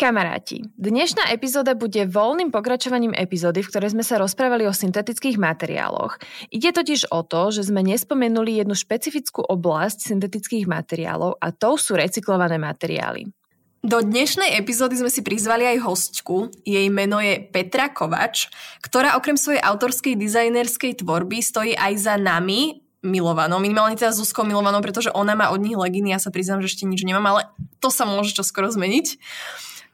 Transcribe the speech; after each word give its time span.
Kamaráti, 0.00 0.64
dnešná 0.80 1.28
epizóda 1.28 1.76
bude 1.76 2.08
voľným 2.08 2.48
pokračovaním 2.48 3.12
epizódy, 3.12 3.60
v 3.60 3.68
ktorej 3.68 3.92
sme 3.92 4.00
sa 4.00 4.16
rozprávali 4.16 4.64
o 4.64 4.72
syntetických 4.72 5.36
materiáloch. 5.36 6.16
Ide 6.48 6.72
totiž 6.72 7.12
o 7.12 7.20
to, 7.20 7.52
že 7.52 7.68
sme 7.68 7.84
nespomenuli 7.84 8.64
jednu 8.64 8.72
špecifickú 8.72 9.44
oblasť 9.44 10.08
syntetických 10.08 10.64
materiálov 10.64 11.36
a 11.36 11.52
to 11.52 11.76
sú 11.76 12.00
recyklované 12.00 12.56
materiály. 12.56 13.28
Do 13.84 14.00
dnešnej 14.00 14.56
epizódy 14.56 14.96
sme 14.96 15.12
si 15.12 15.20
prizvali 15.20 15.68
aj 15.68 15.84
hostku. 15.84 16.48
Jej 16.64 16.88
meno 16.88 17.20
je 17.20 17.36
Petra 17.52 17.92
Kovač, 17.92 18.48
ktorá 18.80 19.20
okrem 19.20 19.36
svojej 19.36 19.60
autorskej 19.60 20.16
dizajnerskej 20.16 21.04
tvorby 21.04 21.44
stojí 21.44 21.76
aj 21.76 21.92
za 22.00 22.16
nami, 22.16 22.88
milovanou, 23.04 23.60
minimálne 23.60 24.00
teda 24.00 24.16
Zuzkou 24.16 24.48
milovanou, 24.48 24.80
pretože 24.80 25.12
ona 25.12 25.36
má 25.36 25.52
od 25.52 25.60
nich 25.60 25.76
leginy, 25.76 26.16
ja 26.16 26.20
sa 26.20 26.32
priznám, 26.32 26.64
že 26.64 26.72
ešte 26.72 26.88
nič 26.88 27.04
nemám, 27.04 27.36
ale 27.36 27.52
to 27.84 27.92
sa 27.92 28.08
môže 28.08 28.32
čoskoro 28.32 28.72
zmeniť. 28.72 29.20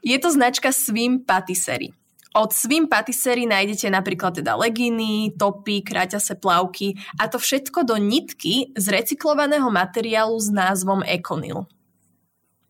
Je 0.07 0.15
to 0.23 0.31
značka 0.31 0.71
Swim 0.71 1.19
Patisserie. 1.19 1.91
Od 2.31 2.55
Swim 2.55 2.87
Patisserie 2.87 3.43
nájdete 3.43 3.91
napríklad 3.91 4.39
teda 4.39 4.55
leginy, 4.55 5.35
topy, 5.35 5.83
kráťase 5.83 6.39
plavky 6.39 6.95
a 7.19 7.27
to 7.27 7.35
všetko 7.35 7.83
do 7.83 7.99
nitky 7.99 8.71
z 8.71 8.85
recyklovaného 8.87 9.67
materiálu 9.67 10.39
s 10.39 10.47
názvom 10.47 11.03
Econil. 11.03 11.67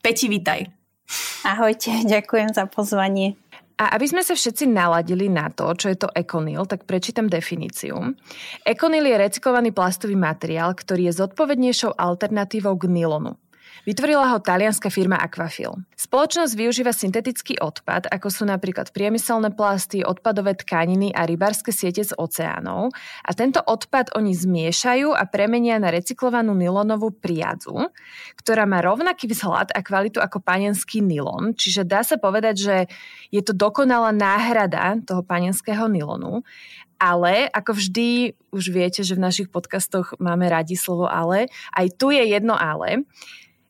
Peti, 0.02 0.25
vitaj. 0.25 0.65
Ahojte, 1.45 2.09
ďakujem 2.09 2.58
za 2.58 2.65
pozvanie. 2.65 3.38
A 3.77 3.93
aby 3.93 4.09
sme 4.09 4.25
sa 4.25 4.33
všetci 4.33 4.65
naladili 4.65 5.30
na 5.30 5.53
to, 5.53 5.69
čo 5.77 5.93
je 5.93 5.97
to 6.02 6.09
ekonil, 6.09 6.65
tak 6.65 6.89
prečítam 6.89 7.30
definíciu. 7.30 8.17
Ekonil 8.65 9.05
je 9.05 9.21
recyklovaný 9.21 9.69
plastový 9.77 10.17
materiál, 10.17 10.73
ktorý 10.73 11.13
je 11.13 11.21
zodpovednejšou 11.21 12.02
alternatívou 12.02 12.73
k 12.81 12.89
nylonu. 12.89 13.38
Vytvorila 13.87 14.35
ho 14.35 14.43
talianská 14.43 14.91
firma 14.91 15.15
Aquafil. 15.15 15.71
Spoločnosť 15.95 16.53
využíva 16.59 16.91
syntetický 16.91 17.55
odpad, 17.55 18.11
ako 18.11 18.27
sú 18.27 18.43
napríklad 18.43 18.91
priemyselné 18.91 19.55
plasty, 19.55 20.03
odpadové 20.03 20.59
tkaniny 20.59 21.15
a 21.15 21.23
rybárske 21.23 21.71
siete 21.71 22.03
z 22.03 22.11
oceánov 22.19 22.91
a 23.23 23.31
tento 23.31 23.63
odpad 23.63 24.11
oni 24.19 24.35
zmiešajú 24.35 25.15
a 25.15 25.23
premenia 25.23 25.79
na 25.79 25.87
recyklovanú 25.87 26.51
nylonovú 26.51 27.15
priadzu, 27.15 27.87
ktorá 28.35 28.67
má 28.67 28.83
rovnaký 28.83 29.31
vzhľad 29.31 29.71
a 29.71 29.79
kvalitu 29.79 30.19
ako 30.19 30.43
panenský 30.43 30.99
nylon, 30.99 31.55
čiže 31.55 31.87
dá 31.87 32.03
sa 32.03 32.19
povedať, 32.19 32.55
že 32.59 32.75
je 33.31 33.39
to 33.39 33.55
dokonalá 33.55 34.11
náhrada 34.11 34.99
toho 35.07 35.23
panenského 35.23 35.87
nylonu 35.87 36.43
ale 36.97 37.45
ako 37.53 37.77
vždy, 37.77 38.33
už 38.49 38.73
viete, 38.73 39.05
že 39.05 39.13
v 39.13 39.23
našich 39.23 39.47
podcastoch 39.53 40.17
máme 40.17 40.49
radi 40.49 40.73
slovo 40.73 41.05
ale, 41.05 41.49
aj 41.77 41.93
tu 41.93 42.09
je 42.09 42.25
jedno 42.25 42.57
ale. 42.57 43.05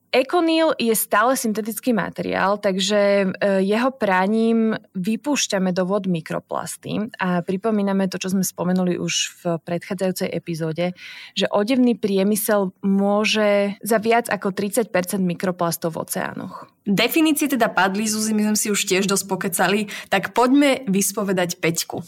Econil 0.08 0.72
je 0.80 0.96
stále 0.96 1.36
syntetický 1.36 1.92
materiál, 1.92 2.56
takže 2.56 3.28
e, 3.28 3.28
jeho 3.60 3.92
práním 3.92 4.80
vypúšťame 4.96 5.76
do 5.76 5.84
vod 5.84 6.08
mikroplasty 6.08 7.12
a 7.20 7.44
pripomíname 7.44 8.08
to, 8.08 8.16
čo 8.16 8.32
sme 8.32 8.40
spomenuli 8.40 8.96
už 8.96 9.44
v 9.44 9.60
predchádzajúcej 9.68 10.32
epizóde, 10.32 10.96
že 11.36 11.52
odevný 11.52 12.00
priemysel 12.00 12.72
môže 12.80 13.76
za 13.84 14.00
viac 14.00 14.32
ako 14.32 14.56
30% 14.56 14.88
mikroplastov 15.20 16.00
v 16.00 16.08
oceánoch. 16.08 16.72
Definície 16.88 17.52
teda 17.52 17.68
padli, 17.68 18.08
Zuzi, 18.08 18.32
my 18.32 18.56
sme 18.56 18.58
si 18.58 18.72
už 18.72 18.88
tiež 18.88 19.12
dosť 19.12 19.28
pokecali, 19.28 19.92
tak 20.08 20.32
poďme 20.32 20.88
vyspovedať 20.88 21.60
Peťku. 21.60 22.00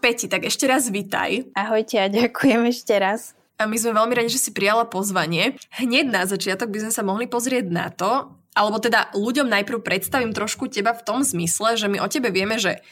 Peti, 0.00 0.24
tak 0.24 0.48
ešte 0.48 0.64
raz 0.64 0.88
vitaj. 0.88 1.52
Ahojte 1.52 2.00
a 2.00 2.08
ďakujem 2.08 2.64
ešte 2.72 2.96
raz. 2.96 3.36
A 3.54 3.70
my 3.70 3.76
sme 3.78 3.94
veľmi 3.94 4.14
radi, 4.18 4.34
že 4.34 4.42
si 4.42 4.50
prijala 4.50 4.82
pozvanie. 4.82 5.54
Hneď 5.78 6.10
na 6.10 6.22
začiatok 6.26 6.74
by 6.74 6.88
sme 6.88 6.92
sa 6.92 7.06
mohli 7.06 7.30
pozrieť 7.30 7.66
na 7.70 7.86
to, 7.88 8.34
alebo 8.54 8.78
teda 8.82 9.14
ľuďom 9.14 9.50
najprv 9.50 9.82
predstavím 9.82 10.34
trošku 10.34 10.70
teba 10.70 10.94
v 10.94 11.04
tom 11.06 11.22
zmysle, 11.22 11.78
že 11.78 11.86
my 11.86 12.02
o 12.02 12.10
tebe 12.10 12.34
vieme, 12.34 12.58
že 12.58 12.82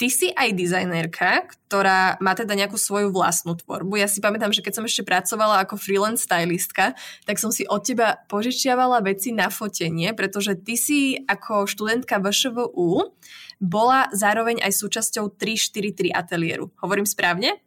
ty 0.00 0.08
si 0.08 0.32
aj 0.32 0.56
dizajnerka, 0.56 1.52
ktorá 1.68 2.16
má 2.24 2.32
teda 2.32 2.56
nejakú 2.56 2.80
svoju 2.80 3.12
vlastnú 3.12 3.52
tvorbu. 3.52 4.00
Ja 4.00 4.08
si 4.08 4.24
pamätám, 4.24 4.48
že 4.48 4.64
keď 4.64 4.80
som 4.80 4.88
ešte 4.88 5.04
pracovala 5.04 5.60
ako 5.60 5.76
freelance 5.76 6.24
stylistka, 6.24 6.96
tak 7.28 7.36
som 7.36 7.52
si 7.52 7.68
od 7.68 7.84
teba 7.84 8.24
požičiavala 8.32 9.04
veci 9.04 9.36
na 9.36 9.52
fotenie, 9.52 10.16
pretože 10.16 10.56
ty 10.56 10.80
si 10.80 11.20
ako 11.28 11.68
študentka 11.68 12.16
VŠVU 12.16 13.12
bola 13.60 14.08
zároveň 14.16 14.64
aj 14.64 14.72
súčasťou 14.72 15.36
343 15.36 16.16
ateliéru. 16.16 16.72
Hovorím 16.80 17.04
správne? 17.04 17.60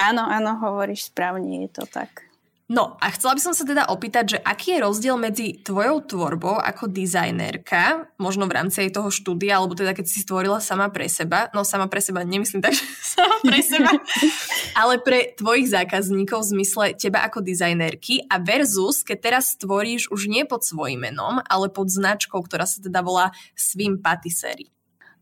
Áno, 0.00 0.24
áno, 0.24 0.56
hovoríš 0.56 1.12
správne, 1.12 1.68
je 1.68 1.70
to 1.76 1.84
tak. 1.84 2.30
No 2.70 2.94
a 3.02 3.10
chcela 3.10 3.34
by 3.34 3.42
som 3.42 3.50
sa 3.50 3.66
teda 3.66 3.90
opýtať, 3.90 4.24
že 4.30 4.38
aký 4.46 4.78
je 4.78 4.84
rozdiel 4.86 5.18
medzi 5.18 5.58
tvojou 5.58 6.06
tvorbou 6.06 6.54
ako 6.54 6.86
dizajnérka, 6.86 8.06
možno 8.14 8.46
v 8.46 8.54
rámci 8.62 8.86
aj 8.86 8.94
toho 8.94 9.10
štúdia, 9.10 9.58
alebo 9.58 9.74
teda 9.74 9.90
keď 9.90 10.06
si 10.06 10.22
stvorila 10.22 10.62
sama 10.62 10.86
pre 10.86 11.10
seba, 11.10 11.50
no 11.50 11.66
sama 11.66 11.90
pre 11.90 11.98
seba, 11.98 12.22
nemyslím 12.22 12.62
tak, 12.62 12.70
že 12.78 12.86
sama 13.02 13.42
pre 13.42 13.58
seba, 13.58 13.90
ale 14.86 15.02
pre 15.02 15.34
tvojich 15.34 15.66
zákazníkov 15.66 16.46
v 16.46 16.50
zmysle 16.54 16.84
teba 16.94 17.26
ako 17.26 17.42
dizajnérky 17.42 18.22
a 18.30 18.38
versus, 18.38 19.02
keď 19.02 19.18
teraz 19.18 19.58
stvoríš 19.58 20.06
už 20.14 20.30
nie 20.30 20.46
pod 20.46 20.62
svojím 20.62 21.10
menom, 21.10 21.42
ale 21.50 21.74
pod 21.74 21.90
značkou, 21.90 22.38
ktorá 22.38 22.70
sa 22.70 22.78
teda 22.78 23.02
volá 23.02 23.34
Swim 23.58 23.98
Patisserie. 23.98 24.70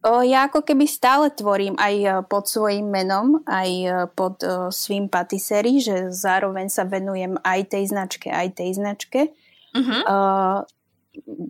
Ja 0.07 0.47
ako 0.47 0.63
keby 0.63 0.87
stále 0.87 1.27
tvorím 1.35 1.75
aj 1.75 1.95
e, 1.99 2.09
pod 2.31 2.47
svojim 2.47 2.87
menom, 2.87 3.43
aj 3.51 3.71
e, 3.71 3.91
pod 4.15 4.39
e, 4.47 4.71
svým 4.71 5.11
patisserie, 5.11 5.83
že 5.83 6.15
zároveň 6.15 6.71
sa 6.71 6.87
venujem 6.87 7.35
aj 7.43 7.75
tej 7.75 7.91
značke, 7.91 8.31
aj 8.31 8.63
tej 8.63 8.79
značke. 8.79 9.21
Uh-huh. 9.75 10.01
Uh, 10.09 10.59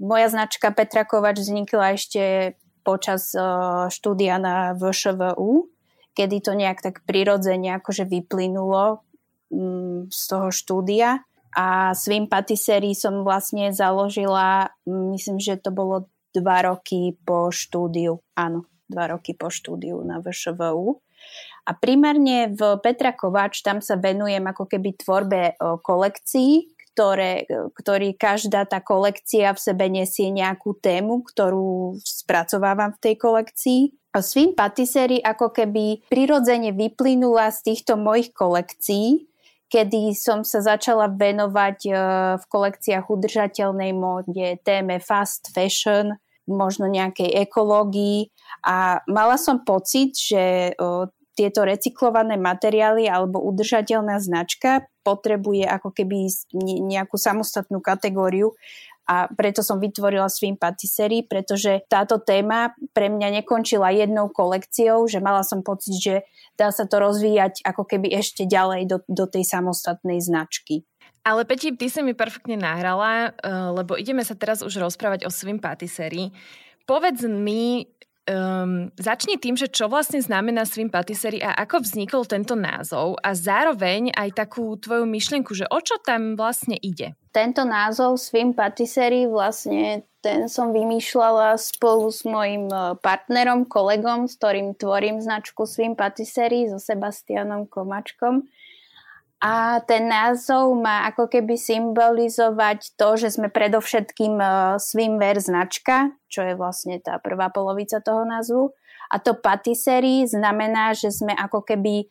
moja 0.00 0.26
značka 0.32 0.74
Petra 0.74 1.06
Kovač 1.06 1.38
vznikla 1.38 1.94
ešte 1.94 2.56
počas 2.82 3.30
uh, 3.36 3.86
štúdia 3.92 4.40
na 4.42 4.74
VŠVU, 4.74 5.70
kedy 6.16 6.36
to 6.42 6.52
nejak 6.56 6.82
tak 6.82 7.06
prirodzene 7.06 7.78
akože 7.78 8.08
vyplynulo 8.10 9.06
um, 9.52 10.08
z 10.10 10.22
toho 10.24 10.48
štúdia. 10.50 11.22
A 11.54 11.92
svým 11.94 12.26
patisserie 12.26 12.96
som 12.96 13.22
vlastne 13.22 13.70
založila, 13.70 14.72
myslím, 14.88 15.38
že 15.38 15.60
to 15.60 15.70
bolo 15.70 16.10
dva 16.34 16.72
roky 16.72 17.16
po 17.22 17.48
štúdiu. 17.52 18.20
Áno, 18.36 18.68
dva 18.88 19.12
roky 19.12 19.36
po 19.36 19.52
štúdiu 19.52 20.00
na 20.02 20.20
VŠVU. 20.22 21.00
A 21.68 21.76
primárne 21.76 22.48
v 22.54 22.80
Petra 22.80 23.12
Kováč 23.12 23.60
tam 23.60 23.84
sa 23.84 24.00
venujem 24.00 24.40
ako 24.40 24.64
keby 24.64 24.96
tvorbe 24.96 25.60
kolekcií, 25.60 26.72
ktoré, 26.96 27.46
ktorý 27.76 28.16
každá 28.16 28.64
tá 28.64 28.80
kolekcia 28.82 29.52
v 29.52 29.60
sebe 29.60 29.86
nesie 29.86 30.32
nejakú 30.32 30.74
tému, 30.80 31.22
ktorú 31.28 32.00
spracovávam 32.02 32.96
v 32.96 33.02
tej 33.04 33.14
kolekcii. 33.20 33.80
A 34.16 34.24
svým 34.24 34.56
patisserie 34.56 35.20
ako 35.20 35.52
keby 35.52 36.08
prirodzene 36.08 36.72
vyplynula 36.72 37.52
z 37.52 37.70
týchto 37.70 38.00
mojich 38.00 38.32
kolekcií, 38.32 39.28
kedy 39.68 40.16
som 40.16 40.42
sa 40.42 40.64
začala 40.64 41.12
venovať 41.12 41.78
v 42.40 42.44
kolekciách 42.48 43.04
udržateľnej 43.06 43.92
móde, 43.92 44.56
téme 44.64 44.96
fast 44.98 45.52
fashion, 45.52 46.16
možno 46.48 46.88
nejakej 46.88 47.44
ekológii. 47.44 48.32
A 48.64 49.04
mala 49.04 49.36
som 49.36 49.60
pocit, 49.62 50.16
že 50.16 50.72
tieto 51.36 51.62
recyklované 51.62 52.34
materiály 52.34 53.06
alebo 53.06 53.38
udržateľná 53.38 54.18
značka 54.18 54.90
potrebuje 55.06 55.70
ako 55.70 55.94
keby 55.94 56.26
nejakú 56.82 57.14
samostatnú 57.14 57.78
kategóriu 57.78 58.58
a 59.08 59.24
preto 59.32 59.64
som 59.64 59.80
vytvorila 59.80 60.28
svým 60.28 60.60
patisserie, 60.60 61.24
pretože 61.24 61.80
táto 61.88 62.20
téma 62.20 62.76
pre 62.92 63.08
mňa 63.08 63.40
nekončila 63.40 63.88
jednou 63.96 64.28
kolekciou, 64.28 65.08
že 65.08 65.24
mala 65.24 65.40
som 65.40 65.64
pocit, 65.64 65.96
že 65.96 66.14
dá 66.60 66.68
sa 66.68 66.84
to 66.84 67.00
rozvíjať 67.00 67.64
ako 67.64 67.88
keby 67.88 68.12
ešte 68.12 68.44
ďalej 68.44 68.84
do, 68.84 68.98
do 69.08 69.24
tej 69.24 69.48
samostatnej 69.48 70.20
značky. 70.20 70.84
Ale 71.24 71.48
Peti, 71.48 71.72
ty 71.72 71.88
si 71.88 72.04
mi 72.04 72.12
perfektne 72.12 72.60
nahrala, 72.60 73.32
uh, 73.32 73.72
lebo 73.72 73.96
ideme 73.96 74.20
sa 74.24 74.36
teraz 74.36 74.60
už 74.60 74.76
rozprávať 74.76 75.24
o 75.24 75.32
svým 75.32 75.56
patisserie. 75.56 76.32
Povedz 76.84 77.24
mi, 77.24 77.84
um, 78.28 78.88
začni 78.96 79.40
tým, 79.40 79.56
že 79.56 79.68
čo 79.68 79.88
vlastne 79.88 80.20
znamená 80.20 80.68
svým 80.68 80.92
patisserie 80.92 81.40
a 81.40 81.56
ako 81.56 81.84
vznikol 81.84 82.22
tento 82.28 82.52
názov 82.56 83.16
a 83.24 83.32
zároveň 83.32 84.12
aj 84.12 84.36
takú 84.36 84.76
tvoju 84.76 85.08
myšlienku, 85.08 85.52
že 85.56 85.68
o 85.68 85.80
čo 85.80 85.96
tam 86.00 86.36
vlastne 86.36 86.76
ide. 86.76 87.16
Tento 87.38 87.62
názov 87.62 88.18
Swim 88.18 88.50
Patisserie 88.50 89.30
vlastne 89.30 90.02
ten 90.18 90.50
som 90.50 90.74
vymýšľala 90.74 91.54
spolu 91.54 92.10
s 92.10 92.26
mojim 92.26 92.66
e, 92.66 92.98
partnerom, 92.98 93.70
kolegom, 93.70 94.26
s 94.26 94.34
ktorým 94.34 94.74
tvorím 94.74 95.22
značku 95.22 95.62
Swim 95.62 95.94
Patisserie 95.94 96.66
so 96.66 96.82
Sebastianom 96.82 97.70
Komačkom. 97.70 98.42
A 99.38 99.78
ten 99.86 100.10
názov 100.10 100.74
má 100.74 101.06
ako 101.06 101.30
keby 101.30 101.54
symbolizovať 101.54 102.98
to, 102.98 103.14
že 103.14 103.38
sme 103.38 103.46
predovšetkým 103.54 104.34
e, 104.42 104.46
swimwear 104.82 105.38
značka, 105.38 106.10
čo 106.26 106.42
je 106.42 106.58
vlastne 106.58 106.98
tá 106.98 107.22
prvá 107.22 107.54
polovica 107.54 108.02
toho 108.02 108.26
názvu. 108.26 108.74
A 109.14 109.22
to 109.22 109.38
patisserie 109.38 110.26
znamená, 110.26 110.98
že 110.98 111.14
sme 111.14 111.32
ako 111.38 111.62
keby 111.62 112.10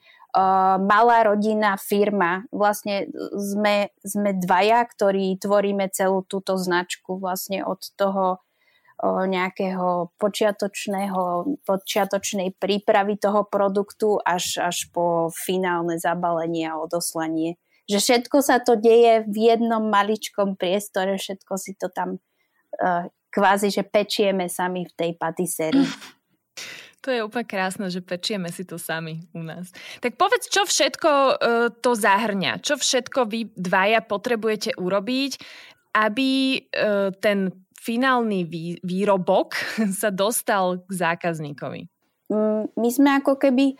malá 0.81 1.23
rodinná 1.25 1.77
firma. 1.79 2.45
Vlastne 2.51 3.07
sme, 3.35 3.93
sme 4.03 4.35
dvaja, 4.37 4.83
ktorí 4.85 5.37
tvoríme 5.39 5.89
celú 5.89 6.25
túto 6.27 6.59
značku 6.59 7.17
vlastne 7.17 7.63
od 7.63 7.81
toho 7.95 8.43
nejakého 9.05 10.09
počiatočného, 10.17 11.45
počiatočnej 11.61 12.57
prípravy 12.57 13.21
toho 13.21 13.45
produktu 13.45 14.17
až, 14.25 14.57
až 14.57 14.89
po 14.89 15.29
finálne 15.29 16.01
zabalenie 16.01 16.65
a 16.65 16.81
odoslanie. 16.81 17.61
Že 17.85 17.97
všetko 18.01 18.37
sa 18.41 18.57
to 18.57 18.73
deje 18.73 19.21
v 19.29 19.53
jednom 19.53 19.85
maličkom 19.85 20.57
priestore, 20.57 21.21
všetko 21.21 21.53
si 21.61 21.77
to 21.77 21.93
tam 21.93 22.17
uh, 22.17 23.05
kvázi, 23.29 23.69
že 23.69 23.85
pečieme 23.85 24.49
sami 24.49 24.89
v 24.89 24.93
tej 24.97 25.11
patisérii. 25.13 25.85
To 27.05 27.13
je 27.13 27.21
úplne 27.21 27.45
krásne, 27.45 27.87
že 27.93 28.01
pečieme 28.01 28.49
si 28.49 28.65
to 28.65 28.81
sami 28.81 29.21
u 29.31 29.45
nás. 29.45 29.69
Tak 30.01 30.17
povedz, 30.17 30.49
čo 30.49 30.65
všetko 30.65 31.11
uh, 31.11 31.35
to 31.77 31.93
zahrňa? 31.93 32.59
Čo 32.59 32.81
všetko 32.81 33.19
vy 33.29 33.53
dvaja 33.53 34.01
potrebujete 34.01 34.75
urobiť, 34.75 35.31
aby 35.93 36.29
uh, 36.57 37.13
ten 37.21 37.53
finálny 37.77 38.43
vý, 38.43 38.65
výrobok 38.81 39.55
sa 40.01 40.09
dostal 40.09 40.81
k 40.83 40.91
zákazníkovi? 40.91 41.81
Mm, 42.27 42.67
my 42.75 42.89
sme 42.91 43.09
ako 43.23 43.39
keby 43.39 43.79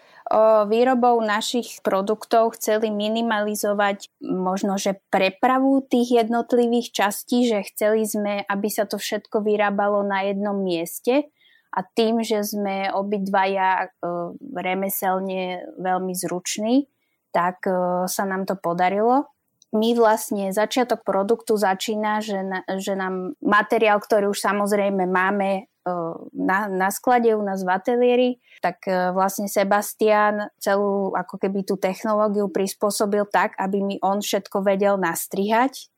výrobou 0.67 1.19
našich 1.23 1.79
produktov 1.83 2.55
chceli 2.59 2.91
minimalizovať 2.91 4.11
možno, 4.23 4.75
že 4.75 4.99
prepravu 5.07 5.83
tých 5.83 6.23
jednotlivých 6.23 6.91
častí, 6.91 7.47
že 7.47 7.63
chceli 7.67 8.03
sme, 8.07 8.43
aby 8.47 8.67
sa 8.67 8.83
to 8.87 8.99
všetko 8.99 9.43
vyrábalo 9.43 10.03
na 10.03 10.27
jednom 10.27 10.55
mieste 10.59 11.31
a 11.71 11.79
tým, 11.83 12.23
že 12.23 12.41
sme 12.41 12.89
obidvaja 12.89 13.91
uh, 13.91 14.31
remeselne 14.55 15.67
veľmi 15.75 16.13
zruční, 16.15 16.87
tak 17.35 17.67
uh, 17.67 18.07
sa 18.07 18.23
nám 18.23 18.47
to 18.47 18.55
podarilo. 18.55 19.29
My 19.75 19.91
vlastne 19.99 20.55
začiatok 20.55 21.03
produktu 21.03 21.59
začína, 21.59 22.23
že, 22.23 22.39
na, 22.39 22.63
že 22.79 22.95
nám 22.95 23.35
materiál, 23.43 23.99
ktorý 23.99 24.31
už 24.31 24.39
samozrejme 24.39 25.03
máme 25.03 25.67
uh, 25.67 26.15
na, 26.31 26.71
na 26.71 26.87
sklade 26.87 27.35
u 27.35 27.43
nás 27.43 27.67
v 27.67 27.75
ateliéri, 27.75 28.29
tak 28.63 28.87
vlastne 28.87 29.51
Sebastian 29.51 30.49
celú 30.57 31.11
ako 31.13 31.35
keby 31.35 31.67
tú 31.67 31.75
technológiu 31.75 32.47
prispôsobil 32.47 33.27
tak, 33.27 33.59
aby 33.59 33.83
mi 33.83 33.95
on 33.99 34.23
všetko 34.23 34.63
vedel 34.63 34.95
nastrihať, 34.95 35.91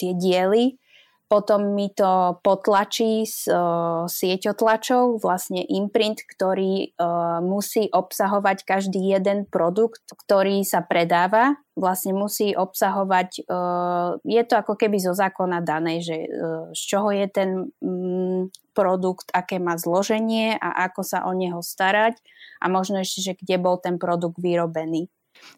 tie 0.00 0.16
diely, 0.16 0.79
potom 1.30 1.78
mi 1.78 1.94
to 1.94 2.42
potlačí 2.42 3.22
s 3.22 3.46
uh, 3.46 4.02
sieťotlačou, 4.10 5.22
vlastne 5.22 5.62
imprint, 5.62 6.26
ktorý 6.26 6.90
uh, 6.98 7.38
musí 7.38 7.86
obsahovať 7.86 8.66
každý 8.66 9.14
jeden 9.14 9.46
produkt, 9.46 10.02
ktorý 10.10 10.66
sa 10.66 10.82
predáva. 10.82 11.54
Vlastne 11.78 12.18
musí 12.18 12.50
obsahovať, 12.50 13.46
uh, 13.46 14.18
je 14.26 14.42
to 14.42 14.58
ako 14.58 14.74
keby 14.74 14.98
zo 14.98 15.14
zákona 15.14 15.62
dané, 15.62 16.02
že 16.02 16.18
uh, 16.26 16.74
z 16.74 16.82
čoho 16.82 17.14
je 17.14 17.26
ten 17.30 17.70
um, 17.78 18.50
produkt, 18.74 19.30
aké 19.30 19.62
má 19.62 19.78
zloženie 19.78 20.58
a 20.58 20.90
ako 20.90 21.06
sa 21.06 21.30
o 21.30 21.32
neho 21.32 21.62
starať 21.62 22.18
a 22.58 22.66
možno 22.66 22.98
ešte, 22.98 23.22
že 23.22 23.32
kde 23.38 23.62
bol 23.62 23.78
ten 23.78 24.02
produkt 24.02 24.42
vyrobený. 24.42 25.06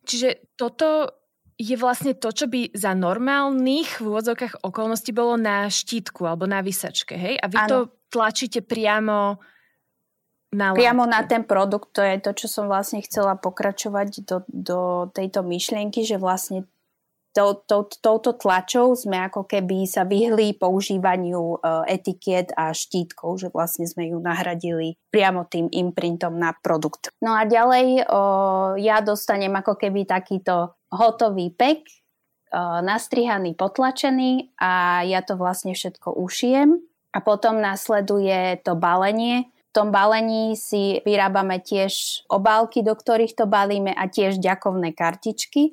Čiže 0.04 0.52
toto 0.60 1.21
je 1.56 1.76
vlastne 1.76 2.16
to, 2.16 2.32
čo 2.32 2.48
by 2.48 2.72
za 2.72 2.92
normálnych 2.96 4.00
v 4.00 4.04
úvodzovkách 4.08 4.64
okolností 4.64 5.14
bolo 5.14 5.36
na 5.36 5.68
štítku 5.68 6.24
alebo 6.24 6.48
na 6.48 6.64
vysačke, 6.64 7.14
hej? 7.14 7.36
A 7.38 7.46
vy 7.48 7.56
ano. 7.62 7.68
to 7.68 7.78
tlačíte 8.12 8.64
priamo 8.64 9.40
na 10.52 10.76
Priamo 10.76 11.08
na 11.08 11.24
ten 11.24 11.48
produkt, 11.48 11.96
to 11.96 12.04
je 12.04 12.20
to, 12.20 12.36
čo 12.36 12.44
som 12.44 12.68
vlastne 12.68 13.00
chcela 13.00 13.40
pokračovať 13.40 14.28
do, 14.28 14.44
do 14.52 14.80
tejto 15.08 15.40
myšlienky, 15.40 16.04
že 16.04 16.20
vlastne 16.20 16.68
to, 17.32 17.64
to, 17.64 17.88
touto 18.04 18.36
tlačou 18.36 18.92
sme 18.92 19.16
ako 19.16 19.48
keby 19.48 19.88
sa 19.88 20.04
vyhli 20.04 20.52
používaniu 20.52 21.56
uh, 21.56 21.80
etikiet 21.88 22.52
a 22.52 22.76
štítkov, 22.76 23.40
že 23.40 23.48
vlastne 23.48 23.88
sme 23.88 24.12
ju 24.12 24.20
nahradili 24.20 25.00
priamo 25.08 25.48
tým 25.48 25.72
imprintom 25.72 26.36
na 26.36 26.52
produkt. 26.52 27.08
No 27.24 27.32
a 27.32 27.48
ďalej 27.48 28.04
uh, 28.04 28.76
ja 28.76 29.00
dostanem 29.00 29.56
ako 29.56 29.80
keby 29.80 30.04
takýto 30.04 30.76
hotový 30.92 31.48
pek, 31.50 31.88
nastrihaný, 32.84 33.56
potlačený 33.56 34.52
a 34.60 35.02
ja 35.08 35.24
to 35.24 35.40
vlastne 35.40 35.72
všetko 35.72 36.12
ušijem. 36.12 36.76
A 37.12 37.18
potom 37.20 37.60
nasleduje 37.60 38.60
to 38.64 38.72
balenie. 38.72 39.52
V 39.72 39.72
tom 39.72 39.88
balení 39.92 40.56
si 40.56 41.00
vyrábame 41.04 41.60
tiež 41.60 42.24
obálky, 42.28 42.80
do 42.80 42.92
ktorých 42.96 43.36
to 43.36 43.44
balíme 43.44 43.92
a 43.92 44.08
tiež 44.08 44.40
ďakovné 44.40 44.96
kartičky. 44.96 45.72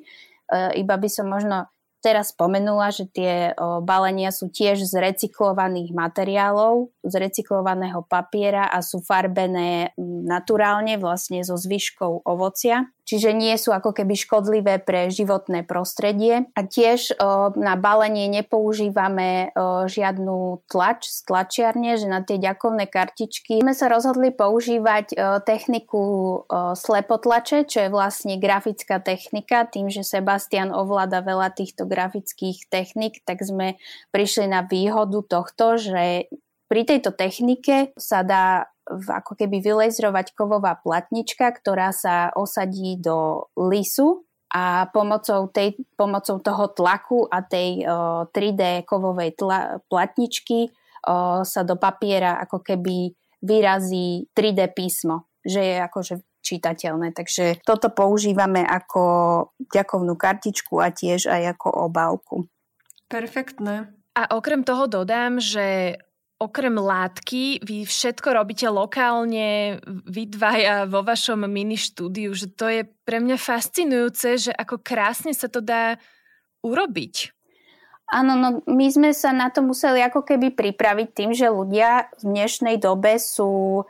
iba 0.76 1.00
by 1.00 1.08
som 1.08 1.32
možno 1.32 1.68
teraz 2.04 2.32
spomenula, 2.32 2.92
že 2.92 3.08
tie 3.08 3.52
balenia 3.84 4.32
sú 4.32 4.48
tiež 4.48 4.84
z 4.84 4.92
recyklovaných 5.00 5.92
materiálov, 5.92 6.92
z 7.04 7.14
recyklovaného 7.20 8.04
papiera 8.08 8.68
a 8.72 8.80
sú 8.80 9.04
farbené 9.04 9.92
naturálne 10.20 11.00
vlastne 11.00 11.40
so 11.42 11.56
zvyškou 11.56 12.22
ovocia 12.28 12.92
čiže 13.10 13.34
nie 13.34 13.58
sú 13.58 13.74
ako 13.74 13.90
keby 13.90 14.14
škodlivé 14.14 14.78
pre 14.78 15.10
životné 15.10 15.66
prostredie. 15.66 16.46
A 16.54 16.62
tiež 16.62 17.18
o, 17.18 17.50
na 17.58 17.74
balenie 17.74 18.30
nepoužívame 18.30 19.50
o, 19.50 19.90
žiadnu 19.90 20.62
tlač 20.70 21.10
z 21.10 21.26
tlačiarne, 21.26 21.98
že 21.98 22.06
na 22.06 22.22
tie 22.22 22.38
ďakovné 22.38 22.86
kartičky 22.86 23.66
sme 23.66 23.74
sa 23.74 23.90
rozhodli 23.90 24.30
používať 24.30 25.06
o, 25.10 25.42
techniku 25.42 26.02
slepotlače, 26.78 27.66
čo 27.66 27.88
je 27.88 27.90
vlastne 27.90 28.38
grafická 28.38 29.02
technika. 29.02 29.66
Tým, 29.66 29.90
že 29.90 30.06
Sebastian 30.06 30.70
ovláda 30.70 31.18
veľa 31.26 31.50
týchto 31.50 31.90
grafických 31.90 32.70
technik, 32.70 33.26
tak 33.26 33.42
sme 33.42 33.74
prišli 34.14 34.46
na 34.46 34.62
výhodu 34.62 35.18
tohto, 35.26 35.82
že 35.82 36.30
pri 36.70 36.86
tejto 36.86 37.10
technike 37.10 37.90
sa 37.98 38.22
dá 38.22 38.70
ako 38.90 39.38
keby 39.38 39.62
vylezrovať 39.62 40.34
kovová 40.34 40.78
platnička, 40.78 41.50
ktorá 41.54 41.94
sa 41.94 42.34
osadí 42.34 42.98
do 42.98 43.48
lisu 43.54 44.26
a 44.50 44.90
pomocou, 44.90 45.46
tej, 45.46 45.78
pomocou 45.94 46.42
toho 46.42 46.64
tlaku 46.74 47.22
a 47.30 47.38
tej 47.46 47.86
o, 47.86 48.26
3D 48.34 48.82
kovovej 48.82 49.38
tla, 49.38 49.78
platničky 49.86 50.66
o, 50.66 51.46
sa 51.46 51.62
do 51.62 51.78
papiera 51.78 52.42
ako 52.42 52.58
keby 52.58 53.14
vyrazí 53.40 54.26
3D 54.34 54.74
písmo, 54.74 55.30
že 55.46 55.62
je 55.62 55.76
akože 55.86 56.14
čitateľné. 56.42 57.14
Takže 57.14 57.62
toto 57.62 57.92
používame 57.92 58.66
ako 58.66 59.02
ďakovnú 59.70 60.18
kartičku 60.18 60.82
a 60.82 60.90
tiež 60.90 61.30
aj 61.30 61.56
ako 61.56 61.68
obálku. 61.86 62.36
Perfektné. 63.06 63.92
A 64.18 64.22
okrem 64.34 64.66
toho 64.66 64.90
dodám, 64.90 65.38
že 65.38 65.94
okrem 66.40 66.72
látky 66.80 67.60
vy 67.60 67.84
všetko 67.84 68.32
robíte 68.32 68.64
lokálne, 68.72 69.76
vy 70.08 70.24
dvaja 70.24 70.88
vo 70.88 71.04
vašom 71.04 71.44
mini 71.44 71.76
štúdiu, 71.76 72.32
že 72.32 72.48
to 72.48 72.66
je 72.72 72.88
pre 73.04 73.20
mňa 73.20 73.36
fascinujúce, 73.36 74.48
že 74.48 74.52
ako 74.56 74.80
krásne 74.80 75.36
sa 75.36 75.52
to 75.52 75.60
dá 75.60 76.00
urobiť. 76.64 77.36
Áno, 78.10 78.34
no 78.34 78.48
my 78.66 78.86
sme 78.90 79.14
sa 79.14 79.30
na 79.30 79.52
to 79.52 79.62
museli 79.62 80.02
ako 80.02 80.26
keby 80.26 80.50
pripraviť 80.56 81.08
tým, 81.14 81.30
že 81.30 81.46
ľudia 81.46 82.10
v 82.18 82.34
dnešnej 82.34 82.80
dobe 82.80 83.20
sú 83.20 83.84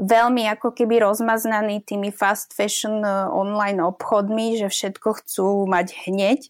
veľmi 0.00 0.48
ako 0.56 0.74
keby 0.74 1.04
rozmaznaní 1.04 1.84
tými 1.84 2.10
fast 2.10 2.56
fashion 2.56 3.04
eh, 3.04 3.28
online 3.28 3.78
obchodmi, 3.78 4.58
že 4.58 4.72
všetko 4.72 5.08
chcú 5.20 5.68
mať 5.68 6.08
hneď 6.08 6.48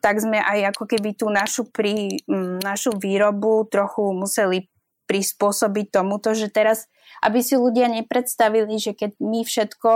tak 0.00 0.16
sme 0.16 0.40
aj 0.40 0.74
ako 0.74 0.84
keby 0.88 1.12
tú 1.12 1.28
našu, 1.28 1.68
pri, 1.68 2.24
našu 2.64 2.96
výrobu 2.96 3.68
trochu 3.68 4.16
museli 4.16 4.66
prispôsobiť 5.10 5.90
tomuto, 5.90 6.38
že 6.38 6.46
teraz, 6.46 6.86
aby 7.26 7.42
si 7.42 7.58
ľudia 7.58 7.90
nepredstavili, 7.90 8.78
že 8.78 8.94
keď 8.94 9.18
my 9.18 9.42
všetko 9.42 9.90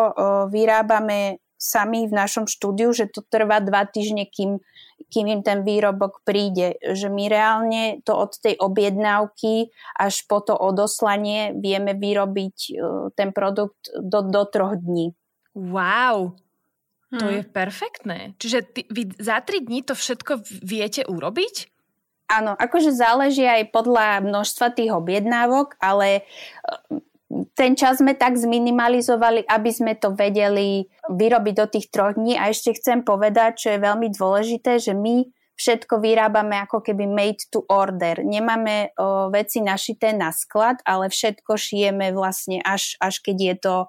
vyrábame 0.50 1.38
sami 1.54 2.10
v 2.10 2.12
našom 2.12 2.50
štúdiu, 2.50 2.90
že 2.90 3.06
to 3.06 3.22
trvá 3.22 3.62
dva 3.62 3.86
týždne, 3.86 4.26
kým, 4.26 4.58
kým 5.08 5.26
im 5.30 5.40
ten 5.46 5.62
výrobok 5.62 6.26
príde. 6.26 6.76
Že 6.82 7.08
my 7.08 7.24
reálne 7.30 7.82
to 8.02 8.12
od 8.12 8.36
tej 8.36 8.58
objednávky 8.58 9.72
až 9.96 10.26
po 10.26 10.42
to 10.42 10.52
odoslanie 10.52 11.54
vieme 11.56 11.94
vyrobiť 11.94 12.56
ten 13.14 13.30
produkt 13.30 13.88
do, 13.96 14.26
do 14.26 14.42
troch 14.50 14.76
dní. 14.76 15.14
Wow, 15.54 16.34
to 17.14 17.24
hmm. 17.24 17.34
je 17.38 17.42
perfektné. 17.46 18.18
Čiže 18.42 18.58
ty, 18.74 18.80
vy 18.90 19.14
za 19.22 19.38
tri 19.40 19.62
dní 19.62 19.86
to 19.86 19.94
všetko 19.94 20.42
viete 20.66 21.06
urobiť? 21.06 21.73
Áno, 22.24 22.56
akože 22.56 22.96
záleží 22.96 23.44
aj 23.44 23.68
podľa 23.68 24.24
množstva 24.24 24.72
tých 24.72 24.90
objednávok, 24.96 25.76
ale 25.76 26.24
ten 27.52 27.74
čas 27.74 27.98
sme 27.98 28.14
tak 28.16 28.38
zminimalizovali, 28.38 29.44
aby 29.44 29.70
sme 29.74 29.92
to 29.98 30.14
vedeli 30.14 30.86
vyrobiť 31.10 31.54
do 31.54 31.66
tých 31.68 31.90
troch 31.92 32.16
dní. 32.16 32.38
A 32.38 32.48
ešte 32.48 32.76
chcem 32.78 33.02
povedať, 33.04 33.66
čo 33.66 33.68
je 33.74 33.84
veľmi 33.84 34.08
dôležité, 34.14 34.78
že 34.80 34.94
my 34.96 35.28
všetko 35.54 36.02
vyrábame 36.02 36.58
ako 36.66 36.82
keby 36.82 37.06
made 37.06 37.42
to 37.50 37.62
order. 37.70 38.22
Nemáme 38.22 38.90
o, 38.98 39.30
veci 39.30 39.62
našité 39.62 40.10
na 40.10 40.34
sklad, 40.34 40.82
ale 40.82 41.10
všetko 41.10 41.54
šijeme 41.54 42.10
vlastne 42.10 42.58
až, 42.62 42.98
až 42.98 43.22
keď 43.22 43.36
je 43.38 43.54
to 43.62 43.76
o, 43.82 43.86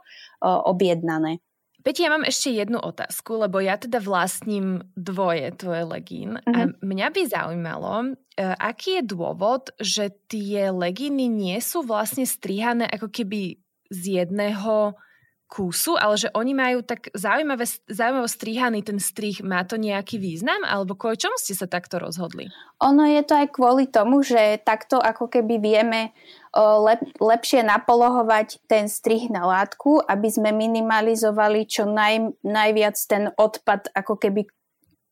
objednané. 0.69 1.41
Peti, 1.85 2.01
ja 2.01 2.09
mám 2.09 2.25
ešte 2.25 2.49
jednu 2.49 2.81
otázku, 2.81 3.45
lebo 3.45 3.61
ja 3.61 3.77
teda 3.77 4.01
vlastním 4.01 4.81
dvoje 4.97 5.53
tvoje 5.53 5.85
legín 5.85 6.41
mm-hmm. 6.41 6.55
a 6.57 6.59
mhm. 6.65 6.81
mňa 6.81 7.07
by 7.13 7.21
zaujímalo, 7.29 7.93
e, 8.01 8.41
aký 8.57 8.99
je 8.99 9.03
dôvod, 9.05 9.69
že 9.77 10.09
tie 10.25 10.73
legíny 10.73 11.29
nie 11.29 11.61
sú 11.61 11.85
vlastne 11.85 12.25
strihané 12.25 12.89
ako 12.89 13.13
keby 13.13 13.61
z 13.93 14.01
jedného 14.17 14.97
kúsu, 15.45 15.93
ale 15.93 16.17
že 16.17 16.33
oni 16.33 16.57
majú 16.57 16.81
tak 16.81 17.13
zaujímavé, 17.13 17.69
zaujímavé 17.85 18.27
strihaný 18.27 18.79
ten 18.81 18.97
strih. 18.97 19.45
Má 19.45 19.61
to 19.61 19.77
nejaký 19.77 20.17
význam? 20.17 20.65
Alebo 20.65 20.97
kvôli 20.97 21.21
čomu 21.21 21.37
ste 21.37 21.53
sa 21.53 21.69
takto 21.69 22.01
rozhodli? 22.01 22.49
Ono 22.81 23.05
je 23.05 23.21
to 23.21 23.33
aj 23.37 23.47
kvôli 23.53 23.85
tomu, 23.87 24.25
že 24.25 24.57
takto 24.65 24.97
ako 24.97 25.29
keby 25.29 25.61
vieme 25.61 26.11
lep, 26.57 27.01
lepšie 27.21 27.61
napolohovať 27.61 28.65
ten 28.65 28.89
strih 28.89 29.29
na 29.29 29.45
látku, 29.45 30.01
aby 30.01 30.27
sme 30.33 30.49
minimalizovali 30.49 31.69
čo 31.69 31.85
naj, 31.85 32.41
najviac 32.41 32.97
ten 33.05 33.29
odpad, 33.37 33.93
ako 33.93 34.17
keby 34.17 34.49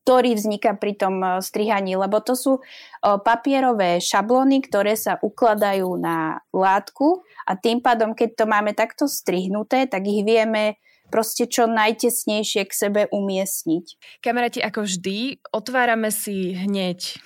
ktorý 0.04 0.36
vzniká 0.36 0.76
pri 0.76 1.00
tom 1.00 1.24
strihaní, 1.40 1.96
lebo 1.96 2.20
to 2.20 2.36
sú 2.36 2.60
papierové 3.02 4.04
šablóny, 4.04 4.60
ktoré 4.68 5.00
sa 5.00 5.16
ukladajú 5.16 5.96
na 5.96 6.44
látku 6.52 7.24
a 7.48 7.56
tým 7.56 7.80
pádom, 7.80 8.12
keď 8.12 8.44
to 8.44 8.46
máme 8.46 8.76
takto 8.76 9.08
strihnuté, 9.08 9.88
tak 9.88 10.04
ich 10.04 10.28
vieme 10.28 10.76
proste 11.08 11.48
čo 11.48 11.72
najtesnejšie 11.72 12.68
k 12.68 12.74
sebe 12.74 13.02
umiestniť. 13.16 14.20
Kamaráti, 14.20 14.60
ako 14.60 14.84
vždy, 14.84 15.40
otvárame 15.56 16.12
si 16.12 16.52
hneď 16.52 17.22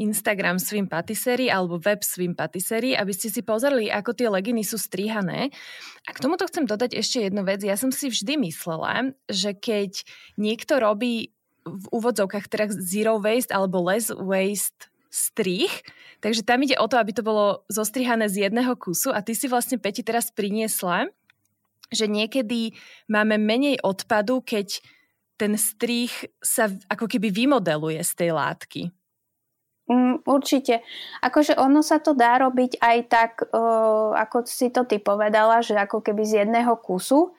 Instagram 0.00 0.56
Swim 0.56 0.88
Patisserie 0.88 1.52
alebo 1.52 1.76
web 1.76 2.00
Swim 2.00 2.32
Patisserie, 2.32 2.96
aby 2.96 3.12
ste 3.12 3.28
si 3.28 3.44
pozreli, 3.44 3.92
ako 3.92 4.16
tie 4.16 4.28
leginy 4.32 4.64
sú 4.64 4.78
strihané. 4.80 5.52
A 6.04 6.10
k 6.14 6.22
tomuto 6.22 6.48
chcem 6.48 6.64
dodať 6.64 6.96
ešte 6.96 7.26
jednu 7.26 7.44
vec. 7.44 7.60
Ja 7.60 7.76
som 7.76 7.92
si 7.92 8.08
vždy 8.08 8.40
myslela, 8.44 9.12
že 9.28 9.52
keď 9.52 10.04
niekto 10.40 10.80
robí 10.80 11.34
v 11.64 11.84
úvodzovkách 11.92 12.46
teraz 12.48 12.72
zero 12.76 13.20
waste 13.20 13.52
alebo 13.52 13.80
less 13.84 14.08
waste 14.12 14.90
strih, 15.10 15.70
takže 16.22 16.46
tam 16.46 16.62
ide 16.62 16.78
o 16.78 16.86
to, 16.86 16.94
aby 16.94 17.10
to 17.10 17.26
bolo 17.26 17.66
zostrihané 17.66 18.30
z 18.30 18.46
jedného 18.46 18.78
kusu 18.78 19.10
a 19.10 19.20
ty 19.20 19.34
si 19.34 19.50
vlastne 19.50 19.76
Peti 19.76 20.06
teraz 20.06 20.30
priniesla, 20.30 21.10
že 21.90 22.06
niekedy 22.06 22.78
máme 23.10 23.34
menej 23.34 23.82
odpadu, 23.82 24.38
keď 24.38 24.78
ten 25.34 25.58
strih 25.58 26.12
sa 26.38 26.70
ako 26.86 27.10
keby 27.10 27.34
vymodeluje 27.34 27.98
z 28.06 28.12
tej 28.14 28.30
látky. 28.36 28.82
Mm, 29.90 30.22
určite. 30.22 30.86
Akože 31.18 31.58
ono 31.58 31.82
sa 31.82 31.98
to 31.98 32.14
dá 32.14 32.38
robiť 32.38 32.78
aj 32.78 32.98
tak, 33.10 33.32
uh, 33.50 34.14
ako 34.14 34.46
si 34.46 34.70
to 34.70 34.86
ty 34.86 35.02
povedala, 35.02 35.66
že 35.66 35.74
ako 35.74 35.98
keby 35.98 36.22
z 36.22 36.46
jedného 36.46 36.78
kusu. 36.78 37.34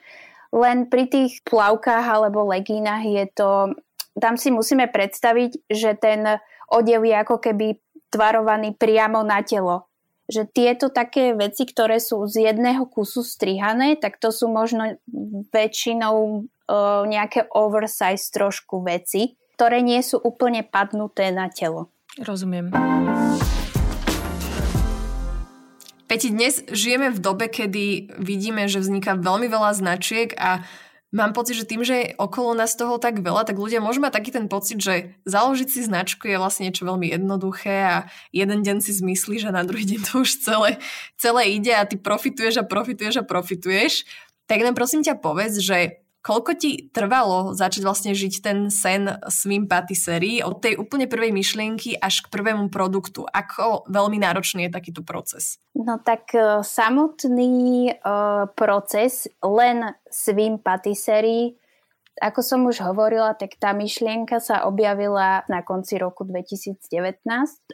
Len 0.52 0.92
pri 0.92 1.08
tých 1.08 1.40
plavkách 1.48 2.04
alebo 2.04 2.44
legínach 2.44 3.08
je 3.08 3.24
to, 3.32 3.72
tam 4.18 4.36
si 4.36 4.52
musíme 4.52 4.92
predstaviť, 4.92 5.72
že 5.72 5.96
ten 5.96 6.42
odev 6.68 7.02
je 7.08 7.16
ako 7.16 7.38
keby 7.40 7.80
tvarovaný 8.12 8.76
priamo 8.76 9.24
na 9.24 9.40
telo. 9.44 9.88
Že 10.32 10.48
tieto 10.52 10.88
také 10.92 11.36
veci, 11.36 11.68
ktoré 11.68 12.00
sú 12.00 12.24
z 12.28 12.52
jedného 12.52 12.88
kusu 12.88 13.24
strihané, 13.24 14.00
tak 14.00 14.20
to 14.20 14.32
sú 14.32 14.48
možno 14.48 14.96
väčšinou 15.52 16.16
uh, 16.44 17.04
nejaké 17.08 17.52
oversize 17.52 18.32
trošku 18.32 18.84
veci, 18.84 19.36
ktoré 19.60 19.84
nie 19.84 20.00
sú 20.00 20.20
úplne 20.24 20.64
padnuté 20.64 21.32
na 21.36 21.52
telo. 21.52 21.92
Rozumiem. 22.20 22.72
Peti, 26.12 26.28
dnes 26.28 26.60
žijeme 26.68 27.08
v 27.08 27.24
dobe, 27.24 27.48
kedy 27.48 28.16
vidíme, 28.20 28.68
že 28.68 28.84
vzniká 28.84 29.16
veľmi 29.16 29.48
veľa 29.48 29.72
značiek 29.72 30.36
a 30.36 30.60
mám 31.12 31.36
pocit, 31.36 31.60
že 31.60 31.68
tým, 31.68 31.84
že 31.84 31.96
je 31.96 32.08
okolo 32.16 32.56
nás 32.56 32.74
toho 32.74 32.96
tak 32.96 33.20
veľa, 33.20 33.44
tak 33.44 33.60
ľudia 33.60 33.84
môžu 33.84 34.00
mať 34.00 34.16
taký 34.16 34.32
ten 34.32 34.48
pocit, 34.48 34.80
že 34.80 35.16
založiť 35.28 35.68
si 35.68 35.84
značku 35.84 36.28
je 36.28 36.40
vlastne 36.40 36.72
niečo 36.72 36.88
veľmi 36.88 37.12
jednoduché 37.12 37.76
a 37.84 37.98
jeden 38.32 38.64
deň 38.64 38.80
si 38.80 38.96
zmyslí, 38.96 39.44
že 39.44 39.52
na 39.52 39.68
druhý 39.68 39.84
deň 39.84 40.00
to 40.08 40.24
už 40.24 40.40
celé, 40.42 40.80
celé 41.20 41.56
ide 41.56 41.76
a 41.76 41.84
ty 41.84 42.00
profituješ 42.00 42.64
a 42.64 42.68
profituješ 42.68 43.22
a 43.22 43.28
profituješ. 43.28 44.08
Tak 44.48 44.60
len 44.64 44.76
prosím 44.76 45.04
ťa 45.04 45.20
povedz, 45.20 45.64
že 45.64 46.01
Koľko 46.22 46.54
ti 46.54 46.94
trvalo 46.94 47.58
začať 47.58 47.82
vlastne 47.82 48.14
žiť 48.14 48.34
ten 48.46 48.58
sen 48.70 49.10
svým 49.26 49.66
patisserie 49.66 50.46
od 50.46 50.62
tej 50.62 50.78
úplne 50.78 51.10
prvej 51.10 51.34
myšlienky 51.34 51.98
až 51.98 52.22
k 52.22 52.30
prvému 52.30 52.70
produktu? 52.70 53.26
Ako 53.26 53.90
veľmi 53.90 54.22
náročný 54.22 54.70
je 54.70 54.76
takýto 54.78 55.02
proces? 55.02 55.58
No 55.74 55.98
tak 55.98 56.30
uh, 56.38 56.62
samotný 56.62 57.98
uh, 57.98 58.46
proces 58.54 59.26
len 59.42 59.98
svým 60.14 60.62
patisserie 60.62 61.58
ako 62.22 62.40
som 62.46 62.62
už 62.70 62.86
hovorila, 62.86 63.34
tak 63.34 63.58
tá 63.58 63.74
myšlienka 63.74 64.38
sa 64.38 64.70
objavila 64.70 65.42
na 65.50 65.66
konci 65.66 65.98
roku 65.98 66.22
2019 66.22 66.78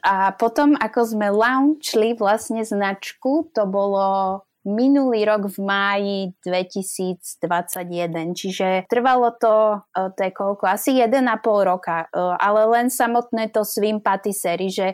a 0.07 0.31
potom, 0.39 0.79
ako 0.79 1.01
sme 1.03 1.27
launchli 1.33 2.15
vlastne 2.15 2.63
značku, 2.63 3.51
to 3.51 3.67
bolo 3.67 4.46
minulý 4.67 5.23
rok 5.23 5.47
v 5.47 5.57
máji 5.63 6.17
2021. 6.43 8.35
Čiže 8.35 8.67
trvalo 8.91 9.31
to, 9.31 9.79
e, 9.95 10.11
to 10.11 10.19
je 10.27 10.31
koľko, 10.35 10.67
asi 10.67 10.99
1,5 10.99 11.63
roka, 11.63 12.11
e, 12.11 12.19
ale 12.19 12.67
len 12.67 12.91
samotné 12.91 13.47
to 13.55 13.63
svým 13.63 14.03
patisserie, 14.03 14.67
že 14.67 14.87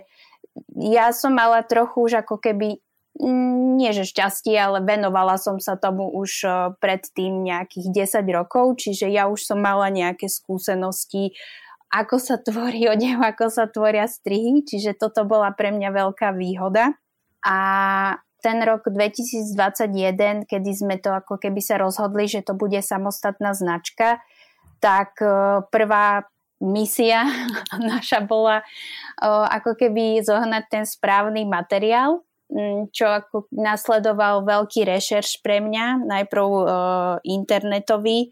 ja 0.77 1.09
som 1.09 1.33
mala 1.33 1.65
trochu 1.65 2.05
už 2.05 2.21
ako 2.21 2.37
keby 2.37 2.77
mm, 3.17 3.81
nie 3.81 3.89
že 3.97 4.05
šťastie, 4.05 4.53
ale 4.53 4.85
venovala 4.85 5.41
som 5.41 5.57
sa 5.57 5.73
tomu 5.73 6.13
už 6.13 6.31
e, 6.45 6.49
predtým 6.77 7.41
nejakých 7.41 8.13
10 8.21 8.29
rokov, 8.29 8.77
čiže 8.77 9.09
ja 9.09 9.25
už 9.25 9.41
som 9.41 9.57
mala 9.57 9.89
nejaké 9.89 10.29
skúsenosti, 10.29 11.33
ako 11.89 12.21
sa 12.21 12.37
tvorí 12.37 12.85
odev, 12.93 13.21
ako 13.25 13.49
sa 13.49 13.65
tvoria 13.65 14.05
strihy, 14.05 14.61
čiže 14.61 14.93
toto 14.93 15.25
bola 15.25 15.49
pre 15.49 15.73
mňa 15.73 15.89
veľká 15.89 16.37
výhoda. 16.37 16.93
A 17.43 17.57
ten 18.43 18.59
rok 18.59 18.91
2021, 18.91 20.43
kedy 20.43 20.71
sme 20.75 20.99
to 20.99 21.15
ako 21.15 21.39
keby 21.39 21.63
sa 21.63 21.79
rozhodli, 21.79 22.27
že 22.27 22.43
to 22.43 22.51
bude 22.51 22.75
samostatná 22.83 23.55
značka, 23.55 24.19
tak 24.83 25.15
e, 25.23 25.63
prvá 25.71 26.27
misia 26.59 27.23
naša 27.95 28.19
bola 28.27 28.59
e, 28.59 28.65
ako 29.23 29.79
keby 29.79 30.19
zohnať 30.19 30.63
ten 30.67 30.83
správny 30.83 31.47
materiál, 31.47 32.19
čo 32.93 33.09
ako 33.09 33.49
nasledoval 33.49 34.45
veľký 34.45 34.85
rešerš 34.85 35.41
pre 35.41 35.57
mňa, 35.57 36.05
najprv 36.05 36.45
uh, 36.45 36.65
internetový, 37.25 38.29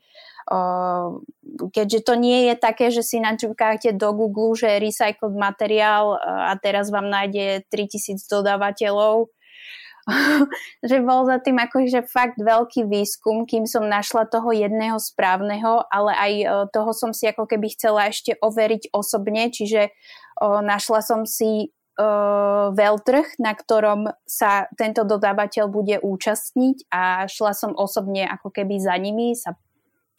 keďže 1.71 1.99
to 2.05 2.13
nie 2.19 2.51
je 2.51 2.55
také, 2.59 2.91
že 2.91 3.01
si 3.01 3.17
načúkáte 3.17 3.95
do 3.95 4.13
Google, 4.13 4.53
že 4.53 4.81
recycled 4.81 5.33
materiál 5.33 6.17
a 6.21 6.53
teraz 6.59 6.91
vám 6.91 7.07
nájde 7.07 7.65
3000 7.71 8.19
dodávateľov, 8.27 9.31
že 10.89 10.97
bol 11.05 11.29
za 11.29 11.37
tým 11.37 11.61
akože 11.61 12.09
fakt 12.09 12.41
veľký 12.41 12.89
výskum, 12.89 13.45
kým 13.45 13.69
som 13.69 13.85
našla 13.85 14.25
toho 14.29 14.49
jedného 14.49 14.97
správneho, 14.97 15.85
ale 15.89 16.11
aj 16.17 16.31
e, 16.33 16.45
toho 16.73 16.91
som 16.91 17.11
si 17.13 17.29
ako 17.29 17.45
keby 17.45 17.73
chcela 17.73 18.09
ešte 18.09 18.37
overiť 18.41 18.89
osobne, 18.91 19.53
čiže 19.53 19.93
o, 20.41 20.61
našla 20.61 21.01
som 21.05 21.21
si 21.29 21.69
uh, 22.01 22.73
veľtrh, 22.73 23.37
na 23.37 23.53
ktorom 23.53 24.09
sa 24.25 24.65
tento 24.73 25.05
dodávateľ 25.05 25.65
bude 25.69 25.97
účastniť 26.01 26.89
a 26.89 27.27
šla 27.29 27.53
som 27.53 27.71
osobne 27.75 28.25
ako 28.25 28.49
keby 28.49 28.79
za 28.81 28.95
nimi 28.97 29.37
sa 29.37 29.53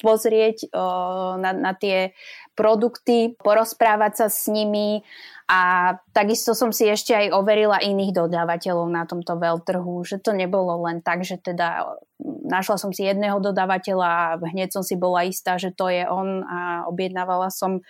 pozrieť 0.02 0.68
uh, 0.74 1.38
na, 1.38 1.54
na 1.54 1.72
tie 1.72 2.12
produkty, 2.52 3.38
porozprávať 3.40 4.12
sa 4.12 4.26
s 4.28 4.50
nimi 4.50 5.00
a 5.48 5.92
takisto 6.16 6.56
som 6.56 6.72
si 6.72 6.88
ešte 6.88 7.12
aj 7.12 7.36
overila 7.36 7.76
iných 7.76 8.16
dodávateľov 8.16 8.88
na 8.88 9.04
tomto 9.04 9.36
veľtrhu, 9.36 10.00
že 10.04 10.20
to 10.20 10.32
nebolo 10.32 10.84
len 10.88 11.04
tak, 11.04 11.28
že 11.28 11.36
teda 11.36 11.98
našla 12.24 12.80
som 12.80 12.88
si 12.94 13.04
jedného 13.04 13.36
dodávateľa 13.36 14.06
a 14.06 14.24
hneď 14.40 14.72
som 14.72 14.80
si 14.80 14.96
bola 14.96 15.28
istá, 15.28 15.60
že 15.60 15.74
to 15.74 15.92
je 15.92 16.08
on 16.08 16.40
a 16.46 16.88
objednávala 16.88 17.52
som 17.52 17.78
o, 17.78 17.82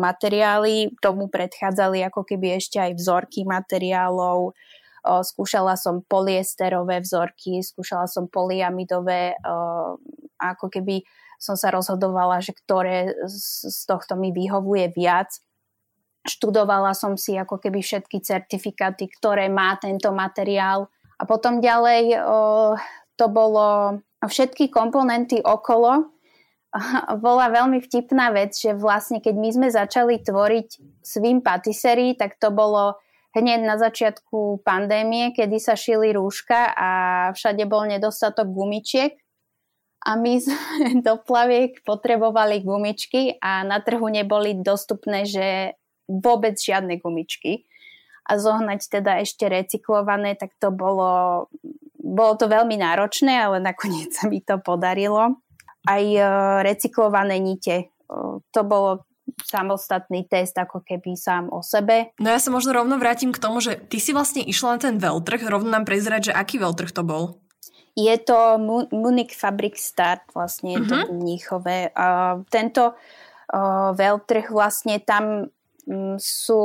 materiály. 0.00 0.96
Tomu 1.02 1.28
predchádzali 1.28 2.08
ako 2.08 2.24
keby 2.24 2.56
ešte 2.56 2.80
aj 2.80 2.96
vzorky 2.96 3.44
materiálov. 3.44 4.52
O, 4.52 5.12
skúšala 5.20 5.74
som 5.74 6.00
poliesterové 6.06 7.02
vzorky, 7.02 7.60
skúšala 7.60 8.06
som 8.06 8.30
poliamidové, 8.30 9.36
o, 9.42 9.98
ako 10.50 10.66
keby 10.66 11.06
som 11.38 11.54
sa 11.54 11.70
rozhodovala, 11.70 12.42
že 12.42 12.54
ktoré 12.54 13.14
z, 13.30 13.86
tohto 13.86 14.18
mi 14.18 14.34
vyhovuje 14.34 14.90
viac 14.90 15.30
študovala 16.22 16.94
som 16.94 17.18
si 17.18 17.34
ako 17.34 17.58
keby 17.58 17.82
všetky 17.82 18.22
certifikáty, 18.22 19.10
ktoré 19.10 19.50
má 19.50 19.74
tento 19.78 20.14
materiál. 20.14 20.86
A 21.18 21.22
potom 21.26 21.58
ďalej 21.58 22.18
o, 22.18 22.74
to 23.18 23.26
bolo 23.30 23.98
všetky 24.22 24.70
komponenty 24.70 25.42
okolo. 25.42 26.10
Bola 27.26 27.46
veľmi 27.50 27.82
vtipná 27.82 28.30
vec, 28.30 28.54
že 28.54 28.74
vlastne 28.74 29.18
keď 29.18 29.34
my 29.34 29.48
sme 29.50 29.68
začali 29.70 30.22
tvoriť 30.22 30.68
svým 31.02 31.42
patisserie, 31.42 32.14
tak 32.14 32.38
to 32.38 32.54
bolo 32.54 32.98
hneď 33.34 33.64
na 33.64 33.80
začiatku 33.80 34.62
pandémie, 34.62 35.32
kedy 35.32 35.56
sa 35.58 35.74
šili 35.74 36.12
rúška 36.12 36.72
a 36.76 36.90
všade 37.32 37.64
bol 37.64 37.88
nedostatok 37.88 38.46
gumičiek 38.52 39.21
a 40.02 40.18
my 40.18 40.34
sme 40.42 40.58
do 41.06 41.14
plaviek 41.22 41.80
potrebovali 41.86 42.66
gumičky 42.66 43.38
a 43.38 43.62
na 43.62 43.78
trhu 43.78 44.06
neboli 44.10 44.58
dostupné, 44.58 45.24
že 45.24 45.78
vôbec 46.10 46.58
žiadne 46.58 46.98
gumičky. 46.98 47.64
A 48.22 48.38
zohnať 48.38 48.86
teda 48.86 49.18
ešte 49.18 49.50
recyklované, 49.50 50.38
tak 50.38 50.54
to 50.62 50.70
bolo, 50.70 51.46
bolo 51.98 52.32
to 52.38 52.46
veľmi 52.46 52.78
náročné, 52.78 53.34
ale 53.34 53.58
nakoniec 53.58 54.14
sa 54.14 54.30
mi 54.30 54.38
to 54.38 54.62
podarilo. 54.62 55.42
Aj 55.82 56.02
e, 56.02 56.22
recyklované 56.62 57.42
nite, 57.42 57.76
e, 57.82 57.86
to 58.54 58.60
bolo 58.62 59.02
samostatný 59.42 60.30
test 60.30 60.54
ako 60.54 60.86
keby 60.86 61.18
sám 61.18 61.50
o 61.50 61.66
sebe. 61.66 62.14
No 62.22 62.30
ja 62.30 62.38
sa 62.38 62.54
možno 62.54 62.70
rovno 62.70 62.94
vrátim 62.94 63.34
k 63.34 63.42
tomu, 63.42 63.58
že 63.58 63.74
ty 63.90 63.98
si 63.98 64.14
vlastne 64.14 64.46
išla 64.46 64.78
na 64.78 64.78
ten 64.78 64.96
veľtrh, 65.02 65.42
rovno 65.50 65.74
nám 65.74 65.82
prezrať, 65.82 66.30
že 66.30 66.32
aký 66.34 66.62
veľtrh 66.62 66.94
to 66.94 67.02
bol. 67.02 67.42
Je 67.92 68.14
to 68.24 68.56
Munich 68.88 69.36
Fabric 69.36 69.76
Start, 69.76 70.24
vlastne 70.32 70.80
je 70.80 70.82
to 70.88 70.96
mhm. 70.96 71.04
v 71.04 71.10
Mníchove. 71.12 71.76
Uh, 71.92 72.40
tento 72.48 72.96
uh, 72.96 73.90
veľtrh 73.92 74.48
vlastne 74.48 74.96
tam 75.04 75.52
um, 75.84 76.16
sú 76.16 76.64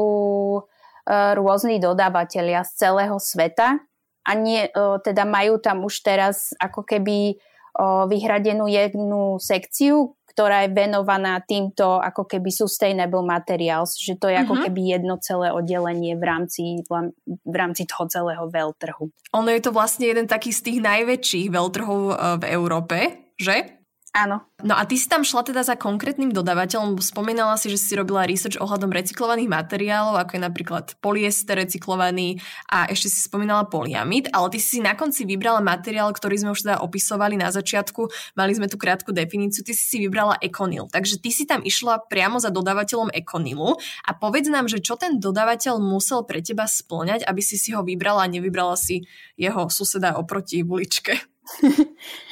uh, 0.63 1.31
rôzni 1.35 1.83
dodávateľia 1.83 2.63
z 2.63 2.71
celého 2.87 3.19
sveta 3.19 3.83
a 4.23 4.31
nie, 4.39 4.71
uh, 4.71 4.99
teda 5.03 5.27
majú 5.27 5.59
tam 5.59 5.83
už 5.83 5.99
teraz 5.99 6.55
ako 6.63 6.87
keby 6.87 7.35
uh, 7.35 8.07
vyhradenú 8.07 8.71
jednu 8.71 9.35
sekciu, 9.43 10.15
ktorá 10.37 10.69
je 10.69 10.77
venovaná 10.77 11.41
týmto 11.41 11.97
ako 11.97 12.29
keby 12.29 12.53
sustainable 12.53 13.25
materials, 13.25 13.97
že 13.97 14.21
to 14.21 14.29
je 14.29 14.37
ako 14.37 14.53
uh-huh. 14.53 14.65
keby 14.69 14.93
jedno 14.93 15.17
celé 15.17 15.49
oddelenie 15.49 16.13
v 16.13 16.21
rámci, 16.21 16.85
v 17.25 17.55
rámci 17.57 17.89
toho 17.89 18.05
celého 18.05 18.45
veľtrhu. 18.45 19.09
Ono 19.33 19.49
je 19.49 19.61
to 19.65 19.73
vlastne 19.73 20.05
jeden 20.05 20.29
taký 20.29 20.53
z 20.53 20.61
tých 20.61 20.79
najväčších 20.85 21.49
veľtrhov 21.49 22.01
eh, 22.13 22.15
v 22.37 22.43
Európe, 22.53 22.97
že? 23.33 23.76
Áno. 24.15 24.47
No 24.63 24.73
a 24.73 24.87
ty 24.87 24.97
si 24.97 25.05
tam 25.05 25.21
šla 25.21 25.45
teda 25.45 25.61
za 25.61 25.77
konkrétnym 25.77 26.33
dodávateľom, 26.33 26.97
spomínala 27.03 27.59
si, 27.59 27.69
že 27.69 27.77
si 27.77 27.93
robila 27.93 28.25
research 28.25 28.57
ohľadom 28.57 28.89
recyklovaných 28.89 29.51
materiálov, 29.51 30.17
ako 30.17 30.31
je 30.33 30.41
napríklad 30.41 30.85
polyester 31.03 31.59
recyklovaný 31.59 32.41
a 32.71 32.89
ešte 32.89 33.13
si 33.13 33.19
spomínala 33.21 33.69
polyamid, 33.69 34.31
ale 34.33 34.57
ty 34.57 34.59
si 34.63 34.81
na 34.81 34.97
konci 34.97 35.27
vybrala 35.27 35.61
materiál, 35.61 36.09
ktorý 36.09 36.39
sme 36.39 36.53
už 36.55 36.65
teda 36.65 36.81
opisovali 36.81 37.37
na 37.37 37.53
začiatku, 37.53 38.33
mali 38.33 38.57
sme 38.57 38.65
tu 38.65 38.79
krátku 38.81 39.13
definíciu, 39.13 39.61
ty 39.61 39.77
si 39.77 39.85
si 39.85 39.97
vybrala 40.01 40.41
Econil. 40.41 40.89
Takže 40.89 41.21
ty 41.21 41.29
si 41.29 41.45
tam 41.45 41.61
išla 41.61 42.09
priamo 42.09 42.41
za 42.41 42.49
dodávateľom 42.49 43.13
Econilu 43.13 43.77
a 44.07 44.11
povedz 44.17 44.49
nám, 44.49 44.65
že 44.65 44.81
čo 44.81 44.97
ten 44.97 45.21
dodávateľ 45.21 45.77
musel 45.77 46.25
pre 46.25 46.41
teba 46.41 46.65
splňať, 46.65 47.27
aby 47.27 47.41
si 47.45 47.59
si 47.59 47.75
ho 47.75 47.85
vybrala 47.85 48.25
a 48.25 48.31
nevybrala 48.31 48.73
si 48.79 49.05
jeho 49.37 49.69
suseda 49.69 50.17
oproti 50.17 50.65
v 50.65 50.81
uličke. 50.81 51.13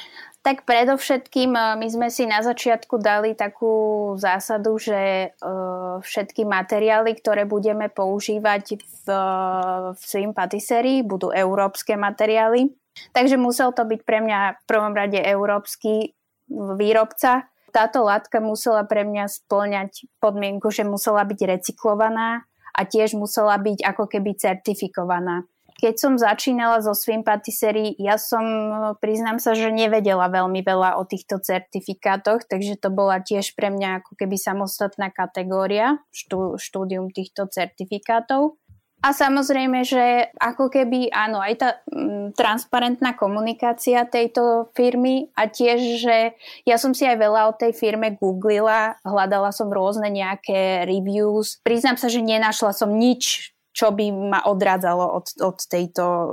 Tak 0.46 0.62
predovšetkým 0.62 1.58
eh, 1.58 1.74
my 1.74 1.86
sme 1.90 2.06
si 2.06 2.22
na 2.22 2.38
začiatku 2.38 3.02
dali 3.02 3.34
takú 3.34 4.14
zásadu, 4.14 4.78
že 4.78 5.34
eh, 5.34 5.94
všetky 5.98 6.46
materiály, 6.46 7.18
ktoré 7.18 7.42
budeme 7.50 7.90
používať 7.90 8.78
v, 8.78 9.04
v 9.90 10.02
svým 10.06 10.30
patisserii, 10.30 11.02
budú 11.02 11.34
európske 11.34 11.98
materiály. 11.98 12.70
Takže 13.10 13.34
musel 13.36 13.74
to 13.74 13.82
byť 13.82 14.00
pre 14.06 14.22
mňa 14.22 14.62
v 14.62 14.64
prvom 14.70 14.94
rade 14.94 15.18
európsky 15.18 16.14
výrobca. 16.48 17.50
Táto 17.74 18.06
látka 18.06 18.38
musela 18.38 18.86
pre 18.86 19.04
mňa 19.04 19.28
splňať 19.28 20.08
podmienku, 20.22 20.70
že 20.70 20.86
musela 20.86 21.26
byť 21.26 21.40
recyklovaná 21.58 22.46
a 22.72 22.80
tiež 22.86 23.18
musela 23.18 23.58
byť 23.58 23.84
ako 23.84 24.04
keby 24.08 24.38
certifikovaná. 24.38 25.44
Keď 25.76 25.94
som 26.00 26.12
začínala 26.16 26.80
so 26.80 26.96
svým 26.96 27.20
patisserie, 27.20 27.92
ja 28.00 28.16
som, 28.16 28.44
priznám 28.96 29.36
sa, 29.36 29.52
že 29.52 29.68
nevedela 29.68 30.32
veľmi 30.32 30.64
veľa 30.64 30.96
o 30.96 31.04
týchto 31.04 31.36
certifikátoch, 31.36 32.48
takže 32.48 32.80
to 32.80 32.88
bola 32.88 33.20
tiež 33.20 33.52
pre 33.52 33.68
mňa 33.68 34.00
ako 34.00 34.16
keby 34.16 34.40
samostatná 34.40 35.12
kategória, 35.12 36.00
štú, 36.16 36.56
štúdium 36.56 37.12
týchto 37.12 37.44
certifikátov. 37.52 38.56
A 39.04 39.12
samozrejme, 39.12 39.84
že 39.84 40.32
ako 40.40 40.72
keby, 40.72 41.12
áno, 41.12 41.38
aj 41.38 41.54
tá 41.60 41.68
m, 41.92 41.94
mm, 41.94 42.26
transparentná 42.34 43.12
komunikácia 43.14 44.08
tejto 44.08 44.72
firmy 44.72 45.30
a 45.36 45.46
tiež, 45.46 46.00
že 46.00 46.34
ja 46.64 46.76
som 46.80 46.96
si 46.96 47.04
aj 47.04 47.20
veľa 47.20 47.52
o 47.52 47.56
tej 47.56 47.76
firme 47.76 48.16
googlila, 48.16 48.96
hľadala 49.04 49.52
som 49.52 49.68
rôzne 49.68 50.08
nejaké 50.08 50.88
reviews. 50.88 51.60
Priznám 51.62 52.00
sa, 52.00 52.08
že 52.08 52.24
nenašla 52.24 52.72
som 52.72 52.90
nič 52.96 53.52
čo 53.76 53.92
by 53.92 54.08
ma 54.08 54.40
odrádzalo 54.48 55.04
od, 55.04 55.26
od 55.44 55.58
tejto 55.68 56.04
uh, 56.04 56.26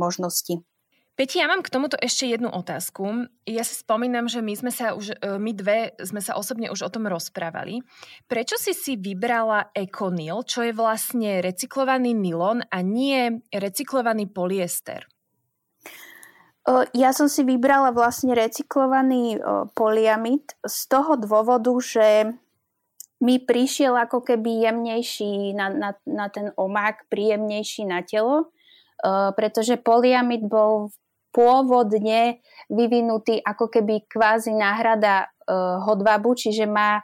možnosti. 0.00 0.64
Peti, 1.12 1.44
ja 1.44 1.44
mám 1.44 1.60
k 1.60 1.68
tomuto 1.68 2.00
ešte 2.00 2.24
jednu 2.24 2.48
otázku. 2.48 3.28
Ja 3.44 3.68
si 3.68 3.76
spomínam, 3.76 4.32
že 4.32 4.40
my 4.40 4.56
sme 4.56 4.72
sa 4.72 4.96
už, 4.96 5.12
e, 5.20 5.36
my 5.36 5.52
dve 5.52 5.92
sme 6.00 6.24
sa 6.24 6.40
osobne 6.40 6.72
už 6.72 6.88
o 6.88 6.90
tom 6.90 7.04
rozprávali. 7.04 7.84
Prečo 8.24 8.56
si 8.56 8.72
si 8.72 8.96
vybrala 8.96 9.76
Econil, 9.76 10.40
čo 10.48 10.64
je 10.64 10.72
vlastne 10.72 11.44
recyklovaný 11.44 12.16
nylon 12.16 12.64
a 12.64 12.80
nie 12.80 13.44
recyklovaný 13.52 14.32
polyester? 14.32 15.04
Ja 16.96 17.12
som 17.12 17.26
si 17.26 17.44
vybrala 17.44 17.92
vlastne 17.92 18.32
recyklovaný 18.32 19.36
polyamid 19.76 20.56
z 20.64 20.78
toho 20.88 21.20
dôvodu, 21.20 21.74
že 21.82 22.38
mi 23.22 23.38
prišiel 23.38 23.94
ako 23.94 24.26
keby 24.26 24.66
jemnejší 24.66 25.54
na, 25.54 25.70
na, 25.70 25.90
na 26.02 26.26
ten 26.26 26.50
omák, 26.58 27.06
príjemnejší 27.06 27.86
na 27.86 28.02
telo, 28.02 28.50
uh, 28.50 29.30
pretože 29.38 29.78
polyamid 29.78 30.42
bol 30.50 30.90
pôvodne 31.32 32.42
vyvinutý 32.68 33.38
ako 33.40 33.70
keby 33.70 34.04
kvázi 34.10 34.52
náhrada 34.52 35.30
uh, 35.46 35.80
hodvabu, 35.86 36.34
čiže 36.34 36.66
má 36.66 37.00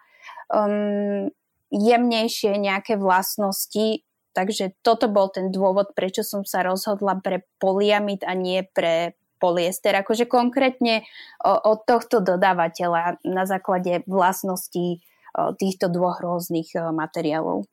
um, 0.51 1.31
jemnejšie 1.71 2.59
nejaké 2.59 2.99
vlastnosti, 2.99 4.03
takže 4.35 4.75
toto 4.83 5.07
bol 5.07 5.31
ten 5.31 5.55
dôvod, 5.55 5.95
prečo 5.95 6.27
som 6.27 6.43
sa 6.43 6.67
rozhodla 6.67 7.23
pre 7.23 7.47
polyamid 7.63 8.27
a 8.27 8.35
nie 8.35 8.67
pre 8.67 9.15
polyester. 9.39 9.95
Akože 9.95 10.27
konkrétne 10.27 11.07
od 11.47 11.87
tohto 11.87 12.19
dodávateľa 12.19 13.23
na 13.23 13.45
základe 13.47 14.03
vlastností 14.11 14.99
týchto 15.35 15.93
dvoch 15.93 16.21
rôznych 16.21 16.73
materiálov. 16.75 17.67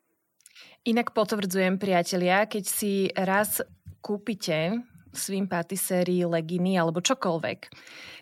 Inak 0.86 1.10
potvrdzujem, 1.10 1.82
priatelia, 1.82 2.46
keď 2.46 2.64
si 2.64 3.10
raz 3.10 3.58
kúpite 3.98 4.86
svým 5.10 5.50
patisserii 5.50 6.22
leginy 6.28 6.78
alebo 6.78 7.02
čokoľvek, 7.02 7.60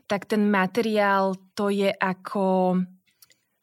tak 0.09 0.25
ten 0.25 0.49
materiál 0.49 1.37
to 1.53 1.69
je 1.69 1.93
ako 1.93 2.79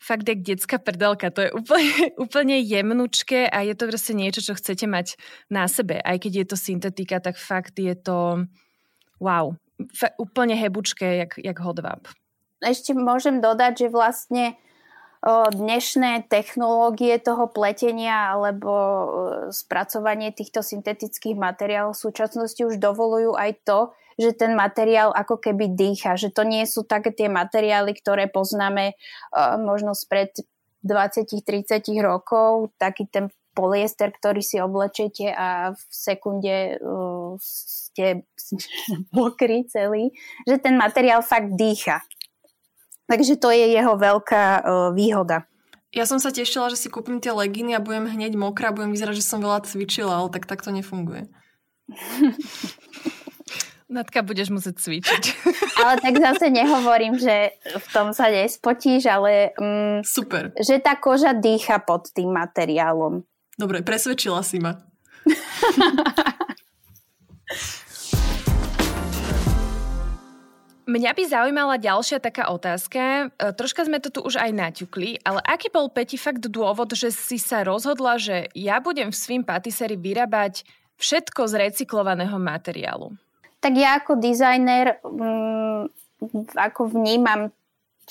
fakt 0.02 0.26
jak 0.26 0.42
detská 0.42 0.82
prdelka. 0.82 1.30
To 1.30 1.46
je 1.46 1.50
úplne, 1.54 1.94
úplne 2.26 2.58
jemnučké 2.60 3.48
a 3.48 3.62
je 3.62 3.74
to 3.78 3.88
proste 3.88 4.14
niečo, 4.18 4.42
čo 4.42 4.58
chcete 4.58 4.90
mať 4.90 5.16
na 5.54 5.70
sebe. 5.70 6.02
Aj 6.02 6.18
keď 6.18 6.44
je 6.44 6.46
to 6.50 6.58
syntetika, 6.58 7.22
tak 7.22 7.38
fakt 7.38 7.78
je 7.78 7.94
to 7.94 8.50
wow. 9.22 9.54
F- 9.82 10.14
úplne 10.18 10.58
hebučké, 10.58 11.26
jak, 11.26 11.32
jak 11.42 11.58
hodvab. 11.62 12.06
Ešte 12.62 12.94
môžem 12.94 13.42
dodať, 13.42 13.86
že 13.86 13.88
vlastne 13.90 14.54
dnešné 15.30 16.26
technológie 16.34 17.22
toho 17.22 17.46
pletenia 17.46 18.34
alebo 18.34 18.74
e, 18.74 19.06
spracovanie 19.54 20.34
týchto 20.34 20.66
syntetických 20.66 21.38
materiálov 21.38 21.94
v 21.94 22.04
súčasnosti 22.10 22.58
už 22.66 22.82
dovolujú 22.82 23.38
aj 23.38 23.52
to, 23.62 23.80
že 24.18 24.34
ten 24.34 24.58
materiál 24.58 25.14
ako 25.14 25.38
keby 25.38 25.78
dýcha, 25.78 26.18
že 26.18 26.34
to 26.34 26.42
nie 26.42 26.66
sú 26.66 26.82
také 26.86 27.14
tie 27.14 27.30
materiály, 27.30 27.94
ktoré 27.98 28.30
poznáme 28.30 28.94
uh, 28.94 29.58
možno 29.58 29.98
spred 29.98 30.30
20-30 30.86 31.82
rokov, 32.02 32.70
taký 32.78 33.10
ten 33.10 33.34
polyester, 33.58 34.14
ktorý 34.14 34.42
si 34.46 34.62
oblečete 34.62 35.32
a 35.32 35.74
v 35.74 35.84
sekunde 35.90 36.78
uh, 36.80 37.34
ste 37.42 38.26
mokrí 39.18 39.66
celý, 39.70 40.14
že 40.46 40.62
ten 40.62 40.78
materiál 40.78 41.26
fakt 41.26 41.54
dýcha. 41.58 42.02
Takže 43.12 43.36
to 43.36 43.52
je 43.52 43.76
jeho 43.76 44.00
veľká 44.00 44.63
výhoda. 44.95 45.43
Ja 45.91 46.08
som 46.08 46.24
sa 46.24 46.32
tešila, 46.32 46.71
že 46.71 46.80
si 46.80 46.88
kúpim 46.88 47.19
tie 47.19 47.36
leginy 47.36 47.76
a 47.76 47.84
budem 47.84 48.08
hneď 48.08 48.39
mokrá, 48.39 48.71
budem 48.71 48.95
vyzerať, 48.95 49.19
že 49.19 49.28
som 49.28 49.43
veľa 49.43 49.67
cvičila, 49.67 50.24
ale 50.24 50.32
tak, 50.32 50.47
tak 50.47 50.63
to 50.63 50.71
nefunguje. 50.71 51.28
Natka, 53.91 54.24
budeš 54.24 54.56
musieť 54.56 54.80
cvičiť. 54.80 55.24
ale 55.84 56.00
tak 56.00 56.15
zase 56.15 56.47
nehovorím, 56.47 57.19
že 57.19 57.60
v 57.67 57.86
tom 57.91 58.15
sa 58.15 58.32
nespotíš, 58.32 59.04
ale... 59.12 59.52
Um, 59.60 60.00
Super. 60.00 60.56
Že 60.56 60.80
tá 60.80 60.95
koža 60.95 61.36
dýcha 61.36 61.84
pod 61.84 62.08
tým 62.15 62.32
materiálom. 62.32 63.28
Dobre, 63.60 63.84
presvedčila 63.84 64.39
si 64.47 64.63
ma. 64.63 64.80
Mňa 70.91 71.12
by 71.15 71.23
zaujímala 71.23 71.75
ďalšia 71.80 72.19
taká 72.19 72.51
otázka. 72.51 73.32
E, 73.39 73.56
troška 73.56 73.88
sme 73.88 74.04
to 74.04 74.12
tu 74.12 74.19
už 74.19 74.36
aj 74.36 74.51
naťukli, 74.51 75.23
ale 75.23 75.39
aký 75.47 75.71
bol 75.71 75.88
Peti 75.88 76.19
fakt 76.19 76.43
dôvod, 76.43 76.91
že 76.91 77.15
si 77.15 77.39
sa 77.39 77.63
rozhodla, 77.63 78.19
že 78.19 78.51
ja 78.51 78.84
budem 78.84 79.08
v 79.08 79.15
svým 79.15 79.43
patisserie 79.47 79.95
vyrábať 79.95 80.67
všetko 80.99 81.47
z 81.47 81.54
recyklovaného 81.71 82.36
materiálu? 82.36 83.15
Tak 83.63 83.73
ja 83.80 84.04
ako 84.04 84.19
dizajner 84.19 84.99
m, 85.08 85.88
mm, 85.88 86.60
ako 86.60 86.91
vnímam 86.91 87.56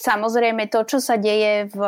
samozrejme 0.00 0.72
to, 0.72 0.80
čo 0.88 1.04
sa 1.04 1.20
deje 1.20 1.68
v, 1.68 1.80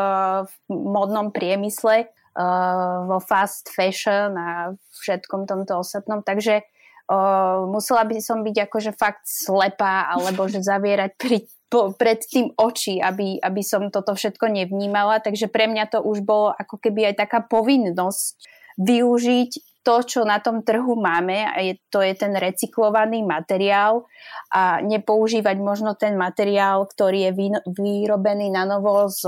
v 0.45 0.53
modnom 0.69 1.33
priemysle, 1.33 2.05
uh, 2.37 3.09
vo 3.09 3.17
fast 3.25 3.73
fashion 3.73 4.37
a 4.37 4.77
všetkom 5.01 5.49
tomto 5.49 5.81
ostatnom. 5.81 6.21
Takže 6.21 6.61
uh, 7.09 7.67
musela 7.67 8.05
by 8.07 8.19
som 8.23 8.45
byť 8.45 8.57
akože 8.69 8.93
fakt 8.95 9.27
slepá 9.27 10.11
alebo 10.13 10.47
že 10.47 10.63
zavierať 10.63 11.17
pri, 11.19 11.39
po, 11.73 11.97
pred 11.97 12.21
tým 12.21 12.53
oči, 12.55 13.01
aby, 13.01 13.41
aby 13.41 13.63
som 13.65 13.89
toto 13.89 14.13
všetko 14.13 14.53
nevnímala. 14.53 15.25
Takže 15.25 15.49
pre 15.49 15.67
mňa 15.67 15.89
to 15.89 15.99
už 16.05 16.21
bolo 16.21 16.53
ako 16.53 16.77
keby 16.77 17.13
aj 17.13 17.25
taká 17.25 17.41
povinnosť 17.41 18.37
využiť 18.77 19.51
to, 19.83 19.97
čo 20.07 20.21
na 20.23 20.39
tom 20.39 20.63
trhu 20.63 20.95
máme, 20.95 21.43
a 21.43 21.59
je, 21.59 21.75
to 21.91 21.99
je 22.07 22.15
ten 22.15 22.31
recyklovaný 22.39 23.27
materiál. 23.27 24.07
A 24.55 24.79
nepoužívať 24.79 25.59
možno 25.59 25.99
ten 25.99 26.15
materiál, 26.15 26.87
ktorý 26.87 27.29
je 27.29 27.33
vy, 27.35 27.47
vyrobený 27.67 28.55
na 28.55 28.63
novo 28.63 29.11
z, 29.11 29.27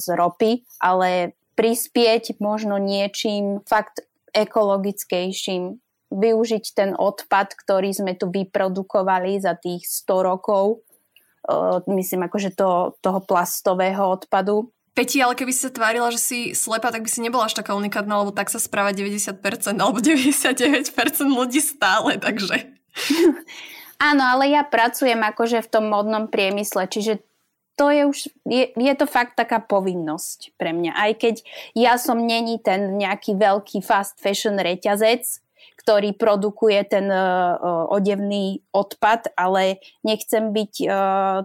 z 0.00 0.16
ropy, 0.16 0.64
ale 0.80 1.36
prispieť 1.52 2.40
možno 2.40 2.80
niečím 2.80 3.60
fakt 3.68 4.00
ekologickejším 4.32 5.76
využiť 6.10 6.64
ten 6.74 6.90
odpad, 6.98 7.54
ktorý 7.54 7.94
sme 7.94 8.12
tu 8.18 8.28
vyprodukovali 8.28 9.38
za 9.38 9.54
tých 9.54 9.86
100 9.86 10.28
rokov, 10.28 10.82
myslím 11.86 12.26
akože 12.28 12.52
to, 12.52 12.94
toho 13.00 13.20
plastového 13.24 14.04
odpadu. 14.10 14.68
Peti, 14.90 15.22
ale 15.22 15.38
keby 15.38 15.54
si 15.54 15.64
sa 15.64 15.72
tvárila, 15.72 16.10
že 16.10 16.20
si 16.20 16.38
slepa, 16.52 16.90
tak 16.90 17.06
by 17.06 17.10
si 17.10 17.22
nebola 17.22 17.46
až 17.46 17.56
taká 17.56 17.78
unikátna, 17.78 18.26
lebo 18.26 18.34
tak 18.34 18.50
sa 18.50 18.58
správa 18.58 18.90
90% 18.90 19.38
alebo 19.78 20.02
99% 20.02 20.90
ľudí 21.30 21.62
stále, 21.62 22.18
takže... 22.18 22.74
Áno, 24.00 24.24
ale 24.24 24.50
ja 24.50 24.64
pracujem 24.64 25.20
akože 25.20 25.60
v 25.60 25.70
tom 25.70 25.92
modnom 25.92 26.26
priemysle, 26.26 26.88
čiže 26.88 27.20
to 27.76 27.88
je 27.88 28.02
už, 28.04 28.18
je, 28.44 28.64
je 28.76 28.94
to 28.96 29.06
fakt 29.08 29.40
taká 29.40 29.60
povinnosť 29.60 30.56
pre 30.60 30.72
mňa. 30.72 30.92
Aj 30.92 31.12
keď 31.16 31.40
ja 31.72 31.96
som 31.96 32.20
není 32.20 32.60
ten 32.60 32.96
nejaký 33.00 33.36
veľký 33.40 33.80
fast 33.80 34.20
fashion 34.20 34.60
reťazec, 34.60 35.24
ktorý 35.80 36.12
produkuje 36.12 36.84
ten 36.84 37.08
uh, 37.08 37.56
odevný 37.88 38.60
odpad, 38.76 39.32
ale 39.32 39.80
nechcem 40.04 40.52
byť 40.52 40.74
uh, 40.84 40.92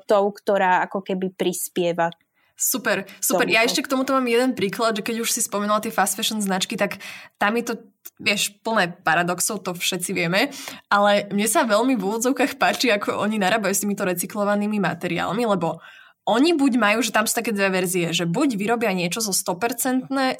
tou, 0.03 0.35
ktorá 0.35 0.83
ako 0.83 0.99
keby 0.99 1.31
prispieva 1.31 2.11
Super, 2.55 3.03
super. 3.19 3.51
Ja 3.51 3.67
ešte 3.67 3.83
k 3.83 3.91
tomuto 3.91 4.15
mám 4.15 4.23
jeden 4.31 4.55
príklad, 4.55 4.95
že 4.95 5.03
keď 5.03 5.27
už 5.27 5.29
si 5.35 5.43
spomenula 5.43 5.83
tie 5.83 5.91
fast 5.91 6.15
fashion 6.15 6.39
značky, 6.39 6.79
tak 6.79 7.03
tam 7.35 7.59
je 7.59 7.67
to, 7.67 7.73
vieš, 8.15 8.55
plné 8.63 8.95
paradoxov, 9.03 9.59
to 9.59 9.75
všetci 9.75 10.15
vieme, 10.15 10.55
ale 10.87 11.27
mne 11.35 11.51
sa 11.51 11.67
veľmi 11.67 11.99
v 11.99 12.05
úvodzovkách 12.07 12.55
páči, 12.55 12.95
ako 12.95 13.19
oni 13.19 13.43
narábajú 13.43 13.75
s 13.75 13.83
týmito 13.83 14.07
recyklovanými 14.07 14.79
materiálmi, 14.79 15.43
lebo 15.43 15.83
oni 16.23 16.55
buď 16.55 16.79
majú, 16.79 17.03
že 17.03 17.11
tam 17.11 17.27
sú 17.27 17.35
také 17.35 17.51
dve 17.51 17.67
verzie, 17.75 18.15
že 18.15 18.23
buď 18.23 18.55
vyrobia 18.55 18.95
niečo 18.95 19.19
zo 19.19 19.35
100%, 19.35 20.07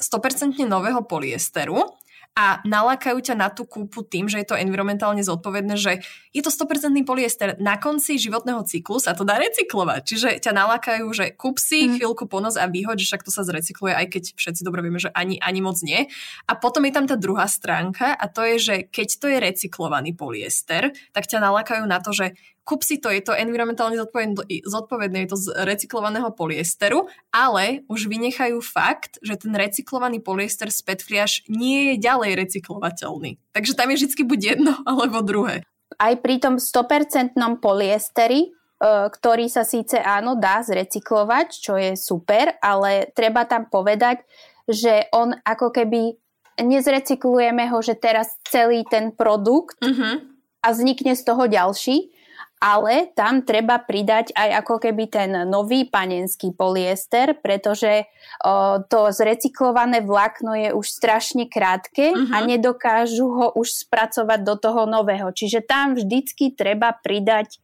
nového 0.64 1.04
polyesteru, 1.04 2.00
a 2.36 2.60
nalákajú 2.68 3.16
ťa 3.24 3.34
na 3.34 3.48
tú 3.48 3.64
kúpu 3.64 4.04
tým, 4.04 4.28
že 4.28 4.36
je 4.44 4.46
to 4.52 4.60
environmentálne 4.60 5.24
zodpovedné, 5.24 5.80
že 5.80 6.04
je 6.36 6.44
to 6.44 6.52
100% 6.52 6.92
polyester. 7.08 7.56
Na 7.56 7.80
konci 7.80 8.20
životného 8.20 8.60
cyklu 8.68 9.00
sa 9.00 9.16
to 9.16 9.24
dá 9.24 9.40
recyklovať. 9.40 10.04
Čiže 10.04 10.28
ťa 10.44 10.52
nalákajú, 10.52 11.08
že 11.16 11.32
kúp 11.32 11.56
si 11.56 11.88
mm. 11.88 11.96
chvíľku 11.96 12.28
ponos 12.28 12.60
a 12.60 12.68
výhoď, 12.68 13.00
že 13.00 13.08
však 13.08 13.24
to 13.24 13.32
sa 13.32 13.40
zrecykluje, 13.40 13.96
aj 13.96 14.06
keď 14.12 14.22
všetci 14.36 14.60
dobre 14.68 14.84
vieme, 14.84 15.00
že 15.00 15.08
ani, 15.16 15.40
ani 15.40 15.64
moc 15.64 15.80
nie. 15.80 16.12
A 16.44 16.52
potom 16.60 16.84
je 16.84 16.92
tam 16.92 17.08
tá 17.08 17.16
druhá 17.16 17.48
stránka 17.48 18.12
a 18.12 18.28
to 18.28 18.44
je, 18.44 18.56
že 18.60 18.76
keď 18.92 19.08
to 19.16 19.26
je 19.32 19.38
recyklovaný 19.40 20.12
polyester, 20.12 20.92
tak 21.16 21.24
ťa 21.24 21.40
nalákajú 21.40 21.88
na 21.88 22.04
to, 22.04 22.12
že 22.12 22.36
kúp 22.66 22.82
si 22.82 22.98
to, 22.98 23.14
je 23.14 23.22
to 23.22 23.30
environmentálne 23.30 23.94
zodpovedné, 24.66 25.18
je 25.24 25.30
to 25.30 25.38
z 25.38 25.46
recyklovaného 25.62 26.34
polyesteru, 26.34 27.06
ale 27.30 27.86
už 27.86 28.10
vynechajú 28.10 28.58
fakt, 28.58 29.22
že 29.22 29.38
ten 29.38 29.54
recyklovaný 29.54 30.18
polyester 30.18 30.66
z 30.74 30.82
PET 30.82 31.06
nie 31.46 31.94
je 31.94 32.02
ďalej 32.02 32.34
recyklovateľný. 32.34 33.38
Takže 33.54 33.78
tam 33.78 33.94
je 33.94 34.02
vždy 34.02 34.22
buď 34.26 34.40
jedno 34.42 34.74
alebo 34.90 35.22
druhé. 35.22 35.62
Aj 35.96 36.14
pri 36.18 36.42
tom 36.42 36.58
100% 36.58 37.38
polyesteri, 37.62 38.40
e, 38.42 38.48
ktorý 39.14 39.46
sa 39.46 39.62
síce 39.62 40.02
áno 40.02 40.34
dá 40.34 40.66
zrecyklovať, 40.66 41.48
čo 41.54 41.78
je 41.78 41.94
super, 41.94 42.58
ale 42.58 43.14
treba 43.14 43.46
tam 43.46 43.70
povedať, 43.70 44.26
že 44.66 45.06
on 45.14 45.30
ako 45.46 45.70
keby 45.70 46.18
nezrecyklujeme 46.58 47.70
ho, 47.70 47.78
že 47.78 47.94
teraz 47.94 48.34
celý 48.50 48.82
ten 48.90 49.14
produkt 49.14 49.78
uh-huh. 49.78 50.26
a 50.64 50.66
vznikne 50.74 51.14
z 51.14 51.22
toho 51.22 51.46
ďalší, 51.46 52.15
ale 52.66 53.14
tam 53.14 53.46
treba 53.46 53.78
pridať 53.78 54.34
aj 54.34 54.66
ako 54.66 54.82
keby 54.82 55.06
ten 55.06 55.30
nový 55.46 55.86
panenský 55.86 56.50
polyester, 56.50 57.38
pretože 57.38 58.10
o, 58.42 58.82
to 58.82 59.14
zrecyklované 59.14 60.02
vlákno 60.02 60.58
je 60.58 60.74
už 60.74 60.82
strašne 60.82 61.46
krátke 61.46 62.10
uh-huh. 62.10 62.34
a 62.34 62.42
mhm. 62.42 62.46
nedokážu 62.50 63.30
ho 63.30 63.46
už 63.54 63.86
spracovať 63.86 64.42
do 64.42 64.58
toho 64.58 64.82
nového. 64.90 65.30
Čiže 65.30 65.62
tam 65.62 65.94
vždycky 65.94 66.58
treba 66.58 66.90
pridať 66.90 67.62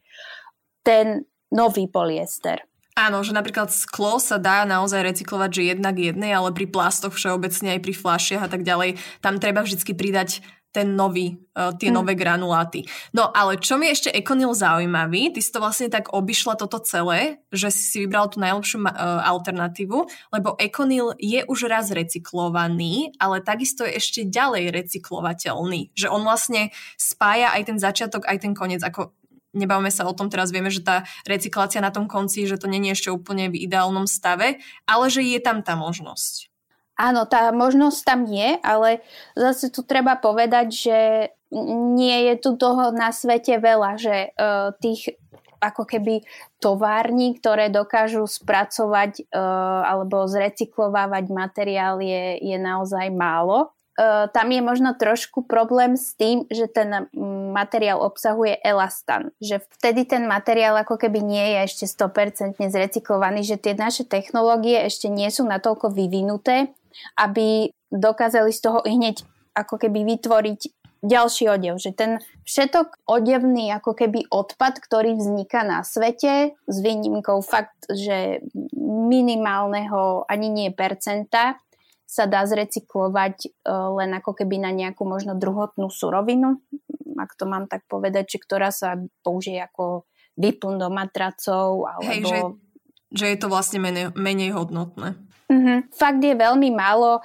ten 0.86 1.26
nový 1.50 1.90
polyester. 1.90 2.62
Áno, 2.92 3.24
že 3.24 3.32
napríklad 3.32 3.72
sklo 3.72 4.20
sa 4.20 4.36
dá 4.36 4.68
naozaj 4.68 5.00
recyklovať, 5.00 5.50
že 5.50 5.62
jednak 5.72 5.96
jednej, 5.96 6.36
ale 6.36 6.52
pri 6.52 6.68
plastoch 6.68 7.16
všeobecne 7.16 7.74
aj 7.74 7.80
pri 7.80 7.94
fľašiach 7.96 8.42
a 8.44 8.50
tak 8.52 8.68
ďalej, 8.68 9.00
tam 9.24 9.40
treba 9.40 9.64
vždycky 9.64 9.96
pridať 9.96 10.44
ten 10.72 10.96
nový, 10.96 11.36
uh, 11.52 11.76
tie 11.76 11.92
mm. 11.92 11.94
nové 11.94 12.16
granuláty. 12.16 12.88
No 13.12 13.28
ale 13.28 13.60
čo 13.60 13.76
mi 13.76 13.92
ešte 13.92 14.08
Econil 14.08 14.56
zaujímavý, 14.56 15.36
ty 15.36 15.44
si 15.44 15.52
to 15.52 15.60
vlastne 15.60 15.92
tak 15.92 16.10
obišla 16.16 16.56
toto 16.56 16.80
celé, 16.80 17.44
že 17.52 17.68
si 17.68 17.84
si 17.84 17.96
vybral 18.08 18.32
tú 18.32 18.40
najlepšiu 18.40 18.80
uh, 18.82 18.88
alternatívu, 19.28 19.98
lebo 20.32 20.56
Econil 20.56 21.12
je 21.20 21.44
už 21.44 21.68
raz 21.68 21.92
recyklovaný, 21.92 23.12
ale 23.20 23.44
takisto 23.44 23.84
je 23.84 24.00
ešte 24.00 24.24
ďalej 24.24 24.72
recyklovateľný. 24.72 25.92
Že 25.92 26.08
on 26.08 26.24
vlastne 26.24 26.72
spája 26.96 27.52
aj 27.52 27.62
ten 27.68 27.78
začiatok, 27.78 28.24
aj 28.24 28.48
ten 28.48 28.56
koniec. 28.56 28.80
Ako 28.80 29.12
nebavme 29.52 29.92
sa 29.92 30.08
o 30.08 30.16
tom, 30.16 30.32
teraz 30.32 30.48
vieme, 30.50 30.72
že 30.72 30.80
tá 30.80 31.04
recyklácia 31.28 31.84
na 31.84 31.92
tom 31.92 32.08
konci, 32.08 32.48
že 32.48 32.56
to 32.56 32.66
je 32.68 32.92
ešte 32.92 33.12
úplne 33.12 33.52
v 33.52 33.68
ideálnom 33.68 34.08
stave, 34.08 34.58
ale 34.88 35.04
že 35.12 35.20
je 35.20 35.40
tam 35.40 35.60
tá 35.60 35.76
možnosť. 35.76 36.51
Áno, 37.02 37.26
tá 37.26 37.50
možnosť 37.50 38.00
tam 38.06 38.20
je, 38.30 38.62
ale 38.62 39.02
zase 39.34 39.74
tu 39.74 39.82
treba 39.82 40.14
povedať, 40.14 40.66
že 40.70 40.98
nie 41.98 42.30
je 42.30 42.34
tu 42.38 42.54
toho 42.54 42.94
na 42.94 43.10
svete 43.10 43.58
veľa, 43.58 43.98
že 43.98 44.30
uh, 44.38 44.70
tých 44.78 45.18
ako 45.62 45.82
keby 45.86 46.22
tovární, 46.62 47.38
ktoré 47.38 47.70
dokážu 47.74 48.26
spracovať 48.26 49.30
uh, 49.30 49.82
alebo 49.86 50.30
zrecyklovávať 50.30 51.24
materiál 51.30 51.98
je, 52.02 52.38
je 52.38 52.56
naozaj 52.58 53.10
málo. 53.10 53.74
Uh, 53.92 54.26
tam 54.32 54.48
je 54.48 54.62
možno 54.64 54.94
trošku 54.94 55.44
problém 55.44 55.98
s 55.98 56.14
tým, 56.14 56.48
že 56.48 56.64
ten 56.70 57.10
materiál 57.52 58.00
obsahuje 58.00 58.56
elastan, 58.64 59.34
že 59.42 59.60
vtedy 59.78 60.06
ten 60.08 60.24
materiál 60.24 60.78
ako 60.80 60.96
keby 60.96 61.18
nie 61.20 61.46
je 61.54 61.58
ešte 61.66 61.84
100% 61.90 62.56
zrecyklovaný, 62.58 63.44
že 63.44 63.60
tie 63.60 63.74
naše 63.76 64.08
technológie 64.08 64.80
ešte 64.86 65.12
nie 65.12 65.28
sú 65.28 65.44
natoľko 65.44 65.92
vyvinuté, 65.92 66.72
aby 67.18 67.70
dokázali 67.92 68.50
z 68.52 68.60
toho 68.60 68.80
hneď 68.84 69.24
ako 69.52 69.76
keby 69.76 70.04
vytvoriť 70.16 70.60
ďalší 71.02 71.50
odev, 71.50 71.82
že 71.82 71.90
ten 71.90 72.22
všetok 72.46 73.10
odevný 73.10 73.74
ako 73.74 73.92
keby 73.98 74.30
odpad, 74.30 74.78
ktorý 74.78 75.18
vzniká 75.18 75.66
na 75.66 75.82
svete, 75.82 76.54
s 76.54 76.76
výnimkou 76.78 77.42
fakt, 77.42 77.90
že 77.90 78.40
minimálneho 78.86 80.22
ani 80.30 80.48
nie 80.48 80.70
percenta, 80.70 81.58
sa 82.06 82.28
dá 82.28 82.44
zrecyklovať 82.44 83.36
e, 83.40 83.48
len 83.72 84.10
ako 84.14 84.36
keby 84.36 84.60
na 84.60 84.70
nejakú 84.70 85.02
možno 85.08 85.32
druhotnú 85.32 85.88
surovinu, 85.88 86.60
ak 87.16 87.34
to 87.40 87.48
mám 87.48 87.66
tak 87.66 87.88
povedať, 87.88 88.36
že 88.36 88.42
ktorá 88.44 88.68
sa 88.68 89.00
použije 89.24 89.64
ako 89.64 90.04
výplň 90.36 90.74
do 90.76 90.88
matracov 90.92 91.88
alebo... 91.88 92.08
Hej, 92.08 92.20
že, 92.28 92.38
že 93.16 93.26
je 93.32 93.38
to 93.40 93.48
vlastne 93.48 93.80
menej, 93.80 94.12
menej 94.12 94.52
hodnotné. 94.52 95.16
Mm-hmm. 95.52 95.78
Fakt 95.92 96.22
je 96.24 96.32
veľmi 96.32 96.72
málo 96.72 97.20
o, 97.20 97.22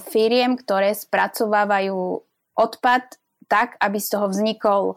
firiem, 0.00 0.56
ktoré 0.56 0.96
spracovávajú 0.96 2.24
odpad 2.56 3.20
tak, 3.52 3.76
aby 3.76 4.00
z 4.00 4.08
toho 4.16 4.26
vznikol 4.32 4.96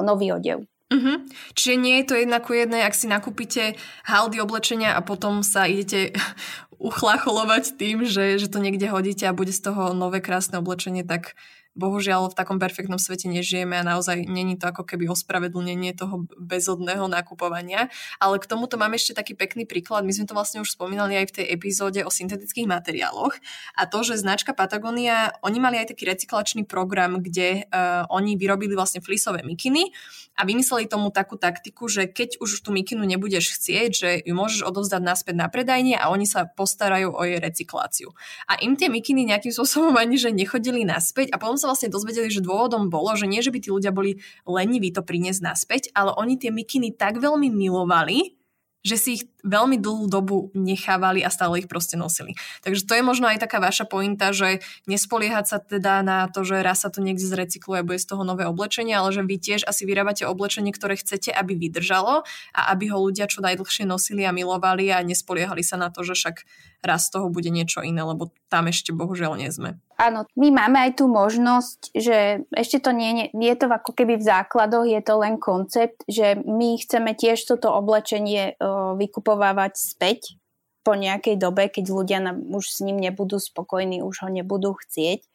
nový 0.00 0.32
odev. 0.32 0.64
Mm-hmm. 0.88 1.16
Čiže 1.52 1.74
nie 1.76 2.00
je 2.00 2.06
to 2.08 2.14
jednak 2.16 2.44
jedné, 2.48 2.88
ak 2.88 2.96
si 2.96 3.04
nakúpite 3.04 3.76
haldy 4.08 4.40
oblečenia 4.40 4.96
a 4.96 5.04
potom 5.04 5.44
sa 5.44 5.68
idete 5.68 6.16
uchlacholovať 6.88 7.76
tým, 7.76 8.08
že, 8.08 8.40
že 8.40 8.48
to 8.48 8.64
niekde 8.64 8.88
hodíte 8.88 9.28
a 9.28 9.36
bude 9.36 9.52
z 9.52 9.60
toho 9.60 9.92
nové 9.92 10.24
krásne 10.24 10.56
oblečenie, 10.56 11.04
tak 11.04 11.36
bohužiaľ 11.74 12.30
v 12.30 12.38
takom 12.38 12.58
perfektnom 12.62 13.02
svete 13.02 13.26
nežijeme 13.26 13.74
a 13.74 13.84
naozaj 13.84 14.24
není 14.30 14.54
to 14.54 14.70
ako 14.70 14.86
keby 14.86 15.10
ospravedlnenie 15.10 15.94
toho 15.94 16.26
bezodného 16.38 17.10
nakupovania. 17.10 17.90
Ale 18.22 18.38
k 18.38 18.46
tomuto 18.46 18.78
máme 18.78 18.94
ešte 18.94 19.14
taký 19.14 19.34
pekný 19.34 19.66
príklad. 19.66 20.06
My 20.06 20.14
sme 20.14 20.26
to 20.30 20.38
vlastne 20.38 20.62
už 20.62 20.70
spomínali 20.70 21.18
aj 21.18 21.34
v 21.34 21.34
tej 21.42 21.46
epizóde 21.50 22.00
o 22.06 22.10
syntetických 22.10 22.70
materiáloch. 22.70 23.34
A 23.74 23.90
to, 23.90 24.06
že 24.06 24.22
značka 24.22 24.54
Patagonia, 24.54 25.34
oni 25.42 25.58
mali 25.58 25.76
aj 25.82 25.92
taký 25.92 26.06
recyklačný 26.06 26.62
program, 26.64 27.18
kde 27.18 27.66
uh, 27.66 28.06
oni 28.08 28.38
vyrobili 28.38 28.78
vlastne 28.78 29.02
flisové 29.02 29.42
mikiny 29.42 29.90
a 30.38 30.42
vymysleli 30.46 30.86
tomu 30.86 31.10
takú 31.14 31.38
taktiku, 31.38 31.86
že 31.86 32.10
keď 32.10 32.42
už 32.42 32.62
tú 32.62 32.70
mikinu 32.74 33.06
nebudeš 33.06 33.58
chcieť, 33.58 33.90
že 33.90 34.10
ju 34.22 34.34
môžeš 34.34 34.66
odovzdať 34.66 35.02
naspäť 35.02 35.34
na 35.38 35.46
predajne 35.50 35.94
a 35.98 36.10
oni 36.10 36.26
sa 36.26 36.46
postarajú 36.46 37.14
o 37.14 37.22
jej 37.22 37.38
recykláciu. 37.38 38.10
A 38.50 38.58
im 38.62 38.74
tie 38.74 38.90
mikiny 38.90 39.26
nejakým 39.26 39.54
spôsobom 39.54 39.94
ani 39.94 40.18
že 40.18 40.34
nechodili 40.34 40.82
naspäť 40.86 41.34
a 41.34 41.38
potom 41.38 41.54
sa 41.64 41.72
vlastne 41.72 41.88
dozvedeli, 41.88 42.28
že 42.28 42.44
dôvodom 42.44 42.92
bolo, 42.92 43.16
že 43.16 43.24
nie, 43.24 43.40
že 43.40 43.48
by 43.48 43.58
tí 43.64 43.72
ľudia 43.72 43.88
boli 43.88 44.20
leniví 44.44 44.92
to 44.92 45.00
priniesť 45.00 45.40
naspäť, 45.40 45.82
ale 45.96 46.12
oni 46.12 46.36
tie 46.36 46.52
mikiny 46.52 46.92
tak 46.92 47.16
veľmi 47.16 47.48
milovali, 47.48 48.36
že 48.84 48.96
si 49.00 49.10
ich 49.16 49.24
veľmi 49.44 49.76
dlhú 49.78 50.08
dobu 50.08 50.48
nechávali 50.56 51.20
a 51.20 51.28
stále 51.28 51.60
ich 51.60 51.68
proste 51.68 52.00
nosili. 52.00 52.32
Takže 52.64 52.88
to 52.88 52.96
je 52.96 53.04
možno 53.04 53.28
aj 53.28 53.44
taká 53.44 53.60
vaša 53.60 53.84
pointa, 53.84 54.32
že 54.32 54.64
nespoliehať 54.88 55.44
sa 55.44 55.58
teda 55.60 56.00
na 56.00 56.26
to, 56.32 56.42
že 56.42 56.64
raz 56.64 56.82
sa 56.82 56.88
to 56.88 57.04
niekde 57.04 57.22
zrecykluje 57.22 57.84
bude 57.84 58.00
z 58.00 58.08
toho 58.08 58.24
nové 58.24 58.48
oblečenie, 58.48 58.96
ale 58.96 59.12
že 59.12 59.22
vy 59.22 59.36
tiež 59.36 59.68
asi 59.68 59.84
vyrábate 59.84 60.24
oblečenie, 60.24 60.72
ktoré 60.72 60.96
chcete, 60.96 61.28
aby 61.30 61.54
vydržalo 61.54 62.24
a 62.56 62.60
aby 62.72 62.88
ho 62.88 62.98
ľudia 62.98 63.28
čo 63.28 63.44
najdlhšie 63.44 63.84
nosili 63.84 64.24
a 64.24 64.32
milovali 64.32 64.88
a 64.90 65.04
nespoliehali 65.04 65.60
sa 65.60 65.76
na 65.76 65.92
to, 65.92 66.00
že 66.02 66.16
však 66.16 66.36
raz 66.84 67.08
z 67.08 67.16
toho 67.16 67.32
bude 67.32 67.48
niečo 67.48 67.80
iné, 67.80 68.04
lebo 68.04 68.32
tam 68.52 68.68
ešte 68.68 68.92
bohužiaľ 68.92 69.40
nie 69.40 69.48
sme. 69.48 69.80
Áno, 69.94 70.26
my 70.34 70.48
máme 70.50 70.78
aj 70.90 70.98
tú 70.98 71.06
možnosť, 71.06 71.94
že 71.94 72.42
ešte 72.50 72.82
to 72.82 72.90
nie, 72.90 73.30
nie 73.30 73.50
je 73.54 73.58
to 73.62 73.66
ako 73.70 73.94
keby 73.94 74.18
v 74.18 74.26
základoch, 74.26 74.84
je 74.90 75.00
to 75.00 75.14
len 75.22 75.38
koncept, 75.38 76.02
že 76.10 76.34
my 76.42 76.76
chceme 76.82 77.14
tiež 77.14 77.38
toto 77.46 77.70
oblečenie 77.70 78.58
uh, 78.58 78.98
vykupovávať 79.34 79.74
späť 79.74 80.38
po 80.86 80.94
nejakej 80.94 81.40
dobe, 81.40 81.66
keď 81.66 81.84
ľudia 81.90 82.18
nám, 82.22 82.38
už 82.54 82.70
s 82.70 82.78
ním 82.84 83.02
nebudú 83.02 83.42
spokojní, 83.42 84.04
už 84.04 84.22
ho 84.22 84.28
nebudú 84.30 84.78
chcieť. 84.78 85.26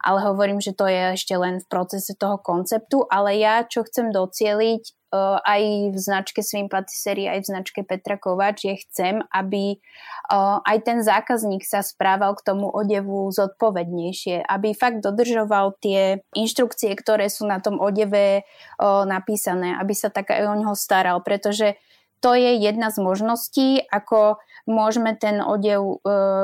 Ale 0.00 0.24
hovorím, 0.24 0.64
že 0.64 0.72
to 0.72 0.88
je 0.88 1.12
ešte 1.12 1.36
len 1.36 1.60
v 1.60 1.68
procese 1.68 2.16
toho 2.16 2.40
konceptu, 2.40 3.04
ale 3.12 3.36
ja 3.36 3.68
čo 3.68 3.84
chcem 3.84 4.08
docieliť 4.08 4.82
uh, 5.12 5.36
aj 5.44 5.62
v 5.92 5.96
značke 6.00 6.40
Swim 6.40 6.72
Patisserie, 6.72 7.28
aj 7.28 7.44
v 7.44 7.50
značke 7.52 7.80
Petra 7.84 8.16
Kovač, 8.16 8.64
je 8.64 8.80
chcem, 8.80 9.20
aby 9.28 9.76
uh, 9.76 10.64
aj 10.64 10.88
ten 10.88 10.98
zákazník 11.04 11.68
sa 11.68 11.84
správal 11.84 12.32
k 12.32 12.48
tomu 12.48 12.72
odevu 12.72 13.28
zodpovednejšie, 13.28 14.48
aby 14.48 14.72
fakt 14.72 15.04
dodržoval 15.04 15.76
tie 15.84 16.24
inštrukcie, 16.32 16.96
ktoré 16.96 17.28
sú 17.28 17.44
na 17.44 17.60
tom 17.60 17.76
odeve 17.76 18.48
uh, 18.80 19.04
napísané, 19.04 19.76
aby 19.76 19.92
sa 19.92 20.08
tak 20.08 20.32
aj 20.32 20.48
o 20.48 20.54
neho 20.56 20.72
staral, 20.72 21.20
pretože 21.20 21.76
to 22.20 22.36
je 22.36 22.60
jedna 22.60 22.92
z 22.92 22.98
možností, 23.00 23.68
ako 23.88 24.36
môžeme 24.68 25.16
ten 25.16 25.40
odev 25.40 25.80
e, 25.80 25.96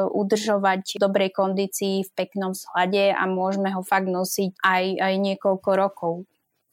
udržovať 0.08 0.96
v 0.96 1.00
dobrej 1.00 1.30
kondícii, 1.36 2.08
v 2.08 2.10
peknom 2.16 2.56
vzhľade 2.56 3.12
a 3.12 3.22
môžeme 3.28 3.70
ho 3.76 3.84
fakt 3.84 4.08
nosiť 4.08 4.56
aj, 4.64 4.84
aj 4.98 5.14
niekoľko 5.20 5.70
rokov. 5.76 6.14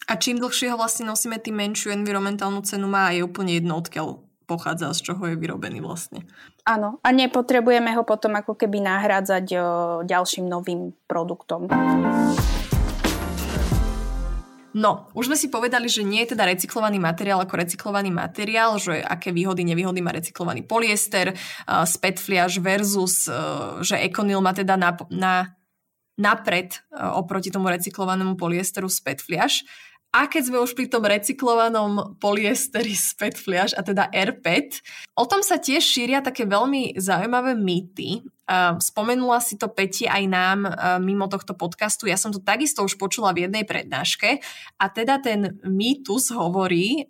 A 0.07 0.19
čím 0.19 0.39
dlhšie 0.39 0.71
ho 0.71 0.79
vlastne 0.79 1.07
nosíme, 1.07 1.39
tým 1.39 1.55
menšiu 1.55 1.95
environmentálnu 1.95 2.59
cenu 2.67 2.91
má 2.91 3.11
a 3.11 3.15
je 3.15 3.23
úplne 3.23 3.55
jedno, 3.55 3.79
odkiaľ 3.79 4.19
pochádza, 4.43 4.91
z 4.91 5.11
čoho 5.11 5.23
je 5.31 5.39
vyrobený 5.39 5.79
vlastne. 5.79 6.27
Áno, 6.67 6.99
a 6.99 7.09
nepotrebujeme 7.15 7.95
ho 7.95 8.03
potom 8.03 8.35
ako 8.35 8.59
keby 8.59 8.83
nahrádzať 8.83 9.45
o, 9.55 9.59
ďalším 10.03 10.47
novým 10.47 10.91
produktom. 11.07 11.71
No, 14.73 15.13
už 15.13 15.29
sme 15.29 15.37
si 15.37 15.53
povedali, 15.53 15.85
že 15.85 16.01
nie 16.01 16.25
je 16.25 16.33
teda 16.33 16.49
recyklovaný 16.49 16.97
materiál 16.97 17.37
ako 17.45 17.61
recyklovaný 17.61 18.09
materiál, 18.09 18.81
že 18.81 19.05
aké 19.05 19.29
výhody, 19.29 19.61
nevýhody 19.61 20.01
má 20.01 20.09
recyklovaný 20.09 20.65
polyester, 20.65 21.33
uh, 21.33 21.85
späť 21.85 22.17
fliaž 22.17 22.57
versus, 22.57 23.29
uh, 23.29 23.77
že 23.85 24.01
Econil 24.01 24.41
má 24.41 24.49
teda 24.49 24.73
na, 24.73 24.97
na 25.13 25.33
napred 26.17 26.81
uh, 26.89 27.13
oproti 27.21 27.53
tomu 27.53 27.69
recyklovanému 27.69 28.33
polyesteru 28.33 28.89
späť 28.89 29.21
fliaž. 29.21 29.61
A 30.13 30.29
keď 30.29 30.53
sme 30.53 30.61
už 30.61 30.77
pri 30.77 30.85
tom 30.85 31.05
recyklovanom 31.05 32.21
polyesteri 32.21 32.93
z 32.93 33.13
PET 33.19 33.35
fliaž, 33.37 33.73
a 33.73 33.81
teda 33.81 34.09
AirPET, 34.13 34.81
o 35.17 35.25
tom 35.25 35.41
sa 35.41 35.57
tiež 35.57 35.81
šíria 35.81 36.21
také 36.21 36.45
veľmi 36.45 36.97
zaujímavé 37.01 37.57
mýty. 37.57 38.21
Spomenula 38.79 39.39
si 39.39 39.55
to 39.55 39.71
Peti 39.71 40.03
aj 40.03 40.23
nám 40.27 40.59
mimo 40.99 41.31
tohto 41.31 41.55
podcastu. 41.55 42.11
Ja 42.11 42.19
som 42.19 42.35
to 42.35 42.43
takisto 42.43 42.83
už 42.83 42.99
počula 42.99 43.31
v 43.31 43.47
jednej 43.47 43.63
prednáške. 43.63 44.43
A 44.79 44.85
teda 44.91 45.23
ten 45.23 45.59
mýtus 45.63 46.31
hovorí, 46.35 47.07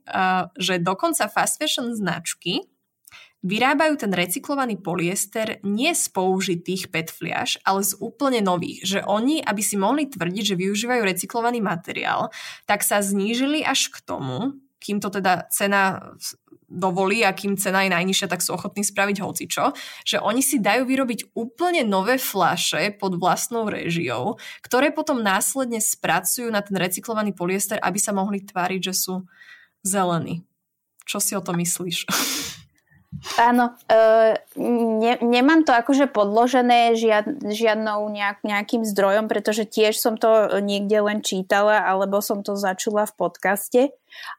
že 0.58 0.78
dokonca 0.78 1.26
fast 1.30 1.58
fashion 1.58 1.94
značky 1.94 2.62
Vyrábajú 3.44 4.00
ten 4.00 4.16
recyklovaný 4.16 4.80
polyester 4.80 5.60
nie 5.68 5.92
z 5.92 6.08
použitých 6.16 6.88
PET 6.88 7.12
fliaž, 7.12 7.60
ale 7.68 7.84
z 7.84 8.00
úplne 8.00 8.40
nových. 8.40 8.88
Že 8.88 9.00
oni, 9.04 9.44
aby 9.44 9.60
si 9.60 9.76
mohli 9.76 10.08
tvrdiť, 10.08 10.56
že 10.56 10.60
využívajú 10.64 11.04
recyklovaný 11.04 11.60
materiál, 11.60 12.32
tak 12.64 12.88
sa 12.88 13.04
znížili 13.04 13.60
až 13.68 13.92
k 13.92 14.00
tomu, 14.00 14.64
kým 14.80 15.04
to 15.04 15.12
teda 15.12 15.52
cena 15.52 16.16
dovolí 16.74 17.22
a 17.22 17.32
kým 17.38 17.54
cena 17.54 17.86
je 17.86 17.94
najnižšia, 17.94 18.28
tak 18.28 18.42
sú 18.42 18.58
ochotní 18.58 18.82
spraviť 18.82 19.22
hocičo, 19.22 19.78
že 20.02 20.18
oni 20.18 20.42
si 20.42 20.58
dajú 20.58 20.90
vyrobiť 20.90 21.38
úplne 21.38 21.86
nové 21.86 22.18
flaše 22.18 22.90
pod 22.98 23.22
vlastnou 23.22 23.70
režiou, 23.70 24.42
ktoré 24.66 24.90
potom 24.90 25.22
následne 25.22 25.78
spracujú 25.78 26.50
na 26.50 26.66
ten 26.66 26.76
recyklovaný 26.76 27.38
polyester, 27.38 27.78
aby 27.78 28.02
sa 28.02 28.12
mohli 28.12 28.42
tváriť, 28.42 28.90
že 28.90 28.94
sú 28.98 29.16
zelení. 29.86 30.42
Čo 31.06 31.22
si 31.22 31.38
o 31.38 31.42
to 31.44 31.54
myslíš? 31.54 32.10
Áno, 33.38 33.78
e, 33.88 34.36
ne, 35.00 35.14
nemám 35.22 35.64
to 35.64 35.72
akože 35.72 36.10
podložené 36.10 36.98
žiad, 36.98 37.30
žiadnou 37.46 38.10
nejak, 38.10 38.42
nejakým 38.42 38.84
zdrojom, 38.84 39.30
pretože 39.30 39.70
tiež 39.70 39.96
som 39.96 40.18
to 40.18 40.60
niekde 40.60 40.98
len 40.98 41.22
čítala 41.22 41.86
alebo 41.86 42.20
som 42.20 42.42
to 42.42 42.58
začula 42.58 43.06
v 43.06 43.14
podcaste 43.14 43.82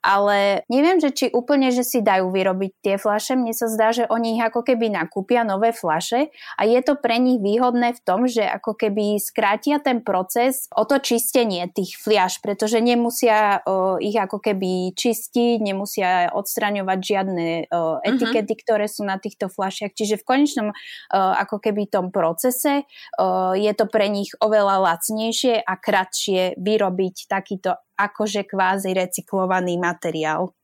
ale 0.05 0.63
neviem, 0.69 1.01
že 1.01 1.11
či 1.15 1.27
úplne, 1.33 1.73
že 1.73 1.87
si 1.87 2.05
dajú 2.05 2.29
vyrobiť 2.29 2.73
tie 2.85 2.97
flaše. 3.01 3.37
Mne 3.39 3.57
sa 3.57 3.67
zdá, 3.71 3.91
že 3.95 4.05
oni 4.09 4.37
ich 4.37 4.43
ako 4.43 4.65
keby 4.67 4.93
nakúpia 4.93 5.43
nové 5.47 5.73
flaše 5.73 6.29
a 6.59 6.63
je 6.69 6.81
to 6.85 6.99
pre 6.99 7.17
nich 7.17 7.41
výhodné 7.41 7.97
v 7.97 8.01
tom, 8.05 8.27
že 8.29 8.45
ako 8.45 8.77
keby 8.77 9.17
skrátia 9.21 9.81
ten 9.81 10.05
proces 10.05 10.69
o 10.73 10.85
to 10.85 11.01
čistenie 11.01 11.67
tých 11.73 11.97
fliaš, 11.97 12.39
pretože 12.45 12.81
nemusia 12.81 13.65
o, 13.65 13.97
ich 13.99 14.17
ako 14.17 14.41
keby 14.41 14.93
čistiť, 14.93 15.61
nemusia 15.61 16.31
odstraňovať 16.33 16.99
žiadne 17.01 17.49
o, 17.71 18.01
mhm. 18.01 18.15
etikety, 18.15 18.53
uh-huh. 18.55 18.65
ktoré 18.65 18.87
sú 18.87 19.03
na 19.07 19.17
týchto 19.17 19.49
flašiach. 19.49 19.93
Čiže 19.97 20.21
v 20.21 20.27
konečnom 20.27 20.69
o, 20.71 20.75
ako 21.15 21.61
keby 21.61 21.89
tom 21.89 22.13
procese 22.13 22.85
o, 23.17 23.53
je 23.57 23.73
to 23.73 23.87
pre 23.89 24.11
nich 24.11 24.33
oveľa 24.41 24.81
lacnejšie 24.93 25.63
a 25.63 25.75
kratšie 25.79 26.59
vyrobiť 26.61 27.29
takýto 27.31 27.79
akože 27.95 28.47
kvázi 28.47 28.95
recyklovaný 28.95 29.79
materiál. 29.79 30.55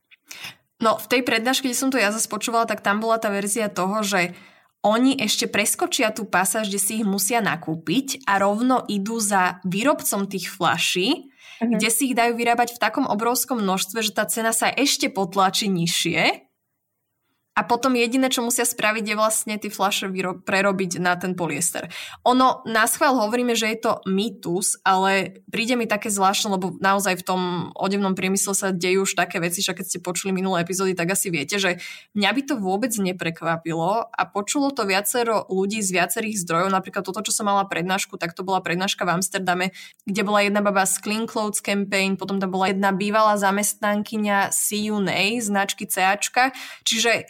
No, 0.81 0.97
v 0.97 1.07
tej 1.07 1.23
prednáške, 1.23 1.69
kde 1.69 1.77
som 1.77 1.93
to 1.93 2.01
ja 2.01 2.09
zase 2.09 2.27
počúvala, 2.27 2.65
tak 2.65 2.81
tam 2.81 3.05
bola 3.05 3.21
tá 3.21 3.29
verzia 3.29 3.69
toho, 3.69 4.01
že 4.01 4.33
oni 4.81 5.13
ešte 5.21 5.45
preskočia 5.45 6.09
tú 6.09 6.25
pasáž, 6.25 6.73
kde 6.73 6.81
si 6.81 6.93
ich 7.01 7.07
musia 7.07 7.45
nakúpiť 7.45 8.25
a 8.25 8.41
rovno 8.41 8.89
idú 8.89 9.21
za 9.21 9.61
výrobcom 9.69 10.25
tých 10.25 10.49
flaší, 10.49 11.29
uh-huh. 11.61 11.77
kde 11.77 11.89
si 11.93 12.09
ich 12.09 12.17
dajú 12.17 12.33
vyrábať 12.33 12.81
v 12.81 12.83
takom 12.83 13.05
obrovskom 13.05 13.61
množstve, 13.61 14.01
že 14.01 14.17
tá 14.17 14.25
cena 14.25 14.57
sa 14.57 14.73
ešte 14.73 15.13
potlačí 15.13 15.69
nižšie 15.69 16.50
a 17.61 17.69
potom 17.69 17.93
jediné, 17.93 18.33
čo 18.33 18.41
musia 18.41 18.65
spraviť, 18.65 19.05
je 19.05 19.17
vlastne 19.21 19.55
tie 19.61 19.69
fľaše 19.69 20.09
vyro- 20.09 20.41
prerobiť 20.41 20.97
na 20.97 21.13
ten 21.21 21.37
polyester. 21.37 21.93
Ono, 22.25 22.65
na 22.65 22.89
schvál 22.89 23.21
hovoríme, 23.21 23.53
že 23.53 23.69
je 23.69 23.85
to 23.85 23.93
mýtus, 24.09 24.81
ale 24.81 25.45
príde 25.53 25.77
mi 25.77 25.85
také 25.85 26.09
zvláštne, 26.09 26.57
lebo 26.57 26.73
naozaj 26.81 27.21
v 27.21 27.27
tom 27.29 27.41
odevnom 27.77 28.17
priemysle 28.17 28.57
sa 28.57 28.73
dejú 28.73 29.05
už 29.05 29.13
také 29.13 29.45
veci, 29.45 29.61
že 29.61 29.77
keď 29.77 29.85
ste 29.85 29.99
počuli 30.01 30.33
minulé 30.33 30.65
epizódy, 30.65 30.97
tak 30.97 31.13
asi 31.13 31.29
viete, 31.29 31.61
že 31.61 31.77
mňa 32.17 32.31
by 32.33 32.43
to 32.49 32.55
vôbec 32.57 32.97
neprekvapilo 32.97 34.09
a 34.09 34.23
počulo 34.25 34.73
to 34.73 34.89
viacero 34.89 35.45
ľudí 35.53 35.85
z 35.85 35.93
viacerých 36.01 36.41
zdrojov. 36.41 36.73
Napríklad 36.73 37.05
toto, 37.05 37.21
čo 37.21 37.37
som 37.37 37.45
mala 37.45 37.69
prednášku, 37.69 38.17
tak 38.17 38.33
to 38.33 38.41
bola 38.41 38.65
prednáška 38.65 39.05
v 39.05 39.21
Amsterdame, 39.21 39.77
kde 40.09 40.25
bola 40.25 40.41
jedna 40.41 40.65
baba 40.65 40.89
z 40.89 40.97
Clean 40.97 41.29
Clothes 41.29 41.61
Campaign, 41.61 42.17
potom 42.17 42.41
tam 42.41 42.49
bola 42.49 42.73
jedna 42.73 42.97
bývalá 42.97 43.37
zamestnankyňa 43.37 44.49
CUNA, 44.49 45.45
značky 45.45 45.85
CAčka, 45.85 46.57
čiže 46.89 47.29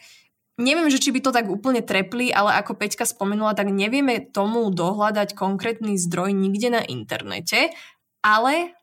Neviem, 0.60 0.92
že 0.92 1.00
či 1.00 1.08
by 1.08 1.24
to 1.24 1.32
tak 1.32 1.48
úplne 1.48 1.80
trepli, 1.80 2.28
ale 2.28 2.52
ako 2.60 2.76
Peťka 2.76 3.08
spomenula, 3.08 3.56
tak 3.56 3.72
nevieme 3.72 4.20
tomu 4.20 4.68
dohľadať 4.68 5.32
konkrétny 5.32 5.96
zdroj 5.96 6.36
nikde 6.36 6.68
na 6.68 6.82
internete, 6.84 7.72
ale 8.20 8.76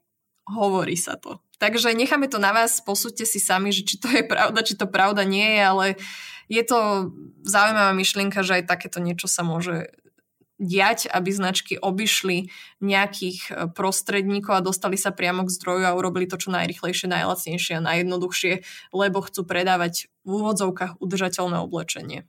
hovorí 0.50 0.98
sa 0.98 1.22
to. 1.22 1.38
Takže 1.62 1.94
necháme 1.94 2.30
to 2.30 2.42
na 2.42 2.54
vás, 2.54 2.82
posúďte 2.82 3.30
si 3.30 3.38
sami, 3.38 3.70
že 3.70 3.86
či 3.86 4.02
to 4.02 4.10
je 4.10 4.26
pravda, 4.26 4.66
či 4.66 4.74
to 4.74 4.90
pravda 4.90 5.22
nie 5.22 5.58
je, 5.58 5.62
ale 5.62 5.86
je 6.50 6.64
to 6.66 7.12
zaujímavá 7.46 7.94
myšlienka, 7.94 8.42
že 8.42 8.62
aj 8.62 8.70
takéto 8.70 8.98
niečo 8.98 9.30
sa 9.30 9.46
môže 9.46 9.94
diať, 10.58 11.06
aby 11.10 11.30
značky 11.30 11.78
obišli 11.78 12.50
nejakých 12.82 13.40
e, 13.50 13.52
prostredníkov 13.72 14.54
a 14.58 14.66
dostali 14.66 14.98
sa 14.98 15.14
priamo 15.14 15.46
k 15.46 15.54
zdroju 15.54 15.86
a 15.86 15.96
urobili 15.98 16.26
to 16.26 16.38
čo 16.38 16.50
najrychlejšie, 16.54 17.10
najlacnejšie 17.10 17.78
a 17.78 17.86
najjednoduchšie, 17.86 18.54
lebo 18.94 19.22
chcú 19.22 19.42
predávať 19.46 20.10
v 20.26 20.30
úvodzovkách 20.44 20.98
udržateľné 20.98 21.58
oblečenie. 21.62 22.26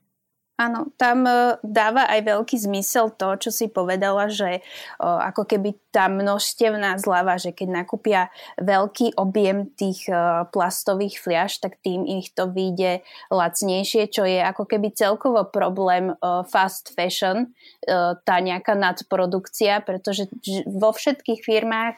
Áno, 0.59 0.91
tam 0.99 1.23
e, 1.23 1.55
dáva 1.63 2.03
aj 2.11 2.19
veľký 2.27 2.59
zmysel 2.59 3.15
to, 3.15 3.39
čo 3.39 3.47
si 3.47 3.71
povedala, 3.71 4.27
že 4.27 4.59
o, 4.99 5.07
ako 5.07 5.47
keby 5.47 5.71
tá 5.87 6.11
množstevná 6.11 6.99
zľava, 6.99 7.39
že 7.39 7.55
keď 7.55 7.79
nakúpia 7.79 8.27
veľký 8.59 9.15
objem 9.15 9.71
tých 9.79 10.11
e, 10.11 10.43
plastových 10.51 11.15
fliaž, 11.23 11.63
tak 11.63 11.79
tým 11.79 12.03
ich 12.03 12.35
to 12.35 12.51
vyjde 12.51 12.99
lacnejšie, 13.31 14.11
čo 14.11 14.27
je 14.27 14.43
ako 14.43 14.67
keby 14.67 14.91
celkovo 14.91 15.47
problém 15.47 16.11
fast 16.51 16.91
fashion, 16.91 17.55
tá 18.23 18.35
nejaká 18.41 18.75
nadprodukcia, 18.75 19.79
pretože 19.85 20.27
vo 20.67 20.91
všetkých 20.91 21.39
firmách, 21.39 21.95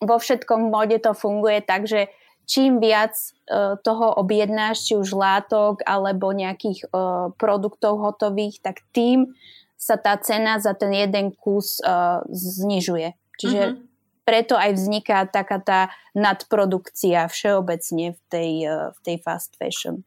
vo 0.00 0.16
všetkom 0.16 0.72
mode 0.72 0.96
to 1.02 1.12
funguje 1.12 1.60
tak, 1.60 1.84
že 1.84 2.08
čím 2.46 2.80
viac 2.80 3.16
uh, 3.16 3.76
toho 3.80 4.14
objednáš, 4.20 4.90
či 4.90 4.92
už 4.96 5.16
látok 5.16 5.80
alebo 5.84 6.32
nejakých 6.32 6.88
uh, 6.90 7.32
produktov 7.36 8.00
hotových, 8.00 8.60
tak 8.60 8.84
tým 8.92 9.32
sa 9.80 9.96
tá 9.96 10.16
cena 10.20 10.60
za 10.60 10.76
ten 10.76 10.92
jeden 10.92 11.32
kus 11.32 11.80
uh, 11.80 12.20
znižuje. 12.28 13.16
Čiže 13.40 13.62
mm-hmm. 13.64 13.82
preto 14.28 14.54
aj 14.60 14.76
vzniká 14.76 15.24
taká 15.24 15.58
tá 15.64 15.80
nadprodukcia 16.12 17.24
všeobecne 17.32 18.12
v 18.12 18.20
tej, 18.28 18.52
v 18.68 18.98
tej 19.00 19.16
fast 19.24 19.56
fashion. 19.56 20.04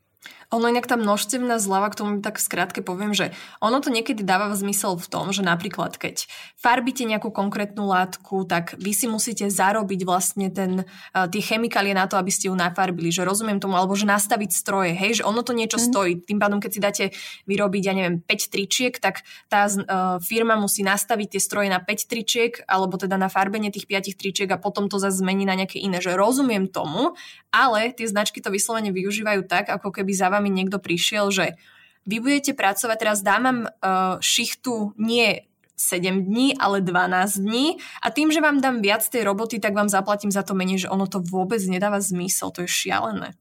Ono 0.53 0.69
inak 0.69 0.85
tá 0.85 0.93
množstevná 0.93 1.57
zľava, 1.57 1.89
k 1.89 1.97
tomu 1.97 2.11
tak 2.21 2.37
skrátke 2.37 2.85
poviem, 2.85 3.17
že 3.17 3.33
ono 3.57 3.81
to 3.81 3.89
niekedy 3.89 4.21
dáva 4.21 4.53
zmysel 4.53 5.01
v 5.01 5.07
tom, 5.09 5.33
že 5.33 5.41
napríklad 5.41 5.97
keď 5.97 6.29
farbíte 6.61 7.09
nejakú 7.09 7.33
konkrétnu 7.33 7.89
látku, 7.89 8.45
tak 8.45 8.77
vy 8.77 8.93
si 8.93 9.09
musíte 9.09 9.49
zarobiť 9.49 10.05
vlastne 10.05 10.53
ten, 10.53 10.85
uh, 10.85 11.25
tie 11.25 11.41
chemikálie 11.41 11.97
na 11.97 12.05
to, 12.05 12.21
aby 12.21 12.29
ste 12.29 12.53
ju 12.53 12.55
nafarbili, 12.55 13.09
že 13.09 13.25
rozumiem 13.25 13.57
tomu, 13.57 13.73
alebo 13.73 13.97
že 13.97 14.05
nastaviť 14.05 14.53
stroje, 14.53 14.93
hej, 14.93 15.19
že 15.19 15.23
ono 15.25 15.41
to 15.41 15.57
niečo 15.57 15.81
mm. 15.81 15.85
stojí. 15.89 16.13
Tým 16.21 16.37
pádom, 16.37 16.61
keď 16.61 16.71
si 16.71 16.79
dáte 16.79 17.05
vyrobiť, 17.49 17.83
ja 17.89 17.93
neviem, 17.97 18.21
5 18.21 18.53
tričiek, 18.53 18.93
tak 19.01 19.25
tá 19.49 19.65
uh, 19.65 20.21
firma 20.21 20.53
musí 20.53 20.85
nastaviť 20.85 21.33
tie 21.33 21.41
stroje 21.41 21.67
na 21.73 21.81
5 21.81 22.05
tričiek, 22.05 22.61
alebo 22.69 23.01
teda 23.01 23.17
na 23.17 23.27
farbenie 23.27 23.73
tých 23.73 23.89
5 23.89 24.21
tričiek 24.21 24.49
a 24.53 24.61
potom 24.61 24.85
to 24.85 25.01
zase 25.01 25.25
zmení 25.25 25.49
na 25.49 25.57
nejaké 25.57 25.81
iné, 25.81 25.97
že 25.97 26.13
rozumiem 26.13 26.69
tomu, 26.69 27.17
ale 27.49 27.89
tie 27.93 28.05
značky 28.05 28.37
to 28.41 28.53
vyslovene 28.53 28.93
využívajú 28.93 29.45
tak, 29.49 29.73
ako 29.73 29.89
keby 29.89 30.12
za 30.13 30.29
vami 30.29 30.49
niekto 30.53 30.77
prišiel, 30.79 31.33
že 31.33 31.57
vy 32.03 32.19
budete 32.19 32.51
pracovať, 32.55 32.97
teraz 32.99 33.19
dám 33.23 33.41
vám 33.43 33.59
uh, 33.65 34.15
šichtu 34.19 34.95
nie 34.99 35.47
7 35.75 36.25
dní, 36.25 36.55
ale 36.59 36.81
12 36.81 37.43
dní 37.43 37.79
a 38.03 38.07
tým, 38.11 38.31
že 38.31 38.43
vám 38.43 38.61
dám 38.61 38.79
viac 38.79 39.03
tej 39.03 39.23
roboty, 39.23 39.59
tak 39.59 39.73
vám 39.73 39.89
zaplatím 39.89 40.31
za 40.31 40.43
to 40.43 40.53
menej, 40.53 40.87
že 40.87 40.91
ono 40.91 41.07
to 41.07 41.19
vôbec 41.19 41.59
nedáva 41.65 41.99
zmysel, 41.99 42.51
to 42.51 42.63
je 42.63 42.69
šialené. 42.69 43.35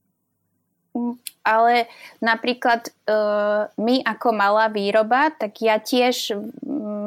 Mm, 0.93 1.17
ale 1.45 1.89
napríklad 2.21 2.93
uh, 3.09 3.69
my 3.81 4.05
ako 4.05 4.29
malá 4.33 4.69
výroba, 4.69 5.33
tak 5.33 5.65
ja 5.65 5.81
tiež 5.81 6.37
um, 6.37 7.02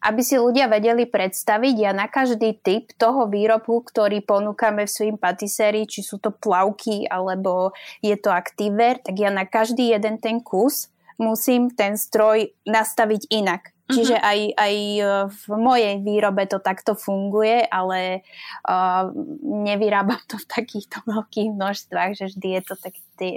aby 0.00 0.20
si 0.24 0.40
ľudia 0.40 0.72
vedeli 0.72 1.04
predstaviť, 1.04 1.74
ja 1.76 1.92
na 1.92 2.08
každý 2.08 2.56
typ 2.56 2.88
toho 2.96 3.28
výrobku, 3.28 3.84
ktorý 3.84 4.24
ponúkame 4.24 4.88
v 4.88 4.92
svojim 4.92 5.18
patisérii, 5.20 5.84
či 5.84 6.00
sú 6.00 6.16
to 6.16 6.32
plavky 6.32 7.04
alebo 7.04 7.76
je 8.00 8.16
to 8.16 8.32
aktíver, 8.32 8.96
tak 9.04 9.20
ja 9.20 9.28
na 9.28 9.44
každý 9.44 9.92
jeden 9.92 10.16
ten 10.16 10.40
kus 10.40 10.88
musím 11.20 11.68
ten 11.68 12.00
stroj 12.00 12.48
nastaviť 12.64 13.28
inak. 13.28 13.76
Čiže 13.90 14.16
mhm. 14.16 14.24
aj, 14.24 14.40
aj 14.54 14.74
e, 14.74 15.02
v 15.28 15.44
mojej 15.58 15.94
výrobe 16.00 16.42
to 16.46 16.62
takto 16.62 16.94
funguje, 16.94 17.66
ale 17.66 18.22
uh, 18.66 19.10
nevyrábam 19.42 20.20
to 20.30 20.38
v 20.38 20.46
takýchto 20.46 21.02
veľkých 21.10 21.48
množstvách, 21.54 22.10
že 22.16 22.24
vždy 22.32 22.48
je 22.58 22.62
to 22.62 22.74
tak, 22.78 22.94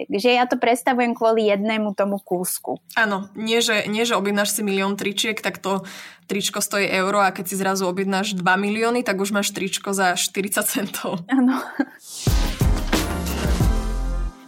že 0.08 0.30
ja 0.32 0.48
to 0.48 0.56
predstavujem 0.56 1.12
kvôli 1.12 1.52
jednému 1.52 1.92
tomu 1.98 2.22
kúsku. 2.24 2.80
Áno, 2.96 3.28
nie 3.36 3.60
že, 3.60 3.84
nie, 3.92 4.08
že 4.08 4.16
objednáš 4.16 4.56
si 4.56 4.62
milión 4.64 4.96
tričiek, 4.96 5.36
tak 5.40 5.60
to 5.60 5.84
tričko 6.28 6.64
stojí 6.64 6.88
euro 6.88 7.20
a 7.20 7.36
keď 7.36 7.46
si 7.52 7.56
zrazu 7.60 7.84
objednáš 7.88 8.40
2 8.40 8.44
milióny, 8.44 9.04
tak 9.04 9.20
už 9.20 9.36
máš 9.36 9.52
tričko 9.52 9.92
za 9.92 10.16
40 10.16 10.64
centov. 10.64 11.20
Áno. 11.36 11.60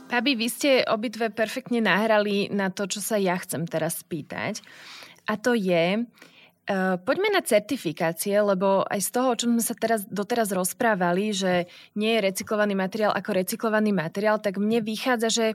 Pabi, 0.06 0.38
vy 0.40 0.48
ste 0.48 0.72
obidve 0.88 1.28
perfektne 1.28 1.84
nahrali 1.84 2.48
na 2.48 2.72
to, 2.72 2.88
čo 2.88 3.04
sa 3.04 3.20
ja 3.20 3.36
chcem 3.36 3.68
teraz 3.68 4.00
spýtať. 4.00 4.64
A 5.26 5.34
to 5.38 5.58
je, 5.58 6.06
Uh, 6.66 6.98
poďme 6.98 7.30
na 7.30 7.46
certifikácie, 7.46 8.34
lebo 8.42 8.82
aj 8.90 8.98
z 8.98 9.10
toho, 9.14 9.28
o 9.30 9.38
čom 9.38 9.54
sme 9.54 9.62
sa 9.62 9.78
teraz, 9.78 10.02
doteraz 10.10 10.50
rozprávali, 10.50 11.30
že 11.30 11.70
nie 11.94 12.18
je 12.18 12.26
recyklovaný 12.26 12.74
materiál 12.74 13.14
ako 13.14 13.38
recyklovaný 13.38 13.94
materiál, 13.94 14.42
tak 14.42 14.58
mne 14.58 14.82
vychádza, 14.82 15.30
že 15.30 15.46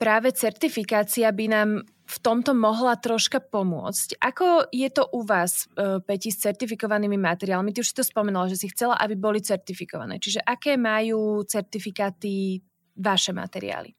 práve 0.00 0.32
certifikácia 0.32 1.28
by 1.28 1.46
nám 1.52 1.70
v 1.84 2.16
tomto 2.16 2.56
mohla 2.56 2.96
troška 2.96 3.44
pomôcť. 3.44 4.16
Ako 4.24 4.72
je 4.72 4.88
to 4.88 5.04
u 5.12 5.20
vás, 5.28 5.68
uh, 5.76 6.00
Peti, 6.00 6.32
s 6.32 6.40
certifikovanými 6.40 7.20
materiálmi? 7.20 7.68
Ty 7.68 7.84
už 7.84 7.92
si 7.92 7.98
to 8.00 8.04
spomenula, 8.08 8.48
že 8.48 8.64
si 8.64 8.72
chcela, 8.72 8.96
aby 8.96 9.20
boli 9.20 9.44
certifikované. 9.44 10.16
Čiže 10.16 10.40
aké 10.48 10.80
majú 10.80 11.44
certifikáty 11.44 12.64
vaše 12.96 13.36
materiály? 13.36 13.92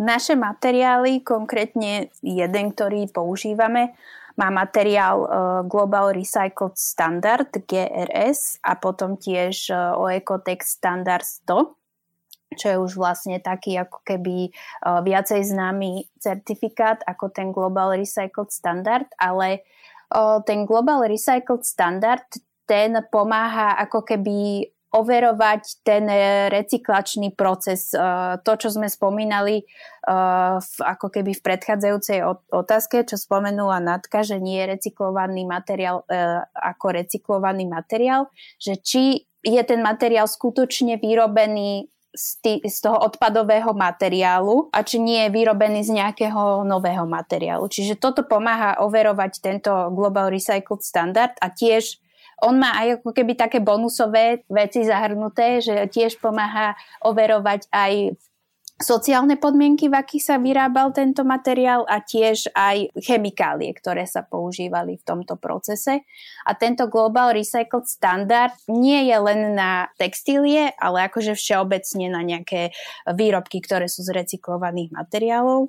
Naše 0.00 0.32
materiály, 0.32 1.20
konkrétne 1.20 2.08
jeden, 2.24 2.72
ktorý 2.72 3.12
používame, 3.12 3.92
má 4.40 4.48
materiál 4.48 5.18
uh, 5.20 5.28
Global 5.68 6.16
Recycled 6.16 6.72
Standard 6.80 7.52
GRS 7.68 8.64
a 8.64 8.80
potom 8.80 9.20
tiež 9.20 9.68
uh, 9.68 10.00
Oecotex 10.00 10.80
Standard 10.80 11.26
100 11.44 11.76
čo 12.50 12.66
je 12.66 12.82
už 12.82 12.98
vlastne 12.98 13.38
taký 13.38 13.78
ako 13.78 14.02
keby 14.02 14.50
uh, 14.50 14.98
viacej 15.06 15.38
známy 15.54 16.02
certifikát 16.18 16.98
ako 17.06 17.30
ten 17.30 17.54
Global 17.54 17.94
Recycled 17.94 18.50
Standard, 18.50 19.06
ale 19.22 19.62
ten 20.42 20.66
Global 20.66 21.06
Recycled 21.06 21.62
Standard 21.62 22.26
ten 22.66 22.98
pomáha 23.10 23.78
ako 23.82 24.02
keby 24.02 24.66
overovať 24.90 25.86
ten 25.86 26.10
e, 26.10 26.50
recyklačný 26.50 27.38
proces. 27.38 27.94
E, 27.94 27.98
to, 28.42 28.52
čo 28.58 28.74
sme 28.74 28.90
spomínali 28.90 29.62
e, 29.62 29.64
ako 30.82 31.06
keby 31.14 31.38
v 31.38 31.44
predchádzajúcej 31.46 32.26
otázke, 32.50 33.06
čo 33.06 33.14
spomenula 33.14 33.78
Natka, 33.78 34.26
že 34.26 34.42
nie 34.42 34.58
je 34.58 34.70
recyklovaný 34.76 35.46
materiál 35.46 36.02
ako 36.54 36.86
recyklovaný 36.90 37.70
materiál, 37.70 38.28
že 38.58 38.78
či 38.82 39.30
je 39.40 39.62
ten 39.64 39.80
materiál 39.80 40.28
skutočne 40.28 41.00
vyrobený 41.00 41.88
z, 42.10 42.42
z 42.66 42.78
toho 42.82 42.98
odpadového 42.98 43.70
materiálu 43.70 44.68
a 44.74 44.82
či 44.82 44.98
nie 44.98 45.26
je 45.26 45.34
vyrobený 45.34 45.86
z 45.86 46.02
nejakého 46.02 46.66
nového 46.66 47.06
materiálu. 47.06 47.70
Čiže 47.70 48.02
toto 48.02 48.26
pomáha 48.26 48.82
overovať 48.82 49.38
tento 49.38 49.70
Global 49.94 50.34
Recycled 50.34 50.82
Standard 50.82 51.38
a 51.38 51.48
tiež 51.48 52.02
on 52.40 52.56
má 52.56 52.76
aj 52.80 53.00
ako 53.00 53.10
keby 53.12 53.32
také 53.36 53.60
bonusové 53.60 54.44
veci 54.48 54.84
zahrnuté, 54.84 55.60
že 55.60 55.88
tiež 55.88 56.20
pomáha 56.20 56.76
overovať 57.04 57.68
aj 57.72 58.16
sociálne 58.80 59.36
podmienky, 59.36 59.92
v 59.92 60.00
akých 60.00 60.24
sa 60.24 60.36
vyrábal 60.40 60.96
tento 60.96 61.20
materiál 61.20 61.84
a 61.84 62.00
tiež 62.00 62.48
aj 62.56 62.88
chemikálie, 62.96 63.76
ktoré 63.76 64.08
sa 64.08 64.24
používali 64.24 64.96
v 64.96 65.04
tomto 65.04 65.36
procese. 65.36 66.00
A 66.48 66.56
tento 66.56 66.88
Global 66.88 67.36
Recycled 67.36 67.84
Standard 67.84 68.56
nie 68.72 69.04
je 69.12 69.16
len 69.20 69.52
na 69.52 69.92
textílie, 70.00 70.72
ale 70.80 71.12
akože 71.12 71.36
všeobecne 71.36 72.08
na 72.08 72.24
nejaké 72.24 72.72
výrobky, 73.04 73.60
ktoré 73.60 73.84
sú 73.84 74.00
z 74.00 74.16
recyklovaných 74.16 74.96
materiálov. 74.96 75.68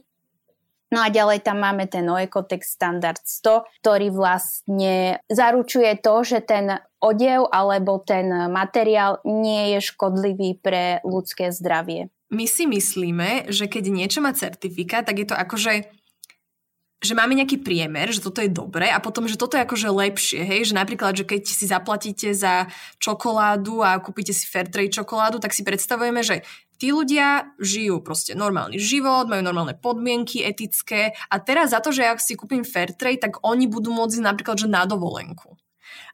No 0.92 1.00
a 1.00 1.08
ďalej 1.08 1.48
tam 1.48 1.64
máme 1.64 1.88
ten 1.88 2.04
Oecotex 2.04 2.76
Standard 2.76 3.24
100, 3.24 3.64
ktorý 3.80 4.12
vlastne 4.12 5.24
zaručuje 5.32 5.96
to, 6.04 6.14
že 6.28 6.44
ten 6.44 6.84
odev 7.00 7.48
alebo 7.48 8.04
ten 8.04 8.28
materiál 8.52 9.24
nie 9.24 9.72
je 9.76 9.88
škodlivý 9.88 10.60
pre 10.60 11.00
ľudské 11.08 11.56
zdravie. 11.56 12.12
My 12.28 12.44
si 12.44 12.68
myslíme, 12.68 13.48
že 13.48 13.72
keď 13.72 13.84
niečo 13.88 14.20
má 14.20 14.36
certifikát, 14.36 15.08
tak 15.08 15.24
je 15.24 15.28
to 15.32 15.36
akože 15.36 15.88
že 17.02 17.18
máme 17.18 17.34
nejaký 17.34 17.66
priemer, 17.66 18.14
že 18.14 18.22
toto 18.22 18.46
je 18.46 18.54
dobré 18.54 18.94
a 18.94 19.02
potom, 19.02 19.26
že 19.26 19.34
toto 19.34 19.58
je 19.58 19.66
akože 19.66 19.90
lepšie, 19.90 20.46
hej, 20.46 20.70
že 20.70 20.78
napríklad, 20.78 21.18
že 21.18 21.26
keď 21.26 21.42
si 21.50 21.66
zaplatíte 21.66 22.30
za 22.38 22.70
čokoládu 23.02 23.82
a 23.82 23.98
kúpite 23.98 24.38
si 24.38 24.46
Fairtrade 24.46 24.94
čokoládu, 24.94 25.42
tak 25.42 25.50
si 25.50 25.66
predstavujeme, 25.66 26.22
že 26.22 26.46
tí 26.82 26.90
ľudia 26.90 27.54
žijú 27.62 28.02
proste 28.02 28.34
normálny 28.34 28.82
život, 28.82 29.30
majú 29.30 29.46
normálne 29.46 29.78
podmienky 29.78 30.42
etické 30.42 31.14
a 31.30 31.38
teraz 31.38 31.78
za 31.78 31.80
to, 31.86 31.94
že 31.94 32.10
ak 32.10 32.18
si 32.18 32.34
kúpim 32.34 32.66
Fairtrade, 32.66 33.22
tak 33.22 33.38
oni 33.46 33.70
budú 33.70 33.94
môcť 33.94 34.18
napríklad, 34.26 34.58
že 34.58 34.66
na 34.66 34.90
dovolenku. 34.90 35.54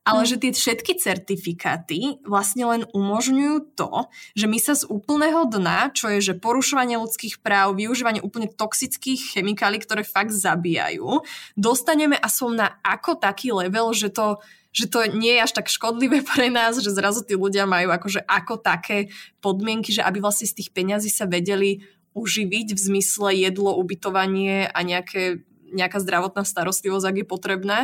ale 0.07 0.23
mm. 0.23 0.27
že 0.27 0.35
tie 0.39 0.51
všetky 0.55 0.93
certifikáty 1.03 1.99
vlastne 2.23 2.63
len 2.63 2.81
umožňujú 2.95 3.75
to, 3.75 4.07
že 4.39 4.47
my 4.47 4.55
sa 4.55 4.73
z 4.79 4.87
úplného 4.87 5.51
dna, 5.51 5.91
čo 5.91 6.07
je, 6.07 6.31
že 6.31 6.39
porušovanie 6.39 6.95
ľudských 6.95 7.43
práv, 7.43 7.75
využívanie 7.75 8.23
úplne 8.23 8.47
toxických 8.47 9.35
chemikálií, 9.35 9.83
ktoré 9.83 10.07
fakt 10.07 10.31
zabíjajú, 10.31 11.27
dostaneme 11.59 12.15
aspoň 12.15 12.51
na 12.55 12.67
ako 12.87 13.19
taký 13.19 13.51
level, 13.51 13.91
že 13.91 14.07
to 14.07 14.39
že 14.77 14.85
to 14.85 15.09
nie 15.09 15.33
je 15.33 15.41
až 15.41 15.51
tak 15.57 15.73
škodlivé 15.73 16.21
pre 16.29 16.53
nás, 16.53 16.77
že 16.77 16.93
zrazu 16.93 17.25
tí 17.25 17.33
ľudia 17.33 17.65
majú 17.65 17.89
akože 17.89 18.21
ako 18.29 18.61
také 18.61 19.09
podmienky, 19.41 19.89
že 19.89 20.05
aby 20.05 20.21
vlastne 20.21 20.45
z 20.45 20.61
tých 20.61 20.69
peňazí 20.69 21.09
sa 21.09 21.25
vedeli 21.25 21.81
uživiť 22.13 22.73
v 22.73 22.79
zmysle 22.79 23.29
jedlo, 23.33 23.77
ubytovanie 23.77 24.69
a 24.69 24.79
nejaké 24.85 25.41
nejaká 25.67 25.99
zdravotná 25.99 26.47
starostlivosť, 26.47 27.05
ak 27.11 27.17
je 27.19 27.27
potrebné. 27.27 27.77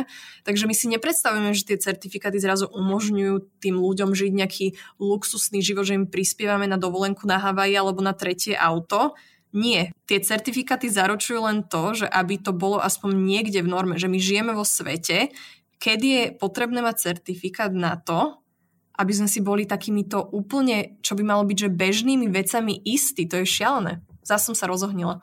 Takže 0.48 0.64
my 0.64 0.72
si 0.72 0.88
nepredstavujeme, 0.88 1.52
že 1.52 1.68
tie 1.68 1.76
certifikáty 1.76 2.40
zrazu 2.40 2.64
umožňujú 2.72 3.60
tým 3.60 3.76
ľuďom 3.76 4.16
žiť 4.16 4.32
nejaký 4.32 4.66
luxusný 4.96 5.60
život, 5.60 5.84
že 5.84 6.00
im 6.00 6.08
prispievame 6.08 6.64
na 6.64 6.80
dovolenku 6.80 7.28
na 7.28 7.36
Havaji 7.36 7.76
alebo 7.76 8.00
na 8.00 8.16
tretie 8.16 8.56
auto. 8.56 9.12
Nie. 9.52 9.92
Tie 10.08 10.16
certifikáty 10.18 10.88
zaručujú 10.88 11.44
len 11.44 11.60
to, 11.68 11.92
že 11.92 12.06
aby 12.08 12.40
to 12.40 12.56
bolo 12.56 12.80
aspoň 12.80 13.14
niekde 13.14 13.60
v 13.60 13.68
norme, 13.68 13.94
že 14.00 14.08
my 14.08 14.16
žijeme 14.16 14.56
vo 14.56 14.64
svete, 14.64 15.30
kedy 15.84 16.08
je 16.08 16.24
potrebné 16.40 16.80
mať 16.80 17.12
certifikát 17.12 17.68
na 17.68 18.00
to, 18.00 18.40
aby 18.96 19.12
sme 19.12 19.28
si 19.28 19.44
boli 19.44 19.68
takýmito 19.68 20.32
úplne, 20.32 20.96
čo 21.04 21.12
by 21.12 21.22
malo 21.26 21.44
byť, 21.44 21.68
že 21.68 21.76
bežnými 21.76 22.32
vecami 22.32 22.80
istí. 22.88 23.28
To 23.28 23.42
je 23.42 23.44
šialené. 23.44 24.00
Zas 24.24 24.48
som 24.48 24.56
sa 24.56 24.64
rozohnila. 24.64 25.20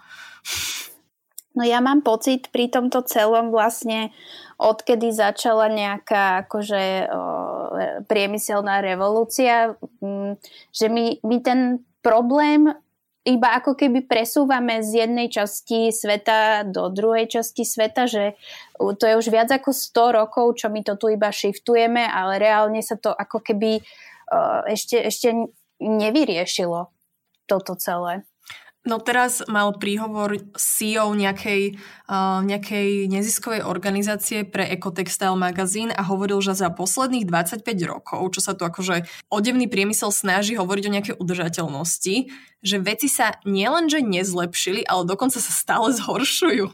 No 1.57 1.66
ja 1.66 1.82
mám 1.82 2.05
pocit 2.05 2.47
pri 2.53 2.70
tomto 2.70 3.01
celom 3.09 3.49
vlastne, 3.49 4.14
odkedy 4.62 5.12
začala 5.12 5.68
nejaká 5.68 6.47
akože 6.47 7.09
o, 7.09 7.22
priemyselná 8.07 8.80
revolúcia, 8.80 9.76
m, 9.99 10.38
že 10.72 10.88
my, 10.88 11.20
my 11.26 11.38
ten 11.43 11.59
problém 11.99 12.72
iba 13.22 13.54
ako 13.54 13.78
keby 13.78 14.10
presúvame 14.10 14.82
z 14.82 15.06
jednej 15.06 15.30
časti 15.30 15.94
sveta 15.94 16.66
do 16.66 16.90
druhej 16.90 17.30
časti 17.30 17.62
sveta, 17.62 18.10
že 18.10 18.34
to 18.78 19.04
je 19.06 19.14
už 19.14 19.28
viac 19.30 19.54
ako 19.54 19.70
100 19.70 20.18
rokov, 20.18 20.46
čo 20.58 20.74
my 20.74 20.82
to 20.82 20.98
tu 20.98 21.14
iba 21.14 21.30
shiftujeme, 21.30 22.02
ale 22.02 22.42
reálne 22.42 22.82
sa 22.82 22.98
to 22.98 23.14
ako 23.14 23.46
keby 23.46 23.78
uh, 24.34 24.66
ešte, 24.66 24.98
ešte 25.06 25.54
nevyriešilo 25.78 26.90
toto 27.46 27.78
celé. 27.78 28.26
No 28.82 28.98
teraz 28.98 29.46
mal 29.46 29.78
príhovor 29.78 30.42
CEO 30.58 31.14
nejakej, 31.14 31.78
uh, 32.10 32.42
nejakej 32.42 33.14
neziskovej 33.14 33.62
organizácie 33.62 34.42
pre 34.42 34.66
Ecotextile 34.74 35.38
magazín 35.38 35.94
a 35.94 36.02
hovoril, 36.02 36.42
že 36.42 36.58
za 36.58 36.74
posledných 36.74 37.30
25 37.30 37.62
rokov, 37.86 38.34
čo 38.34 38.42
sa 38.42 38.58
tu 38.58 38.66
akože 38.66 39.06
odevný 39.30 39.70
priemysel 39.70 40.10
snaží 40.10 40.58
hovoriť 40.58 40.84
o 40.90 40.94
nejakej 40.98 41.16
udržateľnosti, 41.22 42.16
že 42.66 42.78
veci 42.82 43.06
sa 43.06 43.38
nielenže 43.46 44.02
nezlepšili, 44.02 44.90
ale 44.90 45.06
dokonca 45.06 45.38
sa 45.38 45.54
stále 45.54 45.94
zhoršujú. 45.94 46.74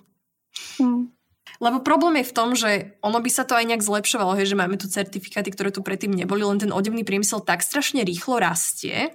Hmm. 0.80 1.12
Lebo 1.60 1.84
problém 1.84 2.24
je 2.24 2.30
v 2.32 2.36
tom, 2.36 2.49
že 2.55 2.95
ono 3.03 3.20
by 3.20 3.30
sa 3.34 3.43
to 3.43 3.58
aj 3.58 3.68
nejak 3.68 3.84
zlepšovalo, 3.84 4.39
hej, 4.39 4.47
že 4.47 4.60
máme 4.60 4.80
tu 4.80 4.88
certifikáty, 4.88 5.51
ktoré 5.51 5.76
tu 5.76 5.84
predtým 5.84 6.16
neboli, 6.16 6.45
len 6.45 6.62
ten 6.62 6.72
odevný 6.72 7.03
priemysel 7.03 7.43
tak 7.43 7.66
strašne 7.66 8.08
rýchlo 8.08 8.39
rastie, 8.39 9.12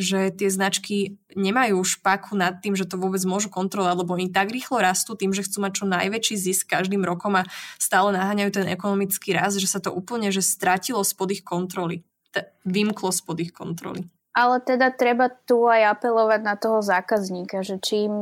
že 0.00 0.32
tie 0.32 0.48
značky 0.48 1.20
nemajú 1.36 1.78
špaku 1.84 2.32
nad 2.34 2.58
tým, 2.58 2.74
že 2.74 2.88
to 2.88 2.96
vôbec 2.96 3.20
môžu 3.28 3.52
kontrolovať, 3.52 3.96
lebo 4.00 4.16
oni 4.16 4.32
tak 4.32 4.48
rýchlo 4.48 4.80
rastú 4.80 5.12
tým, 5.14 5.30
že 5.36 5.44
chcú 5.44 5.62
mať 5.62 5.72
čo 5.78 5.84
najväčší 5.86 6.34
zisk 6.40 6.72
každým 6.72 7.04
rokom 7.04 7.36
a 7.36 7.46
stále 7.76 8.16
naháňajú 8.16 8.50
ten 8.50 8.66
ekonomický 8.72 9.36
rast, 9.36 9.60
že 9.60 9.68
sa 9.68 9.78
to 9.78 9.92
úplne 9.92 10.32
že 10.32 10.40
stratilo 10.40 11.04
spod 11.04 11.36
ich 11.36 11.44
kontroly. 11.44 12.02
Vymklo 12.64 13.12
spod 13.12 13.38
ich 13.44 13.52
kontroly. 13.52 14.08
Ale 14.30 14.62
teda 14.62 14.94
treba 14.94 15.28
tu 15.28 15.66
aj 15.66 16.00
apelovať 16.00 16.40
na 16.40 16.54
toho 16.54 16.80
zákazníka, 16.80 17.66
že 17.66 17.82
čím 17.82 18.12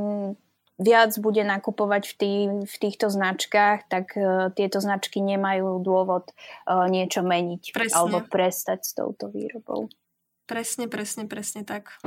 viac 0.78 1.12
bude 1.18 1.42
nakupovať 1.42 2.02
v, 2.06 2.14
tý, 2.14 2.32
v 2.64 2.76
týchto 2.78 3.10
značkách, 3.10 3.90
tak 3.90 4.14
uh, 4.14 4.48
tieto 4.54 4.78
značky 4.78 5.18
nemajú 5.20 5.82
dôvod 5.82 6.30
uh, 6.32 6.86
niečo 6.86 7.26
meniť 7.26 7.74
Presne. 7.74 7.94
alebo 7.98 8.22
prestať 8.24 8.86
s 8.86 8.94
touto 8.94 9.28
výrobou. 9.28 9.90
Presne, 10.48 10.88
presne, 10.88 11.28
presne 11.28 11.60
tak. 11.60 12.00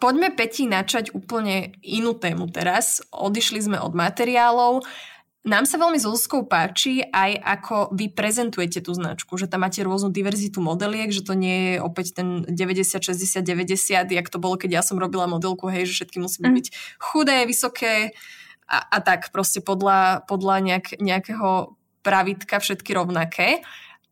Poďme, 0.00 0.32
Peti, 0.32 0.64
načať 0.64 1.12
úplne 1.12 1.76
inú 1.84 2.16
tému 2.16 2.48
teraz. 2.48 3.04
Odišli 3.12 3.60
sme 3.60 3.76
od 3.76 3.92
materiálov. 3.92 4.88
Nám 5.44 5.68
sa 5.68 5.76
veľmi 5.76 6.00
so 6.00 6.16
Zuzkou 6.16 6.48
páči 6.48 7.04
aj 7.12 7.44
ako 7.44 7.92
vy 7.92 8.08
prezentujete 8.08 8.80
tú 8.80 8.96
značku, 8.96 9.36
že 9.36 9.52
tam 9.52 9.68
máte 9.68 9.84
rôznu 9.84 10.08
diverzitu 10.08 10.64
modeliek, 10.64 11.12
že 11.12 11.20
to 11.20 11.36
nie 11.36 11.76
je 11.76 11.84
opäť 11.84 12.24
ten 12.24 12.48
90, 12.48 12.88
60, 12.96 13.44
90, 13.44 14.08
jak 14.08 14.28
to 14.32 14.40
bolo, 14.40 14.56
keď 14.56 14.80
ja 14.80 14.82
som 14.82 14.96
robila 14.96 15.28
modelku, 15.28 15.68
hej, 15.68 15.92
že 15.92 16.04
všetky 16.08 16.24
musí 16.24 16.40
byť 16.40 16.66
chudé, 16.96 17.44
vysoké 17.44 18.16
a, 18.64 18.80
a 18.80 18.98
tak 19.04 19.28
proste 19.28 19.60
podľa, 19.60 20.24
podľa 20.24 20.56
nejak, 20.64 20.86
nejakého 21.04 21.76
pravitka 22.00 22.64
všetky 22.64 22.96
rovnaké. 22.96 23.60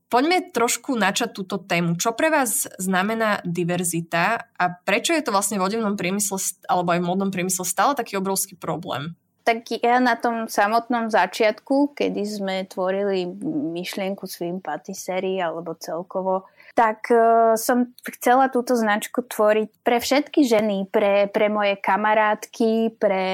Poďme 0.07 0.55
trošku 0.55 0.95
načať 0.95 1.35
túto 1.35 1.59
tému. 1.59 1.99
Čo 1.99 2.15
pre 2.15 2.31
vás 2.31 2.71
znamená 2.79 3.43
diverzita 3.43 4.55
a 4.55 4.65
prečo 4.71 5.11
je 5.11 5.27
to 5.27 5.35
vlastne 5.35 5.59
v 5.59 5.67
odevnom 5.67 5.99
priemysle 5.99 6.39
alebo 6.71 6.95
aj 6.95 7.03
v 7.03 7.09
modnom 7.11 7.31
priemysle 7.35 7.67
stále 7.67 7.99
taký 7.99 8.15
obrovský 8.15 8.55
problém? 8.55 9.19
Tak 9.43 9.79
ja 9.79 10.03
na 10.03 10.19
tom 10.19 10.51
samotnom 10.51 11.11
začiatku, 11.11 11.95
kedy 11.95 12.23
sme 12.23 12.55
tvorili 12.67 13.31
myšlienku 13.75 14.27
svým 14.27 14.59
patisserie 14.59 15.39
alebo 15.39 15.75
celkovo, 15.79 16.51
tak 16.75 17.11
uh, 17.11 17.55
som 17.59 17.95
chcela 18.19 18.51
túto 18.51 18.75
značku 18.75 19.23
tvoriť 19.27 19.71
pre 19.87 19.99
všetky 20.03 20.43
ženy, 20.47 20.91
pre, 20.91 21.31
pre 21.31 21.47
moje 21.47 21.79
kamarátky, 21.79 22.99
pre 22.99 23.25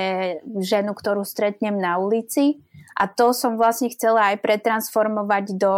ženu, 0.60 0.92
ktorú 0.92 1.24
stretnem 1.24 1.80
na 1.80 1.96
ulici 1.96 2.60
a 2.93 3.05
to 3.09 3.32
som 3.32 3.57
vlastne 3.57 3.88
chcela 3.88 4.32
aj 4.32 4.45
pretransformovať 4.45 5.57
do, 5.57 5.76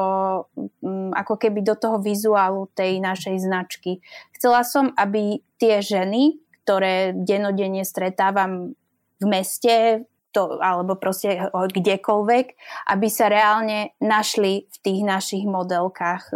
mm, 0.83 1.15
ako 1.15 1.35
keby 1.39 1.63
do 1.63 1.79
toho 1.79 2.03
vizuálu 2.03 2.67
tej 2.75 2.99
našej 2.99 3.43
značky. 3.43 4.03
Chcela 4.35 4.67
som, 4.67 4.91
aby 4.99 5.43
tie 5.59 5.79
ženy, 5.79 6.43
ktoré 6.65 7.13
denodenne 7.15 7.85
stretávam 7.85 8.75
v 9.21 9.25
meste, 9.25 10.05
to, 10.35 10.59
alebo 10.59 10.99
proste 10.99 11.47
kdekoľvek, 11.55 12.47
aby 12.91 13.07
sa 13.07 13.31
reálne 13.31 13.95
našli 14.03 14.67
v 14.67 14.77
tých 14.83 15.01
našich 15.07 15.47
modelkách, 15.47 16.35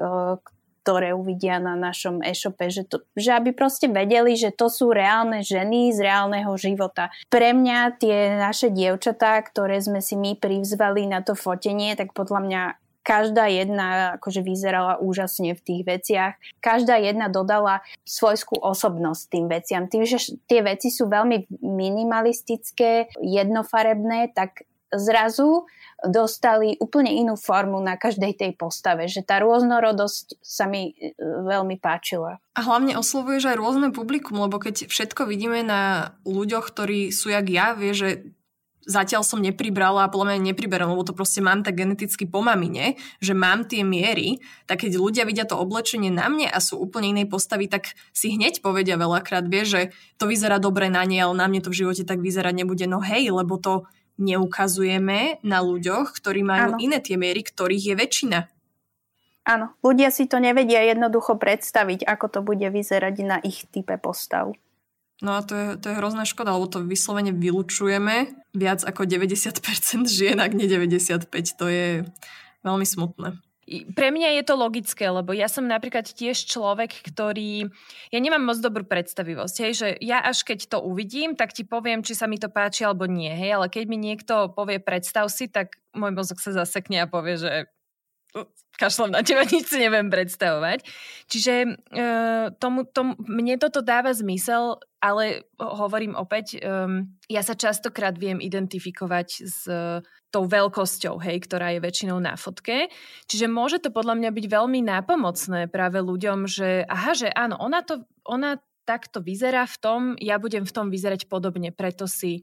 ktoré 0.89 1.13
uvidia 1.13 1.61
na 1.61 1.77
našom 1.77 2.25
e-shope, 2.25 2.73
že, 2.73 2.89
to, 2.89 3.05
že 3.13 3.37
aby 3.37 3.53
proste 3.53 3.93
vedeli, 3.93 4.33
že 4.41 4.57
to 4.57 4.73
sú 4.73 4.89
reálne 4.89 5.45
ženy 5.45 5.93
z 5.93 6.01
reálneho 6.01 6.49
života. 6.57 7.13
Pre 7.29 7.53
mňa 7.53 8.01
tie 8.01 8.41
naše 8.41 8.73
dievčatá, 8.73 9.37
ktoré 9.45 9.85
sme 9.85 10.01
si 10.01 10.17
my 10.17 10.41
privzvali 10.41 11.05
na 11.05 11.21
to 11.21 11.37
fotenie, 11.37 11.93
tak 11.93 12.17
podľa 12.17 12.41
mňa 12.41 12.63
každá 13.05 13.49
jedna 13.49 14.21
akože 14.21 14.45
vyzerala 14.45 15.01
úžasne 15.01 15.57
v 15.57 15.65
tých 15.65 15.83
veciach. 15.89 16.33
Každá 16.61 17.01
jedna 17.01 17.33
dodala 17.33 17.81
svojskú 18.05 18.61
osobnosť 18.61 19.23
tým 19.33 19.47
veciam. 19.49 19.89
Tým, 19.89 20.05
že 20.05 20.37
tie 20.45 20.61
veci 20.61 20.93
sú 20.93 21.09
veľmi 21.09 21.49
minimalistické, 21.65 23.13
jednofarebné, 23.17 24.37
tak 24.37 24.68
zrazu 24.93 25.69
dostali 25.99 26.79
úplne 26.79 27.11
inú 27.11 27.35
formu 27.35 27.83
na 27.83 27.99
každej 27.99 28.39
tej 28.39 28.53
postave, 28.55 29.11
že 29.11 29.27
tá 29.27 29.43
rôznorodosť 29.43 30.39
sa 30.39 30.71
mi 30.71 30.95
e, 30.95 31.11
veľmi 31.21 31.75
páčila. 31.83 32.39
A 32.55 32.61
hlavne 32.63 32.95
oslovuješ 32.95 33.51
aj 33.51 33.59
rôzne 33.59 33.89
publikum, 33.91 34.39
lebo 34.39 34.63
keď 34.63 34.87
všetko 34.87 35.27
vidíme 35.27 35.67
na 35.67 36.15
ľuďoch, 36.23 36.71
ktorí 36.71 37.11
sú 37.11 37.35
jak 37.35 37.51
ja, 37.51 37.75
vie, 37.75 37.91
že 37.99 38.31
zatiaľ 38.89 39.21
som 39.21 39.45
nepribrala 39.45 40.09
a 40.09 40.13
podľa 40.13 40.33
mňa 40.33 40.49
nepriberám, 40.55 40.89
lebo 40.89 41.05
to 41.05 41.13
proste 41.13 41.45
mám 41.45 41.61
tak 41.61 41.77
geneticky 41.77 42.25
po 42.25 42.41
mamine, 42.41 42.97
že 43.21 43.37
mám 43.37 43.69
tie 43.69 43.85
miery, 43.85 44.41
tak 44.65 44.89
keď 44.89 44.97
ľudia 44.97 45.29
vidia 45.29 45.45
to 45.45 45.61
oblečenie 45.61 46.09
na 46.09 46.33
mne 46.33 46.49
a 46.49 46.59
sú 46.59 46.81
úplne 46.81 47.13
inej 47.13 47.29
postavy, 47.29 47.69
tak 47.69 47.93
si 48.17 48.33
hneď 48.33 48.65
povedia 48.65 48.97
veľakrát, 48.97 49.45
vie, 49.45 49.69
že 49.69 49.81
to 50.17 50.25
vyzerá 50.25 50.57
dobre 50.57 50.89
na 50.89 51.05
nie, 51.05 51.21
ale 51.21 51.37
na 51.37 51.47
mne 51.47 51.61
to 51.61 51.69
v 51.69 51.85
živote 51.85 52.09
tak 52.09 52.25
vyzerať 52.25 52.65
nebude. 52.65 52.89
No 52.89 53.05
hej, 53.05 53.29
lebo 53.29 53.61
to 53.61 53.85
neukazujeme 54.19 55.41
na 55.47 55.59
ľuďoch, 55.63 56.13
ktorí 56.13 56.43
majú 56.43 56.77
ano. 56.77 56.79
iné 56.83 56.99
tie 56.99 57.15
miery, 57.15 57.47
ktorých 57.47 57.85
je 57.91 57.95
väčšina. 57.95 58.39
Áno, 59.49 59.73
ľudia 59.81 60.13
si 60.13 60.29
to 60.29 60.37
nevedia 60.37 60.85
jednoducho 60.85 61.41
predstaviť, 61.41 62.05
ako 62.05 62.27
to 62.29 62.41
bude 62.45 62.69
vyzerať 62.69 63.15
na 63.25 63.37
ich 63.41 63.65
type 63.73 63.97
postav. 63.97 64.53
No 65.19 65.35
a 65.35 65.43
to 65.43 65.55
je, 65.57 65.67
to 65.81 65.91
je 65.91 65.99
hrozná 65.99 66.23
škoda, 66.29 66.55
lebo 66.55 66.71
to 66.71 66.85
vyslovene 66.85 67.35
vylučujeme 67.35 68.39
viac 68.55 68.85
ako 68.85 69.09
90% 69.09 70.07
žien, 70.07 70.39
ak 70.39 70.53
nie 70.55 70.69
95%. 70.69 71.59
To 71.59 71.67
je 71.67 72.07
veľmi 72.63 72.87
smutné. 72.87 73.35
Pre 73.93 74.09
mňa 74.09 74.41
je 74.41 74.43
to 74.49 74.55
logické, 74.57 75.07
lebo 75.13 75.37
ja 75.37 75.47
som 75.47 75.69
napríklad 75.69 76.09
tiež 76.09 76.49
človek, 76.49 77.05
ktorý... 77.05 77.69
Ja 78.09 78.19
nemám 78.19 78.43
moc 78.43 78.59
dobrú 78.59 78.89
predstavivosť, 78.89 79.57
hej, 79.65 79.73
že 79.77 79.89
ja 80.01 80.25
až 80.25 80.43
keď 80.43 80.73
to 80.73 80.79
uvidím, 80.81 81.37
tak 81.37 81.53
ti 81.53 81.63
poviem, 81.63 82.01
či 82.01 82.17
sa 82.17 82.25
mi 82.25 82.41
to 82.41 82.49
páči 82.49 82.89
alebo 82.89 83.05
nie, 83.05 83.31
hej, 83.31 83.61
ale 83.61 83.67
keď 83.69 83.85
mi 83.87 84.01
niekto 84.01 84.51
povie 84.57 84.81
predstav 84.81 85.29
si, 85.29 85.47
tak 85.47 85.77
môj 85.93 86.13
mozog 86.17 86.41
sa 86.41 86.51
zasekne 86.51 87.05
a 87.05 87.11
povie, 87.11 87.37
že 87.37 87.69
kašlom 88.79 89.11
na 89.11 89.27
teba, 89.27 89.43
nič 89.51 89.67
si 89.67 89.79
neviem 89.83 90.07
predstavovať. 90.09 90.87
Čiže 91.27 91.53
e, 91.65 91.69
tomu, 92.63 92.87
tomu, 92.87 93.19
mne 93.19 93.59
toto 93.59 93.83
dáva 93.83 94.15
zmysel, 94.15 94.79
ale 95.03 95.47
hovorím 95.59 96.19
opäť, 96.19 96.59
um, 96.59 97.07
ja 97.31 97.43
sa 97.47 97.55
častokrát 97.55 98.19
viem 98.19 98.43
identifikovať 98.43 99.29
s 99.47 99.63
uh, 99.71 100.03
tou 100.35 100.45
veľkosťou, 100.51 101.23
hej, 101.23 101.47
ktorá 101.47 101.71
je 101.71 101.85
väčšinou 101.87 102.19
na 102.19 102.35
fotke. 102.35 102.91
Čiže 103.31 103.47
môže 103.47 103.79
to 103.79 103.95
podľa 103.95 104.19
mňa 104.19 104.31
byť 104.35 104.47
veľmi 104.51 104.81
nápomocné 104.83 105.71
práve 105.71 106.03
ľuďom, 106.03 106.51
že 106.51 106.83
aha, 106.91 107.15
že 107.15 107.31
áno, 107.31 107.63
ona, 107.63 107.87
to, 107.87 108.03
ona 108.27 108.59
takto 108.83 109.23
vyzerá 109.23 109.71
v 109.71 109.77
tom, 109.79 110.01
ja 110.19 110.43
budem 110.43 110.67
v 110.67 110.75
tom 110.75 110.91
vyzerať 110.91 111.31
podobne, 111.31 111.71
preto 111.71 112.11
si 112.11 112.43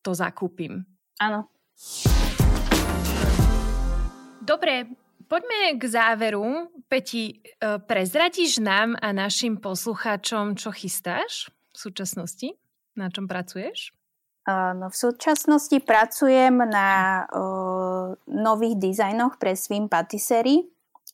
to 0.00 0.16
zakúpim. 0.16 0.88
Áno. 1.20 1.44
Dobre, 4.40 4.88
poďme 5.28 5.76
k 5.76 5.82
záveru. 5.84 6.72
Peti, 6.88 7.36
e, 7.36 7.76
prezradíš 7.78 8.56
nám 8.64 8.96
a 8.96 9.12
našim 9.12 9.60
poslucháčom, 9.60 10.56
čo 10.56 10.72
chystáš 10.72 11.52
v 11.70 11.76
súčasnosti? 11.76 12.48
Na 12.96 13.12
čom 13.12 13.28
pracuješ? 13.28 13.92
No, 14.48 14.88
v 14.88 14.96
súčasnosti 14.96 15.78
pracujem 15.84 16.64
na 16.64 17.22
uh, 17.28 18.16
nových 18.26 18.80
dizajnoch 18.80 19.36
pre 19.36 19.54
Swim 19.54 19.86
Patisserie. 19.86 20.66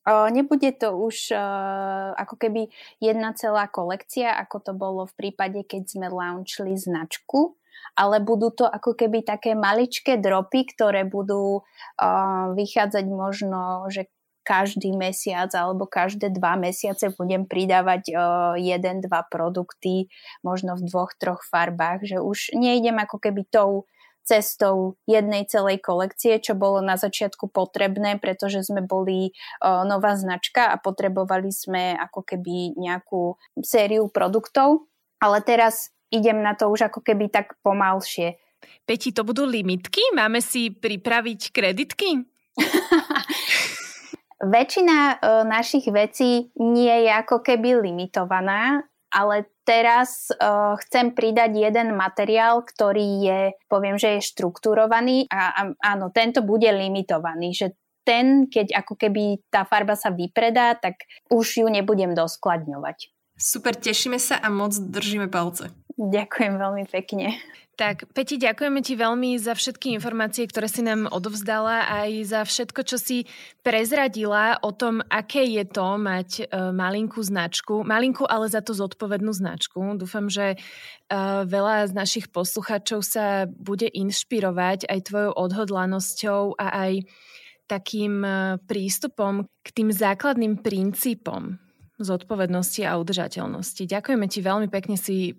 Nebude 0.07 0.70
to 0.79 0.95
už 0.95 1.35
uh, 1.35 2.14
ako 2.14 2.39
keby 2.39 2.70
jedna 3.03 3.35
celá 3.35 3.66
kolekcia, 3.66 4.31
ako 4.39 4.57
to 4.62 4.72
bolo 4.72 5.03
v 5.11 5.14
prípade, 5.18 5.66
keď 5.66 5.83
sme 5.91 6.07
launchli 6.07 6.79
značku, 6.79 7.59
ale 7.97 8.20
budú 8.20 8.53
to 8.53 8.68
ako 8.68 8.92
keby 8.92 9.24
také 9.24 9.57
maličké 9.57 10.20
dropy, 10.20 10.68
ktoré 10.76 11.09
budú 11.09 11.64
uh, 11.64 12.53
vychádzať 12.53 13.05
možno, 13.09 13.88
že 13.88 14.12
každý 14.47 14.94
mesiac 14.94 15.51
alebo 15.59 15.90
každé 15.90 16.30
dva 16.30 16.55
mesiace 16.55 17.11
budem 17.11 17.51
pridávať 17.51 18.14
uh, 18.14 18.55
jeden, 18.55 19.03
dva 19.03 19.26
produkty, 19.26 20.07
možno 20.47 20.78
v 20.78 20.86
dvoch, 20.86 21.16
troch 21.18 21.42
farbách, 21.42 22.07
že 22.07 22.22
už 22.22 22.55
nejdem 22.55 23.01
ako 23.03 23.18
keby 23.18 23.42
tou 23.51 23.90
cestou 24.26 24.99
jednej 25.07 25.47
celej 25.47 25.82
kolekcie, 25.82 26.42
čo 26.42 26.59
bolo 26.59 26.82
na 26.82 26.99
začiatku 26.99 27.47
potrebné, 27.51 28.18
pretože 28.18 28.66
sme 28.66 28.82
boli 28.82 29.30
uh, 29.62 29.86
nová 29.86 30.18
značka 30.18 30.70
a 30.70 30.76
potrebovali 30.78 31.51
sme 31.51 31.94
ako 31.94 32.26
keby 32.26 32.74
nejakú 32.78 33.38
sériu 33.62 34.11
produktov, 34.11 34.90
ale 35.22 35.42
teraz 35.47 35.95
idem 36.11 36.42
na 36.42 36.54
to 36.54 36.70
už 36.70 36.90
ako 36.92 37.00
keby 37.02 37.30
tak 37.30 37.59
pomalšie. 37.62 38.38
Peti, 38.86 39.11
to 39.11 39.26
budú 39.26 39.46
limitky? 39.46 40.00
Máme 40.14 40.38
si 40.38 40.70
pripraviť 40.70 41.50
kreditky? 41.50 42.22
Väčšina 44.36 44.96
e, 44.96 45.16
našich 45.48 45.88
vecí 45.88 46.52
nie 46.61 47.09
je 47.09 47.12
ako 47.12 47.40
keby 47.40 47.80
limitovaná, 47.80 48.84
ale 49.09 49.48
teraz 49.64 50.28
e, 50.28 50.36
chcem 50.86 51.16
pridať 51.16 51.57
jeden 51.57 51.96
materiál, 51.96 52.61
ktorý 52.62 53.09
je, 53.24 53.40
poviem, 53.66 53.96
že 53.96 54.20
je 54.20 54.28
štruktúrovaný 54.28 55.26
a, 55.32 55.50
a 55.57 55.62
áno, 55.96 56.12
tento 56.12 56.44
bude 56.44 56.68
limitovaný, 56.68 57.57
že 57.57 57.74
ten, 58.07 58.46
keď 58.46 58.86
ako 58.86 58.94
keby 58.94 59.42
tá 59.50 59.66
farba 59.66 59.98
sa 59.98 60.14
vypredá, 60.14 60.78
tak 60.78 61.09
už 61.26 61.64
ju 61.64 61.66
nebudem 61.66 62.14
doskladňovať. 62.14 63.11
Super, 63.34 63.74
tešíme 63.74 64.16
sa 64.16 64.38
a 64.38 64.48
moc 64.52 64.72
držíme 64.72 65.26
palce. 65.26 65.74
Ďakujem 65.97 66.55
veľmi 66.61 66.84
pekne. 66.92 67.40
Tak, 67.76 68.09
Peti, 68.16 68.40
ďakujeme 68.40 68.80
ti 68.80 68.97
veľmi 68.97 69.36
za 69.36 69.53
všetky 69.53 69.92
informácie, 70.01 70.49
ktoré 70.49 70.64
si 70.64 70.80
nám 70.80 71.12
odovzdala, 71.12 71.84
aj 71.84 72.11
za 72.24 72.40
všetko, 72.49 72.80
čo 72.88 72.97
si 72.97 73.28
prezradila 73.61 74.57
o 74.64 74.72
tom, 74.72 75.05
aké 75.12 75.44
je 75.44 75.61
to 75.68 76.01
mať 76.01 76.49
uh, 76.49 76.72
malinkú 76.72 77.20
značku. 77.20 77.84
Malinkú, 77.84 78.24
ale 78.24 78.49
za 78.49 78.64
to 78.64 78.72
zodpovednú 78.72 79.28
značku. 79.28 79.76
Dúfam, 80.01 80.32
že 80.32 80.57
uh, 80.57 81.44
veľa 81.44 81.88
z 81.88 81.92
našich 81.92 82.32
posluchačov 82.32 83.05
sa 83.05 83.44
bude 83.44 83.92
inšpirovať 83.92 84.88
aj 84.88 85.12
tvojou 85.12 85.32
odhodlanosťou 85.36 86.57
a 86.57 86.66
aj 86.80 86.92
takým 87.68 88.24
uh, 88.24 88.57
prístupom 88.64 89.44
k 89.61 89.68
tým 89.76 89.92
základným 89.92 90.64
princípom 90.64 91.61
zodpovednosti 92.01 92.88
a 92.88 92.97
udržateľnosti. 92.97 93.84
Ďakujeme 93.84 94.26
ti 94.32 94.40
veľmi 94.40 94.68
pekne 94.72 94.97
si 94.97 95.36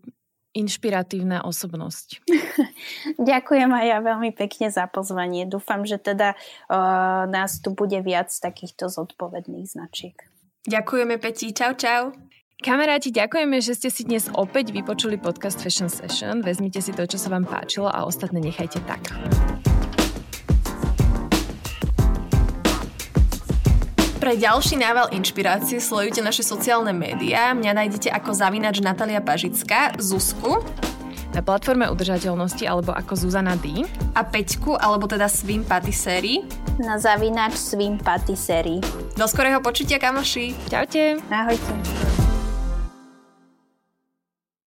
inšpiratívna 0.57 1.45
osobnosť. 1.45 2.25
Ďakujem 3.31 3.69
aj 3.69 3.85
ja 3.85 3.99
veľmi 4.01 4.33
pekne 4.33 4.73
za 4.73 4.89
pozvanie. 4.89 5.45
Dúfam, 5.45 5.85
že 5.85 6.01
teda 6.01 6.33
uh, 6.33 7.29
nás 7.29 7.61
tu 7.61 7.77
bude 7.77 8.01
viac 8.01 8.33
takýchto 8.33 8.89
zodpovedných 8.89 9.69
značiek. 9.69 10.17
Ďakujeme 10.67 11.15
Peti, 11.21 11.53
čau 11.55 11.77
čau. 11.77 12.11
Kamaráti, 12.57 13.13
ďakujeme, 13.13 13.61
že 13.61 13.77
ste 13.77 13.93
si 13.93 14.01
dnes 14.01 14.33
opäť 14.33 14.73
vypočuli 14.73 15.21
podcast 15.21 15.61
Fashion 15.61 15.93
Session. 15.93 16.41
Vezmite 16.41 16.81
si 16.81 16.89
to, 16.89 17.05
čo 17.05 17.21
sa 17.21 17.29
vám 17.29 17.45
páčilo 17.45 17.85
a 17.85 18.01
ostatné 18.01 18.41
nechajte 18.41 18.81
tak. 18.89 19.13
Pre 24.27 24.35
ďalší 24.35 24.75
nával 24.75 25.07
inšpirácie 25.15 25.79
sledujte 25.79 26.19
naše 26.19 26.43
sociálne 26.43 26.91
médiá. 26.91 27.55
Mňa 27.55 27.71
nájdete 27.71 28.11
ako 28.11 28.35
zavinač 28.35 28.83
Natalia 28.83 29.23
Pažická, 29.23 29.95
Zuzku 30.03 30.59
na 31.31 31.39
platforme 31.39 31.87
udržateľnosti 31.87 32.59
alebo 32.67 32.91
ako 32.91 33.15
Zuzana 33.15 33.55
D. 33.55 33.87
A 34.19 34.27
Peťku, 34.27 34.75
alebo 34.75 35.07
teda 35.07 35.31
Swim 35.31 35.63
Patisserie. 35.63 36.43
Na 36.75 36.99
zavinač 36.99 37.55
Swim 37.55 37.95
Patisserie. 37.95 38.83
Do 39.15 39.31
skorého 39.31 39.63
počutia, 39.63 39.95
kamoši. 39.95 40.59
Čaute. 40.67 41.23
Ahojte. 41.31 42.26